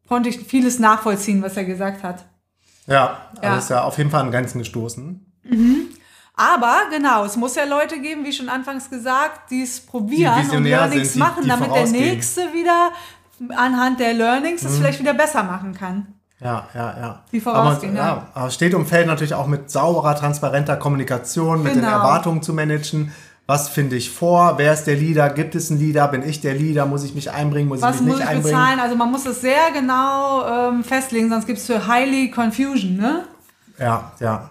konnte 0.09 0.29
ich 0.29 0.39
vieles 0.41 0.79
nachvollziehen, 0.79 1.43
was 1.43 1.57
er 1.57 1.65
gesagt 1.65 2.03
hat. 2.03 2.25
Ja, 2.87 3.19
also 3.37 3.43
Ja. 3.43 3.59
ist 3.59 3.71
ja 3.71 3.83
auf 3.85 3.97
jeden 3.99 4.11
Fall 4.11 4.21
an 4.23 4.31
Grenzen 4.31 4.59
gestoßen. 4.59 5.25
Aber 6.35 6.75
genau, 6.91 7.25
es 7.25 7.37
muss 7.37 7.57
ja 7.57 7.65
Leute 7.65 8.01
geben, 8.01 8.25
wie 8.25 8.33
schon 8.33 8.49
anfangs 8.49 8.89
gesagt, 8.89 9.51
die 9.51 9.63
es 9.63 9.81
probieren 9.85 10.35
Die 10.51 10.57
und 10.57 10.65
Learnings 10.65 11.13
sind, 11.13 11.15
die- 11.15 11.19
machen, 11.19 11.43
die 11.43 11.49
damit 11.49 11.67
der 11.67 11.75
vorausgehen. 11.75 12.05
Mhm. 12.05 12.11
nächste 12.13 12.41
wieder 12.55 12.91
anhand 13.57 13.99
der 14.01 14.15
Learnings 14.15 14.63
es 14.63 14.77
vielleicht 14.79 15.01
wieder 15.01 15.15
besser 15.15 15.43
machen 15.43 15.75
kann. 15.75 16.15
Ja, 16.41 16.69
ja, 16.73 16.97
ja. 17.01 17.23
Die 17.33 17.41
vorausgehen, 17.41 17.99
aber, 17.99 18.07
ja. 18.09 18.15
ja. 18.17 18.27
Aber 18.35 18.51
steht 18.51 18.73
und 18.75 18.87
fällt 18.87 19.09
natürlich 19.09 19.35
auch 19.35 19.49
mit 19.49 19.71
sauberer, 19.71 20.15
transparenter 20.15 20.77
Kommunikation, 20.77 21.63
mit 21.65 21.75
den 21.75 21.81
Genau. 21.81 21.93
Erwartungen 21.97 22.43
zu 22.43 22.53
managen. 22.55 23.13
Was 23.51 23.71
finde 23.71 23.97
ich 23.97 24.11
vor? 24.11 24.55
Wer 24.59 24.75
ist 24.75 24.85
der 24.85 24.95
Leader? 24.97 25.31
Gibt 25.31 25.55
es 25.55 25.71
einen 25.71 25.81
Leader? 25.81 26.07
Bin 26.09 26.23
ich 26.23 26.43
der 26.43 26.53
Leader? 26.55 26.85
Muss 26.85 27.03
ich 27.03 27.15
mich 27.15 27.31
einbringen? 27.31 27.67
Muss 27.69 27.81
Was 27.81 27.97
ich 27.97 28.03
mich 28.03 28.09
muss 28.11 28.17
nicht 28.19 28.25
ich 28.25 28.31
einbringen? 28.37 28.57
bezahlen? 28.59 28.79
Also 28.81 28.95
man 28.95 29.11
muss 29.11 29.25
es 29.25 29.41
sehr 29.41 29.73
genau 29.73 30.45
ähm, 30.47 30.85
festlegen, 30.85 31.31
sonst 31.31 31.47
gibt 31.47 31.59
es 31.59 31.65
für 31.67 31.89
highly 31.89 32.31
confusion, 32.31 32.99
ne? 32.99 33.25
Ja, 33.79 34.13
ja. 34.21 34.51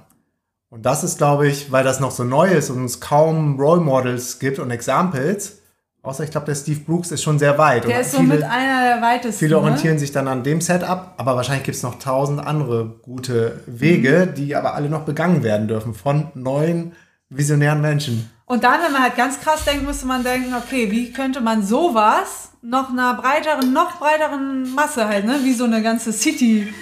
Und 0.70 0.86
das 0.88 1.04
ist, 1.04 1.20
glaube 1.20 1.48
ich, 1.48 1.72
weil 1.72 1.84
das 1.84 2.00
noch 2.00 2.10
so 2.10 2.24
neu 2.24 2.50
ist 2.50 2.72
und 2.72 2.84
es 2.86 3.00
kaum 3.00 3.60
Role 3.60 3.82
Models 3.82 4.40
gibt 4.40 4.58
und 4.58 4.72
Examples. 4.72 5.60
Außer 6.02 6.24
ich 6.24 6.32
glaube, 6.32 6.48
der 6.48 6.56
Steve 6.56 6.80
Brooks 6.80 7.12
ist 7.12 7.22
schon 7.22 7.38
sehr 7.38 7.58
weit. 7.60 7.84
Der 7.86 7.98
und 7.98 8.02
ist 8.02 8.12
so 8.14 8.22
mit 8.24 8.42
einer 8.42 8.96
der 8.96 9.02
weitesten. 9.02 9.38
Viele 9.38 9.56
ne? 9.56 9.62
orientieren 9.62 10.00
sich 10.00 10.12
dann 10.12 10.28
an 10.28 10.42
dem 10.44 10.60
Setup, 10.60 11.14
aber 11.18 11.36
wahrscheinlich 11.36 11.66
gibt 11.66 11.78
es 11.78 11.84
noch 11.84 12.00
tausend 12.00 12.40
andere 12.40 12.86
gute 13.04 13.62
Wege, 13.68 14.30
Mhm. 14.32 14.36
die 14.36 14.56
aber 14.56 14.74
alle 14.74 14.90
noch 14.90 15.02
begangen 15.02 15.44
werden 15.44 15.68
dürfen 15.68 15.94
von 15.94 16.30
neuen 16.34 16.94
visionären 17.30 17.82
Menschen. 17.82 18.32
Und 18.48 18.64
dann, 18.64 18.82
wenn 18.82 18.94
man 18.94 19.04
halt 19.04 19.18
ganz 19.18 19.40
krass 19.42 19.66
denkt, 19.66 19.86
müsste 19.86 20.08
man 20.08 20.24
denken, 20.24 20.56
okay, 20.56 20.90
wie 20.90 21.12
könnte 21.12 21.42
man 21.42 21.64
sowas 21.64 22.52
noch 22.62 22.90
einer 22.90 23.14
breiteren, 23.14 23.74
noch 23.74 24.00
breiteren 24.00 24.74
Masse 24.74 25.06
halt, 25.08 25.26
ne? 25.26 25.40
Wie 25.44 25.54
so 25.54 25.66
eine 25.66 25.84
ganze 25.84 26.14
City. 26.14 26.74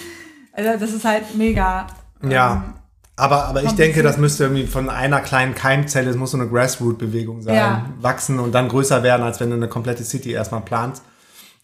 Also 0.54 0.80
das 0.80 0.92
ist 0.94 1.04
halt 1.04 1.36
mega. 1.36 1.88
Ja. 2.24 2.64
Aber, 3.18 3.46
aber 3.46 3.64
ich 3.64 3.72
denke, 3.72 4.04
das 4.04 4.18
müsste 4.18 4.44
irgendwie 4.44 4.68
von 4.68 4.90
einer 4.90 5.22
kleinen 5.22 5.56
Keimzelle, 5.56 6.10
es 6.10 6.18
muss 6.18 6.32
so 6.32 6.38
eine 6.38 6.48
Grassroot-Bewegung 6.50 7.42
sein, 7.42 7.56
Ja. 7.56 7.86
wachsen 8.00 8.40
und 8.40 8.54
dann 8.54 8.68
größer 8.68 9.04
werden, 9.04 9.24
als 9.24 9.40
wenn 9.40 9.50
du 9.50 9.56
eine 9.56 9.70
komplette 9.70 10.04
City 10.04 10.34
erstmal 10.34 10.62
planst 10.62 11.02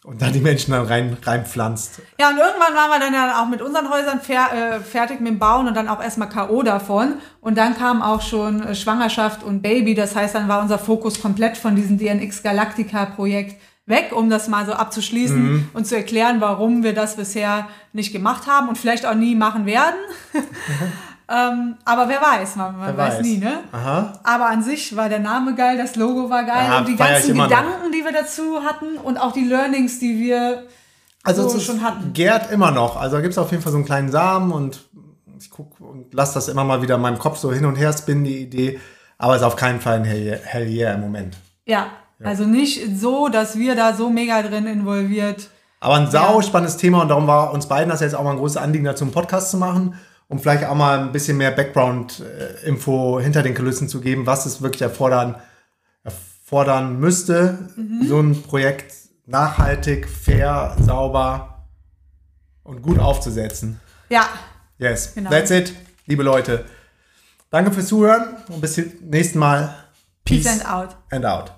und 0.04 0.20
dann 0.20 0.32
die 0.32 0.40
Menschen 0.40 0.72
dann 0.72 0.84
rein, 0.86 1.16
reinpflanzt. 1.22 2.00
Ja, 2.18 2.30
und 2.30 2.36
irgendwann 2.36 2.74
waren 2.74 2.90
wir 2.90 2.98
dann 2.98 3.14
ja 3.14 3.40
auch 3.42 3.48
mit 3.48 3.62
unseren 3.62 3.88
Häusern 3.88 4.20
fer 4.20 4.48
äh, 4.52 4.80
fertig 4.80 5.20
mit 5.20 5.28
dem 5.30 5.38
Bauen 5.38 5.68
und 5.68 5.74
dann 5.76 5.88
auch 5.88 6.02
erstmal 6.02 6.28
K.O. 6.28 6.62
davon. 6.62 7.14
Und 7.40 7.56
dann 7.56 7.76
kam 7.76 8.02
auch 8.02 8.20
schon 8.22 8.62
äh, 8.62 8.74
Schwangerschaft 8.74 9.42
und 9.44 9.62
Baby. 9.62 9.94
Das 9.94 10.16
heißt, 10.16 10.34
dann 10.34 10.48
war 10.48 10.60
unser 10.60 10.78
Fokus 10.78 11.20
komplett 11.22 11.56
von 11.56 11.76
diesem 11.76 11.98
DNX 11.98 12.42
Galactica 12.42 13.04
Projekt 13.06 13.60
weg, 13.86 14.12
um 14.14 14.30
das 14.30 14.48
mal 14.48 14.64
so 14.66 14.72
abzuschließen 14.72 15.42
Mhm. 15.42 15.68
und 15.74 15.86
zu 15.86 15.96
erklären, 15.96 16.40
warum 16.40 16.82
wir 16.82 16.94
das 16.94 17.16
bisher 17.16 17.68
nicht 17.92 18.12
gemacht 18.12 18.46
haben 18.46 18.68
und 18.68 18.78
vielleicht 18.78 19.06
auch 19.06 19.14
nie 19.14 19.34
machen 19.34 19.66
werden. 19.66 19.94
ähm, 21.32 21.76
aber 21.84 22.08
wer 22.08 22.20
weiß, 22.20 22.56
man, 22.56 22.76
man 22.76 22.88
Wer 22.88 22.96
weiß. 22.98 23.22
nie, 23.22 23.38
ne? 23.38 23.60
Aha. 23.72 24.12
Aber 24.22 24.46
an 24.50 24.62
sich 24.62 24.94
war 24.96 25.08
der 25.08 25.20
Name 25.20 25.54
geil, 25.54 25.78
das 25.78 25.96
Logo 25.96 26.28
war 26.28 26.44
geil 26.44 26.66
Ja, 26.68 26.78
und 26.78 26.88
die 26.88 26.96
ganzen 26.96 27.30
immer 27.30 27.44
noch. 27.44 27.48
Gedanken, 27.48 27.92
die 27.92 28.04
wir 28.04 28.12
dazu 28.12 28.62
hatten 28.64 28.98
und 28.98 29.16
auch 29.18 29.32
die 29.32 29.44
Learnings, 29.44 29.98
die 29.98 30.18
wir 30.20 30.64
Also 31.22 31.48
so 31.48 31.58
schon 31.58 31.80
hatten. 31.82 32.12
gärt 32.12 32.50
immer 32.50 32.70
noch. 32.70 33.00
Also 33.00 33.16
da 33.16 33.22
gibt 33.22 33.32
es 33.32 33.38
auf 33.38 33.50
jeden 33.50 33.62
Fall 33.62 33.72
so 33.72 33.78
einen 33.78 33.86
kleinen 33.86 34.10
Samen 34.10 34.52
und 34.52 34.82
ich 35.38 35.50
gucke 35.50 35.82
und 35.82 36.12
lasse 36.12 36.34
das 36.34 36.48
immer 36.48 36.64
mal 36.64 36.82
wieder 36.82 36.96
in 36.96 37.00
meinem 37.00 37.18
Kopf 37.18 37.38
so 37.38 37.52
hin 37.52 37.64
und 37.64 37.76
her 37.76 37.92
spinnen, 37.92 38.24
die 38.24 38.38
Idee. 38.42 38.78
Aber 39.18 39.34
es 39.34 39.40
ist 39.40 39.46
auf 39.46 39.56
keinen 39.56 39.80
Fall 39.80 39.96
ein 40.00 40.04
Hell 40.04 40.22
yeah, 40.22 40.38
Hell 40.42 40.68
yeah 40.68 40.92
im 40.94 41.00
Moment. 41.00 41.36
Ja, 41.64 41.86
also 42.22 42.44
nicht 42.44 42.98
so, 43.00 43.28
dass 43.28 43.56
wir 43.58 43.74
da 43.74 43.94
so 43.94 44.10
mega 44.10 44.42
drin 44.42 44.66
involviert. 44.66 45.48
Aber 45.80 45.94
ein 45.96 46.08
sau 46.10 46.40
spannendes 46.42 46.76
Thema 46.76 47.02
und 47.02 47.08
darum 47.08 47.26
war 47.26 47.52
uns 47.52 47.66
beiden 47.66 47.88
das 47.90 48.00
jetzt 48.00 48.14
auch 48.14 48.22
mal 48.22 48.30
ein 48.32 48.36
großes 48.36 48.56
Anliegen 48.58 48.84
dazu, 48.84 49.02
einen 49.04 49.12
Podcast 49.12 49.50
zu 49.50 49.56
machen, 49.56 49.94
um 50.32 50.38
vielleicht 50.38 50.64
auch 50.64 50.74
mal 50.74 50.98
ein 50.98 51.12
bisschen 51.12 51.36
mehr 51.36 51.50
Background-Info 51.50 53.20
hinter 53.20 53.42
den 53.42 53.54
Kulissen 53.54 53.86
zu 53.86 54.00
geben, 54.00 54.24
was 54.26 54.46
es 54.46 54.62
wirklich 54.62 54.80
erfordern, 54.80 55.34
erfordern 56.04 56.98
müsste, 56.98 57.68
so 58.08 58.18
ein 58.18 58.42
Projekt 58.42 58.94
nachhaltig, 59.26 60.08
fair, 60.08 60.74
sauber 60.80 61.66
und 62.62 62.80
gut 62.80 62.98
aufzusetzen. 62.98 63.78
Ja, 64.08 64.26
Yes, 64.78 65.14
Genau. 65.14 65.28
that's 65.28 65.50
it, 65.50 65.74
liebe 66.06 66.22
Leute. 66.22 66.64
Danke 67.50 67.70
fürs 67.70 67.88
Zuhören 67.88 68.36
und 68.48 68.62
bis 68.62 68.72
zum 68.74 68.84
nächsten 69.02 69.38
Mal. 69.38 69.74
peace 70.24 70.46
and 70.46 70.66
out. 70.66 70.96
and 71.10 71.26
out. 71.26 71.52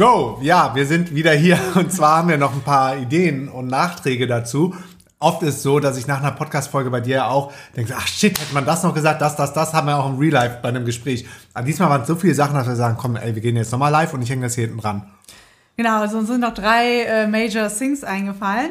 Go! 0.00 0.38
Ja, 0.40 0.74
wir 0.74 0.86
sind 0.86 1.14
wieder 1.14 1.32
hier 1.32 1.58
und 1.74 1.92
zwar 1.92 2.16
haben 2.16 2.30
wir 2.30 2.38
noch 2.38 2.54
ein 2.54 2.62
paar 2.62 2.96
Ideen 2.96 3.50
und 3.50 3.66
Nachträge 3.66 4.26
dazu. 4.26 4.74
Oft 5.18 5.42
ist 5.42 5.56
es 5.56 5.62
so, 5.62 5.78
dass 5.78 5.98
ich 5.98 6.06
nach 6.06 6.20
einer 6.20 6.30
Podcast-Folge 6.30 6.88
bei 6.88 7.02
dir 7.02 7.26
auch 7.26 7.52
denke, 7.76 7.92
ach 7.94 8.06
shit, 8.06 8.40
hätte 8.40 8.54
man 8.54 8.64
das 8.64 8.82
noch 8.82 8.94
gesagt, 8.94 9.20
das, 9.20 9.36
das, 9.36 9.52
das 9.52 9.74
haben 9.74 9.88
wir 9.88 9.98
auch 9.98 10.08
im 10.08 10.16
Real 10.18 10.32
Life 10.32 10.60
bei 10.62 10.70
einem 10.70 10.86
Gespräch. 10.86 11.26
Aber 11.52 11.66
diesmal 11.66 11.90
waren 11.90 12.00
es 12.00 12.06
so 12.06 12.16
viele 12.16 12.32
Sachen, 12.32 12.54
dass 12.54 12.66
wir 12.66 12.76
sagen, 12.76 12.96
komm, 12.98 13.16
ey, 13.16 13.34
wir 13.34 13.42
gehen 13.42 13.56
jetzt 13.56 13.72
nochmal 13.72 13.92
live 13.92 14.14
und 14.14 14.22
ich 14.22 14.30
hänge 14.30 14.44
das 14.44 14.54
hier 14.54 14.64
hinten 14.64 14.80
dran. 14.80 15.02
Genau, 15.76 16.00
also 16.00 16.16
uns 16.16 16.28
sind 16.28 16.40
noch 16.40 16.54
drei 16.54 17.02
äh, 17.02 17.26
Major 17.26 17.68
Things 17.68 18.02
eingefallen. 18.02 18.70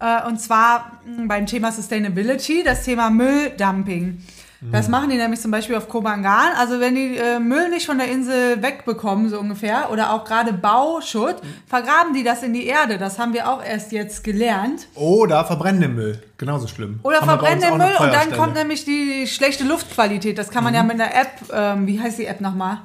Äh, 0.00 0.26
und 0.28 0.38
zwar 0.38 1.00
mh, 1.06 1.28
beim 1.28 1.46
Thema 1.46 1.72
Sustainability, 1.72 2.62
das 2.62 2.84
Thema 2.84 3.08
Mülldumping. 3.08 4.22
Das 4.60 4.88
machen 4.88 5.08
die 5.10 5.16
nämlich 5.16 5.40
zum 5.40 5.52
Beispiel 5.52 5.76
auf 5.76 5.88
Kobangan. 5.88 6.52
Also 6.58 6.80
wenn 6.80 6.96
die 6.96 7.16
äh, 7.16 7.38
Müll 7.38 7.68
nicht 7.68 7.86
von 7.86 7.98
der 7.98 8.10
Insel 8.10 8.60
wegbekommen, 8.60 9.28
so 9.28 9.38
ungefähr, 9.38 9.90
oder 9.92 10.12
auch 10.12 10.24
gerade 10.24 10.52
Bauschutt, 10.52 11.36
vergraben 11.66 12.12
die 12.12 12.24
das 12.24 12.42
in 12.42 12.52
die 12.52 12.66
Erde. 12.66 12.98
Das 12.98 13.20
haben 13.20 13.32
wir 13.32 13.48
auch 13.48 13.62
erst 13.62 13.92
jetzt 13.92 14.24
gelernt. 14.24 14.88
Oder 14.94 15.44
verbrennen 15.44 15.80
den 15.80 15.94
Müll. 15.94 16.20
Genauso 16.38 16.66
schlimm. 16.66 16.98
Oder 17.04 17.20
Haben 17.20 17.28
verbrennen 17.28 17.60
den 17.60 17.76
Müll 17.78 17.94
und 18.00 18.12
dann 18.12 18.32
kommt 18.32 18.54
nämlich 18.54 18.84
die 18.84 19.28
schlechte 19.28 19.62
Luftqualität. 19.62 20.36
Das 20.36 20.50
kann 20.50 20.64
man 20.64 20.74
ja 20.74 20.82
mit 20.82 21.00
einer 21.00 21.14
App, 21.14 21.32
ähm, 21.52 21.86
wie 21.86 22.00
heißt 22.00 22.18
die 22.18 22.26
App 22.26 22.40
nochmal? 22.40 22.78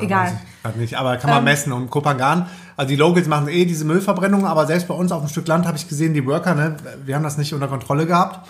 Egal. 0.00 0.38
Weiß 0.62 0.76
nicht, 0.76 0.96
aber 0.96 1.16
kann 1.16 1.30
man 1.30 1.44
messen. 1.44 1.72
Und 1.72 1.90
Kopangan, 1.90 2.48
also 2.76 2.88
die 2.88 2.96
Locals 2.96 3.26
machen 3.26 3.48
eh 3.48 3.64
diese 3.64 3.84
Müllverbrennung, 3.84 4.46
aber 4.46 4.66
selbst 4.66 4.86
bei 4.88 4.94
uns 4.94 5.10
auf 5.10 5.22
dem 5.22 5.28
Stück 5.28 5.48
Land 5.48 5.66
habe 5.66 5.76
ich 5.76 5.88
gesehen, 5.88 6.14
die 6.14 6.24
Worker, 6.26 6.54
ne, 6.54 6.76
wir 7.04 7.14
haben 7.14 7.22
das 7.22 7.38
nicht 7.38 7.52
unter 7.54 7.68
Kontrolle 7.68 8.06
gehabt, 8.06 8.46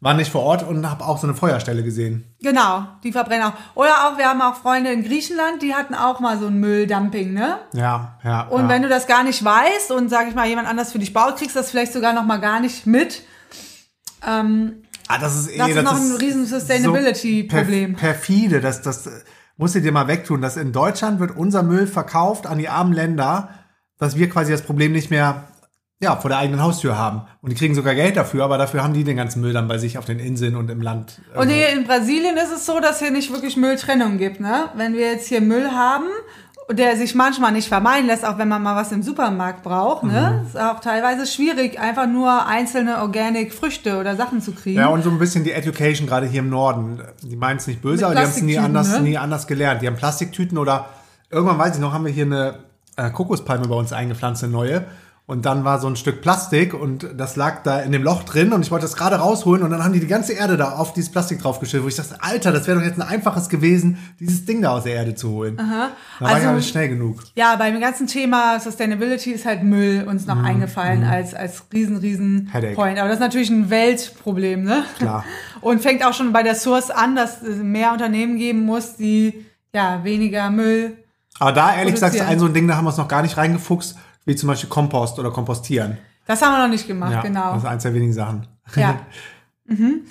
waren 0.00 0.16
nicht 0.16 0.32
vor 0.32 0.42
Ort 0.42 0.66
und 0.66 0.88
habe 0.88 1.04
auch 1.04 1.18
so 1.18 1.26
eine 1.26 1.36
Feuerstelle 1.36 1.82
gesehen. 1.82 2.24
Genau, 2.40 2.86
die 3.04 3.12
verbrennen 3.12 3.48
auch. 3.48 3.52
Oder 3.74 4.06
auch, 4.06 4.18
wir 4.18 4.26
haben 4.26 4.40
auch 4.40 4.56
Freunde 4.56 4.90
in 4.92 5.04
Griechenland, 5.04 5.62
die 5.62 5.74
hatten 5.74 5.94
auch 5.94 6.20
mal 6.20 6.38
so 6.38 6.46
ein 6.46 6.58
Mülldumping, 6.58 7.34
ne? 7.34 7.58
Ja, 7.74 8.18
ja. 8.24 8.42
Und 8.48 8.62
ja. 8.62 8.68
wenn 8.70 8.82
du 8.82 8.88
das 8.88 9.06
gar 9.06 9.22
nicht 9.22 9.44
weißt 9.44 9.92
und, 9.92 10.08
sag 10.08 10.28
ich 10.28 10.34
mal, 10.34 10.46
jemand 10.46 10.68
anders 10.68 10.92
für 10.92 10.98
dich 10.98 11.12
baut, 11.12 11.36
kriegst 11.36 11.54
du 11.54 11.60
das 11.60 11.70
vielleicht 11.70 11.92
sogar 11.92 12.14
noch 12.14 12.24
mal 12.24 12.38
gar 12.38 12.60
nicht 12.60 12.86
mit. 12.86 13.22
Ähm, 14.26 14.84
ah, 15.08 15.18
das 15.18 15.36
ist 15.36 15.50
eh, 15.50 15.58
das 15.58 15.68
ist 15.68 15.82
noch 15.82 15.96
ein 15.96 16.12
riesen 16.12 16.46
Sustainability-Problem. 16.46 17.92
So 17.92 18.00
per, 18.00 18.12
perfide, 18.12 18.60
das, 18.62 18.80
das 18.80 19.08
musst 19.58 19.74
du 19.74 19.82
dir 19.82 19.92
mal 19.92 20.08
wegtun, 20.08 20.40
dass 20.40 20.56
in 20.56 20.72
Deutschland 20.72 21.20
wird 21.20 21.36
unser 21.36 21.62
Müll 21.62 21.86
verkauft 21.86 22.46
an 22.46 22.56
die 22.56 22.70
armen 22.70 22.94
Länder, 22.94 23.50
dass 23.98 24.16
wir 24.16 24.30
quasi 24.30 24.50
das 24.50 24.62
Problem 24.62 24.92
nicht 24.92 25.10
mehr 25.10 25.44
ja, 26.02 26.16
vor 26.16 26.30
der 26.30 26.38
eigenen 26.38 26.62
Haustür 26.62 26.96
haben. 26.96 27.22
Und 27.42 27.50
die 27.50 27.56
kriegen 27.56 27.74
sogar 27.74 27.94
Geld 27.94 28.16
dafür, 28.16 28.44
aber 28.44 28.56
dafür 28.56 28.82
haben 28.82 28.94
die 28.94 29.04
den 29.04 29.18
ganzen 29.18 29.42
Müll 29.42 29.52
dann 29.52 29.68
bei 29.68 29.76
sich 29.76 29.98
auf 29.98 30.06
den 30.06 30.18
Inseln 30.18 30.56
und 30.56 30.70
im 30.70 30.80
Land. 30.80 31.20
Und 31.34 31.50
hier 31.50 31.68
in 31.68 31.84
Brasilien 31.84 32.38
ist 32.38 32.50
es 32.50 32.64
so, 32.64 32.80
dass 32.80 33.00
hier 33.00 33.10
nicht 33.10 33.30
wirklich 33.30 33.58
Mülltrennung 33.58 34.16
gibt. 34.16 34.40
Ne? 34.40 34.70
Wenn 34.74 34.94
wir 34.94 35.12
jetzt 35.12 35.28
hier 35.28 35.42
Müll 35.42 35.70
haben, 35.72 36.06
der 36.70 36.96
sich 36.96 37.14
manchmal 37.14 37.52
nicht 37.52 37.68
vermeiden 37.68 38.06
lässt, 38.06 38.24
auch 38.24 38.38
wenn 38.38 38.48
man 38.48 38.62
mal 38.62 38.76
was 38.76 38.92
im 38.92 39.02
Supermarkt 39.02 39.62
braucht, 39.62 40.04
ne? 40.04 40.46
ist 40.46 40.58
auch 40.58 40.80
teilweise 40.80 41.26
schwierig, 41.26 41.78
einfach 41.78 42.06
nur 42.06 42.46
einzelne 42.46 43.00
Organic 43.02 43.52
Früchte 43.52 43.98
oder 43.98 44.16
Sachen 44.16 44.40
zu 44.40 44.52
kriegen. 44.52 44.78
Ja, 44.78 44.86
und 44.86 45.02
so 45.02 45.10
ein 45.10 45.18
bisschen 45.18 45.44
die 45.44 45.52
Education, 45.52 46.06
gerade 46.06 46.26
hier 46.26 46.40
im 46.40 46.48
Norden. 46.48 47.02
Die 47.22 47.36
meinen 47.36 47.58
es 47.58 47.66
nicht 47.66 47.82
böse, 47.82 47.96
Mit 47.96 48.04
aber 48.04 48.14
die 48.14 48.20
haben 48.20 48.30
es 48.30 48.40
nie 48.40 48.58
anders, 48.58 48.88
ne? 48.88 49.00
nie 49.00 49.18
anders 49.18 49.46
gelernt. 49.46 49.82
Die 49.82 49.86
haben 49.86 49.96
Plastiktüten 49.96 50.56
oder 50.56 50.86
irgendwann 51.28 51.58
weiß 51.58 51.74
ich 51.74 51.80
noch, 51.80 51.92
haben 51.92 52.06
wir 52.06 52.12
hier 52.12 52.24
eine 52.24 52.60
äh, 52.96 53.10
Kokospalme 53.10 53.68
bei 53.68 53.74
uns 53.74 53.92
eingepflanzt, 53.92 54.44
eine 54.44 54.52
neue. 54.52 54.86
Und 55.30 55.46
dann 55.46 55.62
war 55.62 55.78
so 55.78 55.86
ein 55.86 55.94
Stück 55.94 56.22
Plastik 56.22 56.74
und 56.74 57.06
das 57.16 57.36
lag 57.36 57.62
da 57.62 57.78
in 57.78 57.92
dem 57.92 58.02
Loch 58.02 58.24
drin 58.24 58.52
und 58.52 58.62
ich 58.62 58.72
wollte 58.72 58.84
das 58.84 58.96
gerade 58.96 59.14
rausholen 59.14 59.62
und 59.62 59.70
dann 59.70 59.84
haben 59.84 59.92
die 59.92 60.00
die 60.00 60.08
ganze 60.08 60.32
Erde 60.32 60.56
da 60.56 60.72
auf 60.72 60.92
dieses 60.92 61.08
Plastik 61.12 61.40
draufgestellt, 61.40 61.84
wo 61.84 61.86
ich 61.88 61.94
dachte, 61.94 62.16
Alter, 62.20 62.50
das 62.50 62.66
wäre 62.66 62.80
doch 62.80 62.84
jetzt 62.84 63.00
ein 63.00 63.06
einfaches 63.06 63.48
gewesen, 63.48 63.98
dieses 64.18 64.44
Ding 64.44 64.60
da 64.60 64.70
aus 64.72 64.82
der 64.82 64.94
Erde 64.94 65.14
zu 65.14 65.30
holen. 65.30 65.56
Aha. 65.60 65.90
Da 66.18 66.24
war 66.24 66.30
ich 66.30 66.34
Also- 66.34 66.48
aber 66.48 66.56
nicht 66.56 66.68
schnell 66.68 66.88
genug. 66.88 67.20
Ja, 67.36 67.54
beim 67.54 67.78
ganzen 67.78 68.08
Thema 68.08 68.58
Sustainability 68.58 69.30
ist 69.30 69.46
halt 69.46 69.62
Müll 69.62 70.04
uns 70.08 70.26
noch 70.26 70.42
eingefallen 70.42 71.04
als, 71.04 71.32
als 71.32 71.62
riesen, 71.72 71.98
riesen 71.98 72.48
Headache. 72.52 72.74
Point. 72.74 72.98
Aber 72.98 73.06
das 73.06 73.18
ist 73.18 73.22
natürlich 73.22 73.50
ein 73.50 73.70
Weltproblem, 73.70 74.64
ne? 74.64 74.82
Klar. 74.98 75.24
Und 75.60 75.80
fängt 75.80 76.04
auch 76.04 76.12
schon 76.12 76.32
bei 76.32 76.42
der 76.42 76.56
Source 76.56 76.90
an, 76.90 77.14
dass 77.14 77.40
es 77.42 77.58
mehr 77.58 77.92
Unternehmen 77.92 78.36
geben 78.36 78.64
muss, 78.64 78.96
die 78.96 79.46
ja 79.72 80.02
weniger 80.02 80.50
Müll. 80.50 80.96
Aber 81.38 81.52
da, 81.52 81.76
ehrlich 81.76 81.94
gesagt, 81.94 82.20
ein 82.20 82.40
so 82.40 82.46
ein 82.46 82.52
Ding, 82.52 82.66
da 82.66 82.76
haben 82.76 82.84
wir 82.84 82.88
uns 82.88 82.98
noch 82.98 83.06
gar 83.08 83.22
nicht 83.22 83.36
reingefuchst, 83.36 83.96
wie 84.24 84.36
zum 84.36 84.48
Beispiel 84.48 84.68
Kompost 84.68 85.18
oder 85.18 85.30
Kompostieren. 85.30 85.98
Das 86.26 86.42
haben 86.42 86.52
wir 86.52 86.62
noch 86.62 86.68
nicht 86.68 86.86
gemacht, 86.86 87.12
Ja, 87.12 87.22
genau. 87.22 87.54
Das 87.54 87.62
ist 87.64 87.68
eins 87.68 87.82
der 87.82 87.94
wenigen 87.94 88.12
Sachen. 88.12 88.46
Ja. 88.76 89.00
mhm. 89.66 90.02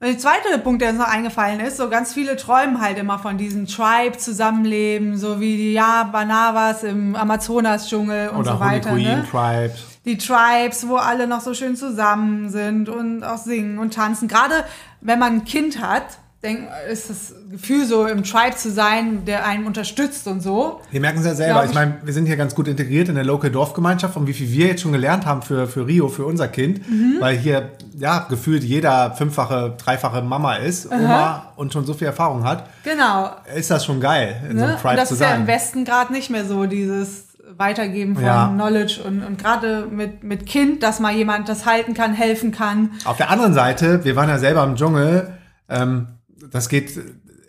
Und 0.00 0.06
der 0.06 0.18
zweite 0.18 0.56
Punkt, 0.60 0.80
der 0.80 0.90
uns 0.90 0.98
noch 1.00 1.08
eingefallen 1.08 1.58
ist, 1.58 1.76
so 1.76 1.90
ganz 1.90 2.14
viele 2.14 2.36
träumen 2.36 2.80
halt 2.80 2.98
immer 2.98 3.18
von 3.18 3.36
diesem 3.36 3.66
Tribe-Zusammenleben, 3.66 5.16
so 5.18 5.40
wie 5.40 5.56
die 5.56 5.72
ja, 5.72 6.04
Banavas 6.04 6.84
im 6.84 7.16
Amazonas-Dschungel 7.16 8.28
und 8.28 8.40
Oder 8.42 8.52
so 8.52 8.60
weiter. 8.60 8.90
Queen, 8.92 9.04
Ne? 9.04 9.26
Tribes. 9.28 9.84
Die 10.04 10.16
Tribes, 10.16 10.86
wo 10.86 10.96
alle 10.96 11.26
noch 11.26 11.40
so 11.40 11.52
schön 11.52 11.74
zusammen 11.74 12.48
sind 12.48 12.88
und 12.88 13.24
auch 13.24 13.38
singen 13.38 13.78
und 13.78 13.92
tanzen. 13.92 14.28
Gerade 14.28 14.64
wenn 15.00 15.18
man 15.18 15.32
ein 15.32 15.44
Kind 15.44 15.82
hat, 15.82 16.18
denk, 16.42 16.68
ist 16.90 17.10
das 17.10 17.34
Gefühl 17.50 17.84
so 17.84 18.06
im 18.06 18.22
Tribe 18.22 18.54
zu 18.54 18.70
sein, 18.70 19.24
der 19.24 19.44
einen 19.44 19.66
unterstützt 19.66 20.26
und 20.28 20.40
so. 20.40 20.80
Wir 20.90 21.00
merken 21.00 21.18
es 21.18 21.24
ja 21.26 21.34
selber. 21.34 21.64
Ich 21.64 21.70
ich. 21.70 21.74
meine, 21.74 21.96
wir 22.04 22.12
sind 22.12 22.26
hier 22.26 22.36
ganz 22.36 22.54
gut 22.54 22.68
integriert 22.68 23.08
in 23.08 23.16
der 23.16 23.24
Local 23.24 23.50
Dorfgemeinschaft 23.50 24.16
und 24.16 24.26
wie 24.28 24.32
viel 24.32 24.48
wir 24.52 24.68
jetzt 24.68 24.82
schon 24.82 24.92
gelernt 24.92 25.26
haben 25.26 25.42
für, 25.42 25.66
für 25.66 25.86
Rio, 25.86 26.08
für 26.08 26.24
unser 26.24 26.46
Kind, 26.48 26.88
Mhm. 26.88 27.16
weil 27.18 27.36
hier 27.36 27.70
ja 27.96 28.20
gefühlt 28.28 28.62
jeder 28.62 29.12
fünffache, 29.16 29.74
dreifache 29.82 30.22
Mama 30.22 30.54
ist, 30.56 30.90
Oma 30.92 31.52
und 31.56 31.72
schon 31.72 31.84
so 31.84 31.94
viel 31.94 32.06
Erfahrung 32.06 32.44
hat, 32.44 32.68
Genau. 32.84 33.30
ist 33.56 33.70
das 33.72 33.84
schon 33.84 34.00
geil, 34.00 34.36
in 34.48 34.58
so 34.58 34.64
einem 34.64 34.74
Ne? 34.74 34.78
Tribe 34.80 34.90
Und 34.90 34.96
das 34.98 35.08
zu 35.08 35.14
ist 35.14 35.20
ja 35.20 35.30
sein. 35.30 35.40
im 35.40 35.46
Westen 35.48 35.84
gerade 35.84 36.12
nicht 36.12 36.30
mehr 36.30 36.44
so, 36.44 36.66
dieses 36.66 37.24
Weitergeben 37.56 38.14
von 38.14 38.24
Ja. 38.24 38.48
Knowledge 38.54 39.00
und, 39.04 39.24
und 39.24 39.38
gerade 39.42 39.86
mit, 39.90 40.22
mit 40.22 40.46
Kind, 40.46 40.84
dass 40.84 41.00
mal 41.00 41.12
jemand 41.14 41.48
das 41.48 41.66
halten 41.66 41.94
kann, 41.94 42.12
helfen 42.14 42.52
kann. 42.52 42.90
Auf 43.04 43.16
der 43.16 43.30
anderen 43.30 43.54
Seite, 43.54 44.04
wir 44.04 44.14
waren 44.14 44.28
ja 44.28 44.38
selber 44.38 44.62
im 44.62 44.76
Dschungel, 44.76 45.32
ähm, 45.68 46.06
das 46.50 46.68
geht 46.68 46.90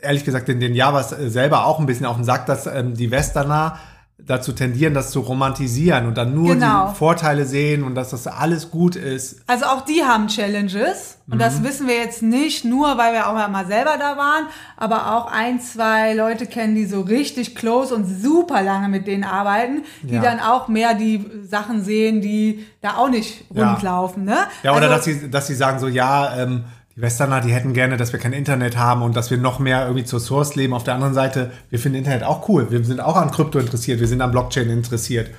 ehrlich 0.01 0.23
gesagt 0.25 0.47
in 0.49 0.59
den 0.59 0.75
Javas 0.75 1.11
äh, 1.11 1.29
selber 1.29 1.65
auch 1.65 1.79
ein 1.79 1.85
bisschen 1.85 2.05
auf 2.05 2.15
den 2.15 2.23
Sack, 2.25 2.45
dass 2.45 2.67
ähm, 2.67 2.95
die 2.95 3.11
Westerner 3.11 3.77
dazu 4.21 4.51
tendieren, 4.51 4.93
das 4.93 5.11
zu 5.11 5.21
romantisieren 5.21 6.05
und 6.05 6.17
dann 6.17 6.35
nur 6.35 6.53
Genau. 6.53 6.89
die 6.89 6.95
Vorteile 6.95 7.45
sehen 7.45 7.83
und 7.83 7.95
dass 7.95 8.09
das 8.09 8.27
alles 8.27 8.69
gut 8.69 8.97
ist. 8.97 9.37
Also 9.47 9.65
auch 9.65 9.81
die 9.85 10.03
haben 10.03 10.27
Challenges 10.27 11.17
und 11.27 11.35
Mhm. 11.35 11.39
das 11.39 11.63
wissen 11.63 11.87
wir 11.87 11.95
jetzt 11.95 12.21
nicht 12.21 12.65
nur, 12.65 12.97
weil 12.97 13.13
wir 13.13 13.27
auch 13.29 13.33
mal 13.49 13.65
selber 13.65 13.95
da 13.97 14.17
waren, 14.17 14.47
aber 14.75 15.15
auch 15.15 15.31
ein, 15.31 15.61
zwei 15.61 16.13
Leute 16.15 16.47
kennen, 16.47 16.75
die 16.75 16.85
so 16.85 16.99
richtig 17.01 17.55
close 17.55 17.95
und 17.95 18.05
super 18.05 18.61
lange 18.61 18.89
mit 18.89 19.07
denen 19.07 19.23
arbeiten, 19.23 19.83
die 20.03 20.15
Ja. 20.15 20.21
dann 20.21 20.41
auch 20.41 20.67
mehr 20.67 20.93
die 20.95 21.25
Sachen 21.49 21.81
sehen, 21.83 22.19
die 22.19 22.65
da 22.81 22.97
auch 22.97 23.09
nicht 23.09 23.45
Ja. 23.53 23.69
rund 23.71 23.81
laufen. 23.83 24.25
Ne? 24.25 24.35
Ja, 24.63 24.71
oder 24.75 24.91
also, 24.91 24.95
dass 24.95 25.05
sie, 25.05 25.29
dass 25.31 25.47
sie 25.47 25.55
sagen 25.55 25.79
so, 25.79 25.87
ja, 25.87 26.35
ähm, 26.37 26.65
die 26.99 27.03
Westerner, 27.03 27.39
die 27.39 27.53
hätten 27.53 27.71
gerne, 27.73 27.95
dass 27.95 28.11
wir 28.11 28.19
kein 28.19 28.33
Internet 28.33 28.75
haben 28.77 29.03
und 29.03 29.15
dass 29.15 29.31
wir 29.31 29.37
noch 29.37 29.59
mehr 29.59 29.83
irgendwie 29.83 30.03
zur 30.03 30.19
Source 30.19 30.55
leben. 30.55 30.73
Auf 30.73 30.83
der 30.83 30.95
anderen 30.95 31.13
Seite, 31.13 31.51
wir 31.69 31.79
finden 31.79 31.99
Internet 31.99 32.23
auch 32.23 32.49
cool. 32.49 32.71
Wir 32.71 32.83
sind 32.83 32.99
auch 32.99 33.15
an 33.15 33.31
Krypto 33.31 33.57
interessiert, 33.57 34.01
wir 34.01 34.07
sind 34.07 34.19
an 34.21 34.31
Blockchain 34.31 34.69
interessiert. 34.69 35.29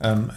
Ähm, 0.00 0.30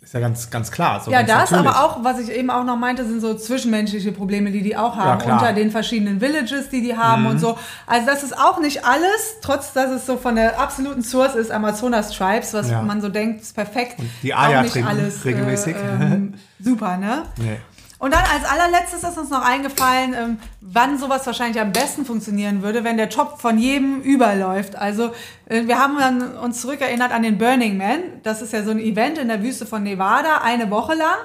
ist 0.00 0.14
ja 0.14 0.20
ganz, 0.20 0.48
ganz 0.50 0.70
klar. 0.70 1.00
So 1.04 1.10
Ja, 1.10 1.24
das, 1.24 1.50
natürlich. 1.50 1.68
aber 1.68 1.84
auch, 1.84 2.04
was 2.04 2.20
ich 2.20 2.30
eben 2.30 2.50
auch 2.50 2.62
noch 2.62 2.76
meinte, 2.76 3.04
sind 3.04 3.20
so 3.20 3.34
zwischenmenschliche 3.34 4.12
Probleme, 4.12 4.52
die 4.52 4.62
die 4.62 4.76
auch 4.76 4.94
haben. 4.94 5.26
Mhm. 5.26 5.32
unter 5.32 5.52
den 5.52 5.72
verschiedenen 5.72 6.20
Villages, 6.20 6.68
die 6.68 6.82
die 6.82 6.96
haben 6.96 7.26
und 7.26 7.40
so. 7.40 7.58
Also 7.88 8.06
das 8.06 8.22
ist 8.22 8.38
auch 8.38 8.60
nicht 8.60 8.84
alles, 8.84 9.40
trotz 9.42 9.72
dass 9.72 9.90
es 9.90 10.06
so 10.06 10.18
von 10.18 10.36
der 10.36 10.60
absoluten 10.60 11.02
Source 11.02 11.34
ist, 11.34 11.50
Amazonas 11.50 12.12
Tribes, 12.12 12.54
was 12.54 12.70
Ja. 12.70 12.80
man 12.82 13.00
so 13.00 13.08
denkt, 13.08 13.42
ist 13.42 13.56
perfekt. 13.56 13.96
die 14.22 14.32
Eier 14.32 14.64
trinken 14.68 14.88
alles 14.88 15.24
regelmäßig. 15.24 15.74
Äh, 15.74 16.04
ähm, 16.04 16.34
super, 16.60 16.96
ne? 16.96 17.22
Nee. 17.38 17.56
Und 17.98 18.12
dann 18.12 18.24
als 18.24 18.44
allerletztes 18.44 19.02
ist 19.04 19.16
uns 19.16 19.30
noch 19.30 19.42
eingefallen, 19.42 20.14
ähm, 20.14 20.38
wann 20.60 20.98
sowas 20.98 21.26
wahrscheinlich 21.26 21.60
am 21.60 21.72
besten 21.72 22.04
funktionieren 22.04 22.62
würde, 22.62 22.84
wenn 22.84 22.98
der 22.98 23.08
Job 23.08 23.40
von 23.40 23.58
jedem 23.58 24.02
überläuft. 24.02 24.76
Also 24.76 25.12
äh, 25.46 25.66
wir 25.66 25.78
haben 25.78 25.96
dann 25.98 26.36
uns 26.36 26.60
zurückerinnert 26.60 27.10
an 27.10 27.22
den 27.22 27.38
Burning 27.38 27.78
Man. 27.78 28.00
Das 28.22 28.42
ist 28.42 28.52
ja 28.52 28.62
so 28.64 28.70
ein 28.70 28.78
Event 28.78 29.16
in 29.16 29.28
der 29.28 29.42
Wüste 29.42 29.64
von 29.64 29.82
Nevada, 29.82 30.42
eine 30.42 30.70
Woche 30.70 30.94
lang. 30.94 31.16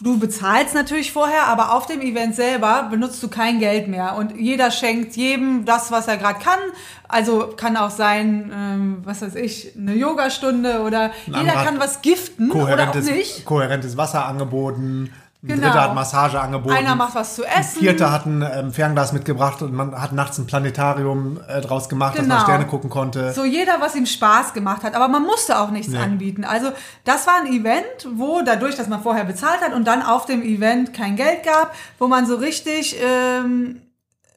Du 0.00 0.18
bezahlst 0.18 0.74
natürlich 0.74 1.12
vorher, 1.12 1.48
aber 1.48 1.74
auf 1.74 1.86
dem 1.86 2.00
Event 2.00 2.36
selber 2.36 2.86
benutzt 2.90 3.20
du 3.22 3.28
kein 3.28 3.58
Geld 3.58 3.88
mehr. 3.88 4.14
Und 4.16 4.34
jeder 4.38 4.70
schenkt 4.70 5.16
jedem 5.16 5.64
das, 5.64 5.90
was 5.90 6.06
er 6.06 6.16
gerade 6.16 6.38
kann. 6.38 6.60
Also 7.08 7.52
kann 7.56 7.76
auch 7.76 7.90
sein, 7.90 8.52
ähm, 8.54 8.98
was 9.04 9.20
weiß 9.20 9.34
ich, 9.34 9.76
eine 9.76 9.94
Yogastunde 9.94 10.82
oder 10.82 11.10
jeder 11.26 11.38
anderer 11.38 11.64
kann 11.64 11.80
was 11.80 12.02
giften 12.02 12.52
oder 12.52 12.90
auch 12.90 12.94
nicht. 12.94 13.44
kohärentes 13.44 13.96
Wasser 13.96 14.26
angeboten. 14.26 15.12
Ein 15.42 15.48
Genau. 15.48 15.68
Dritter 15.68 15.80
hat 15.84 15.94
Massage 15.94 16.38
angeboten. 16.38 16.74
Einer 16.76 16.94
macht 16.94 17.14
was 17.14 17.34
zu 17.34 17.44
Ein 17.44 17.60
essen. 17.62 17.78
Vierter 17.80 18.12
hat 18.12 18.26
ein 18.26 18.42
ähm, 18.42 18.72
Fernglas 18.74 19.12
mitgebracht 19.14 19.62
und 19.62 19.72
man 19.72 19.98
hat 19.98 20.12
nachts 20.12 20.36
ein 20.38 20.46
Planetarium 20.46 21.40
äh, 21.48 21.62
draus 21.62 21.88
gemacht, 21.88 22.18
dass 22.18 22.26
man 22.26 22.36
Genau. 22.36 22.46
Sterne 22.46 22.66
gucken 22.66 22.90
konnte. 22.90 23.32
So 23.32 23.44
jeder, 23.46 23.80
was 23.80 23.94
ihm 23.94 24.04
Spaß 24.04 24.52
gemacht 24.52 24.82
hat. 24.82 24.94
Aber 24.94 25.08
man 25.08 25.22
musste 25.22 25.58
auch 25.58 25.70
nichts 25.70 25.92
Nee. 25.92 25.98
anbieten. 25.98 26.44
Also 26.44 26.72
das 27.06 27.26
war 27.26 27.36
ein 27.40 27.46
Event, 27.46 27.84
wo 28.16 28.42
dadurch, 28.44 28.76
dass 28.76 28.88
man 28.88 29.02
vorher 29.02 29.24
bezahlt 29.24 29.62
hat 29.62 29.72
und 29.72 29.86
dann 29.86 30.02
auf 30.02 30.26
dem 30.26 30.42
Event 30.42 30.92
kein 30.92 31.16
Geld 31.16 31.42
gab, 31.44 31.74
wo 31.98 32.06
man 32.06 32.26
so 32.26 32.36
richtig, 32.36 32.96
ähm, 33.02 33.80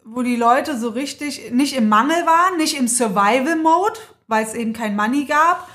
wo 0.05 0.21
die 0.21 0.37
Leute 0.37 0.77
so 0.77 0.87
richtig 0.89 1.51
nicht 1.51 1.75
im 1.75 1.89
Mangel 1.89 2.25
waren, 2.25 2.55
nicht 2.57 2.77
im 2.79 2.87
Survival-Mode, 2.87 3.99
weil 4.27 4.45
es 4.45 4.53
eben 4.53 4.71
kein 4.71 4.95
Money 4.95 5.25
gab. 5.25 5.67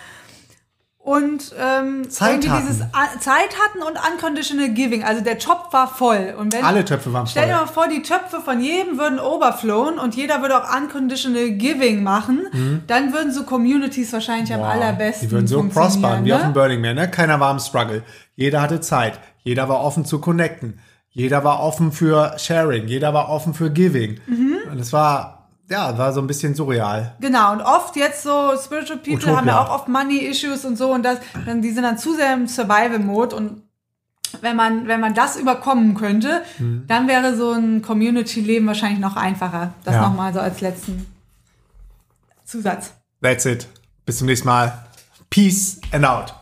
Und 1.01 1.55
ähm, 1.59 2.11
Zeit 2.11 2.47
hatten. 2.49 2.67
dieses 2.67 2.81
Zeit 3.21 3.57
hatten 3.59 3.83
und 3.83 3.97
unconditional 4.13 4.69
giving. 4.71 5.05
Also 5.05 5.23
der 5.23 5.39
Job 5.39 5.69
war 5.71 5.89
voll. 5.89 6.35
Und 6.39 6.53
wenn, 6.53 6.63
Alle 6.65 6.85
Töpfe 6.85 7.13
waren 7.13 7.27
Stell 7.27 7.47
dir 7.47 7.55
voll. 7.55 7.61
mal 7.67 7.73
vor, 7.73 7.89
die 7.89 8.03
Töpfe 8.03 8.41
von 8.41 8.61
jedem 8.61 8.99
würden 8.99 9.19
overflowen 9.19 9.99
und 9.99 10.17
jeder 10.17 10.43
würde 10.43 10.59
auch 10.63 10.77
unconditional 10.77 11.53
giving 11.53 12.03
machen, 12.03 12.83
dann 12.87 13.13
würden 13.15 13.33
so 13.33 13.45
Communities 13.45 14.13
wahrscheinlich 14.13 14.53
am 14.53 14.61
Boah, 14.61 14.69
allerbesten 14.71 15.29
Die 15.29 15.33
würden 15.33 15.47
so 15.47 15.63
prospern, 15.69 16.25
wie 16.27 16.31
ne? 16.31 16.37
auf 16.37 16.43
dem 16.43 16.53
Burning 16.53 16.81
Man. 16.83 16.97
Ne? 16.97 17.11
Keiner 17.11 17.41
war 17.41 17.53
im 17.53 17.59
Struggle. 17.61 18.03
Jeder 18.37 18.61
hatte 18.61 18.81
Zeit. 18.81 19.19
Jeder 19.45 19.69
war 19.69 19.81
offen 19.81 20.05
zu 20.05 20.21
connecten. 20.21 20.79
Jeder 21.11 21.43
war 21.43 21.61
offen 21.63 21.91
für 21.91 22.35
Sharing. 22.39 22.87
Jeder 22.87 23.15
war 23.15 23.31
offen 23.31 23.55
für 23.55 23.71
Giving. 23.71 24.21
Mhm. 24.27 24.57
Und 24.71 24.79
es 24.79 24.93
war, 24.93 25.38
ja, 25.71 25.97
war 25.99 26.13
so 26.13 26.21
ein 26.21 26.27
bisschen 26.27 26.55
surreal. 26.55 27.15
Genau, 27.21 27.53
und 27.53 27.61
oft 27.63 27.95
jetzt 27.97 28.23
so 28.23 28.53
Spiritual 28.57 28.99
People 28.99 29.15
Utopia. 29.17 29.37
haben 29.37 29.47
ja 29.49 29.61
auch 29.65 29.71
oft 29.71 29.89
Money-Issues 29.89 30.65
und 30.65 30.77
so 30.77 30.93
und 30.93 31.03
das, 31.03 31.19
dann, 31.47 31.61
die 31.63 31.71
sind 31.73 31.83
dann 31.83 31.99
zu 31.99 32.15
sehr 32.15 32.35
im 32.35 32.47
Survival-Mode 32.49 33.37
und 33.37 33.63
wenn 34.43 34.57
man, 34.57 34.87
wenn 34.89 35.01
man 35.01 35.15
das 35.15 35.37
überkommen 35.37 35.95
könnte, 35.95 36.43
Mhm. 36.59 36.85
dann 36.87 37.09
wäre 37.09 37.35
so 37.37 37.53
ein 37.53 37.83
Community-Leben 37.83 38.67
wahrscheinlich 38.67 39.01
noch 39.01 39.17
einfacher. 39.17 39.73
Das 39.85 39.95
Ja. 39.95 40.03
nochmal 40.03 40.33
so 40.35 40.41
als 40.41 40.61
letzten 40.61 41.07
Zusatz. 42.45 42.93
That's 43.23 43.45
it. 43.47 43.67
Bis 44.07 44.19
zum 44.19 44.27
nächsten 44.27 44.47
Mal. 44.49 44.73
Peace 45.31 45.81
and 45.93 46.05
out. 46.07 46.35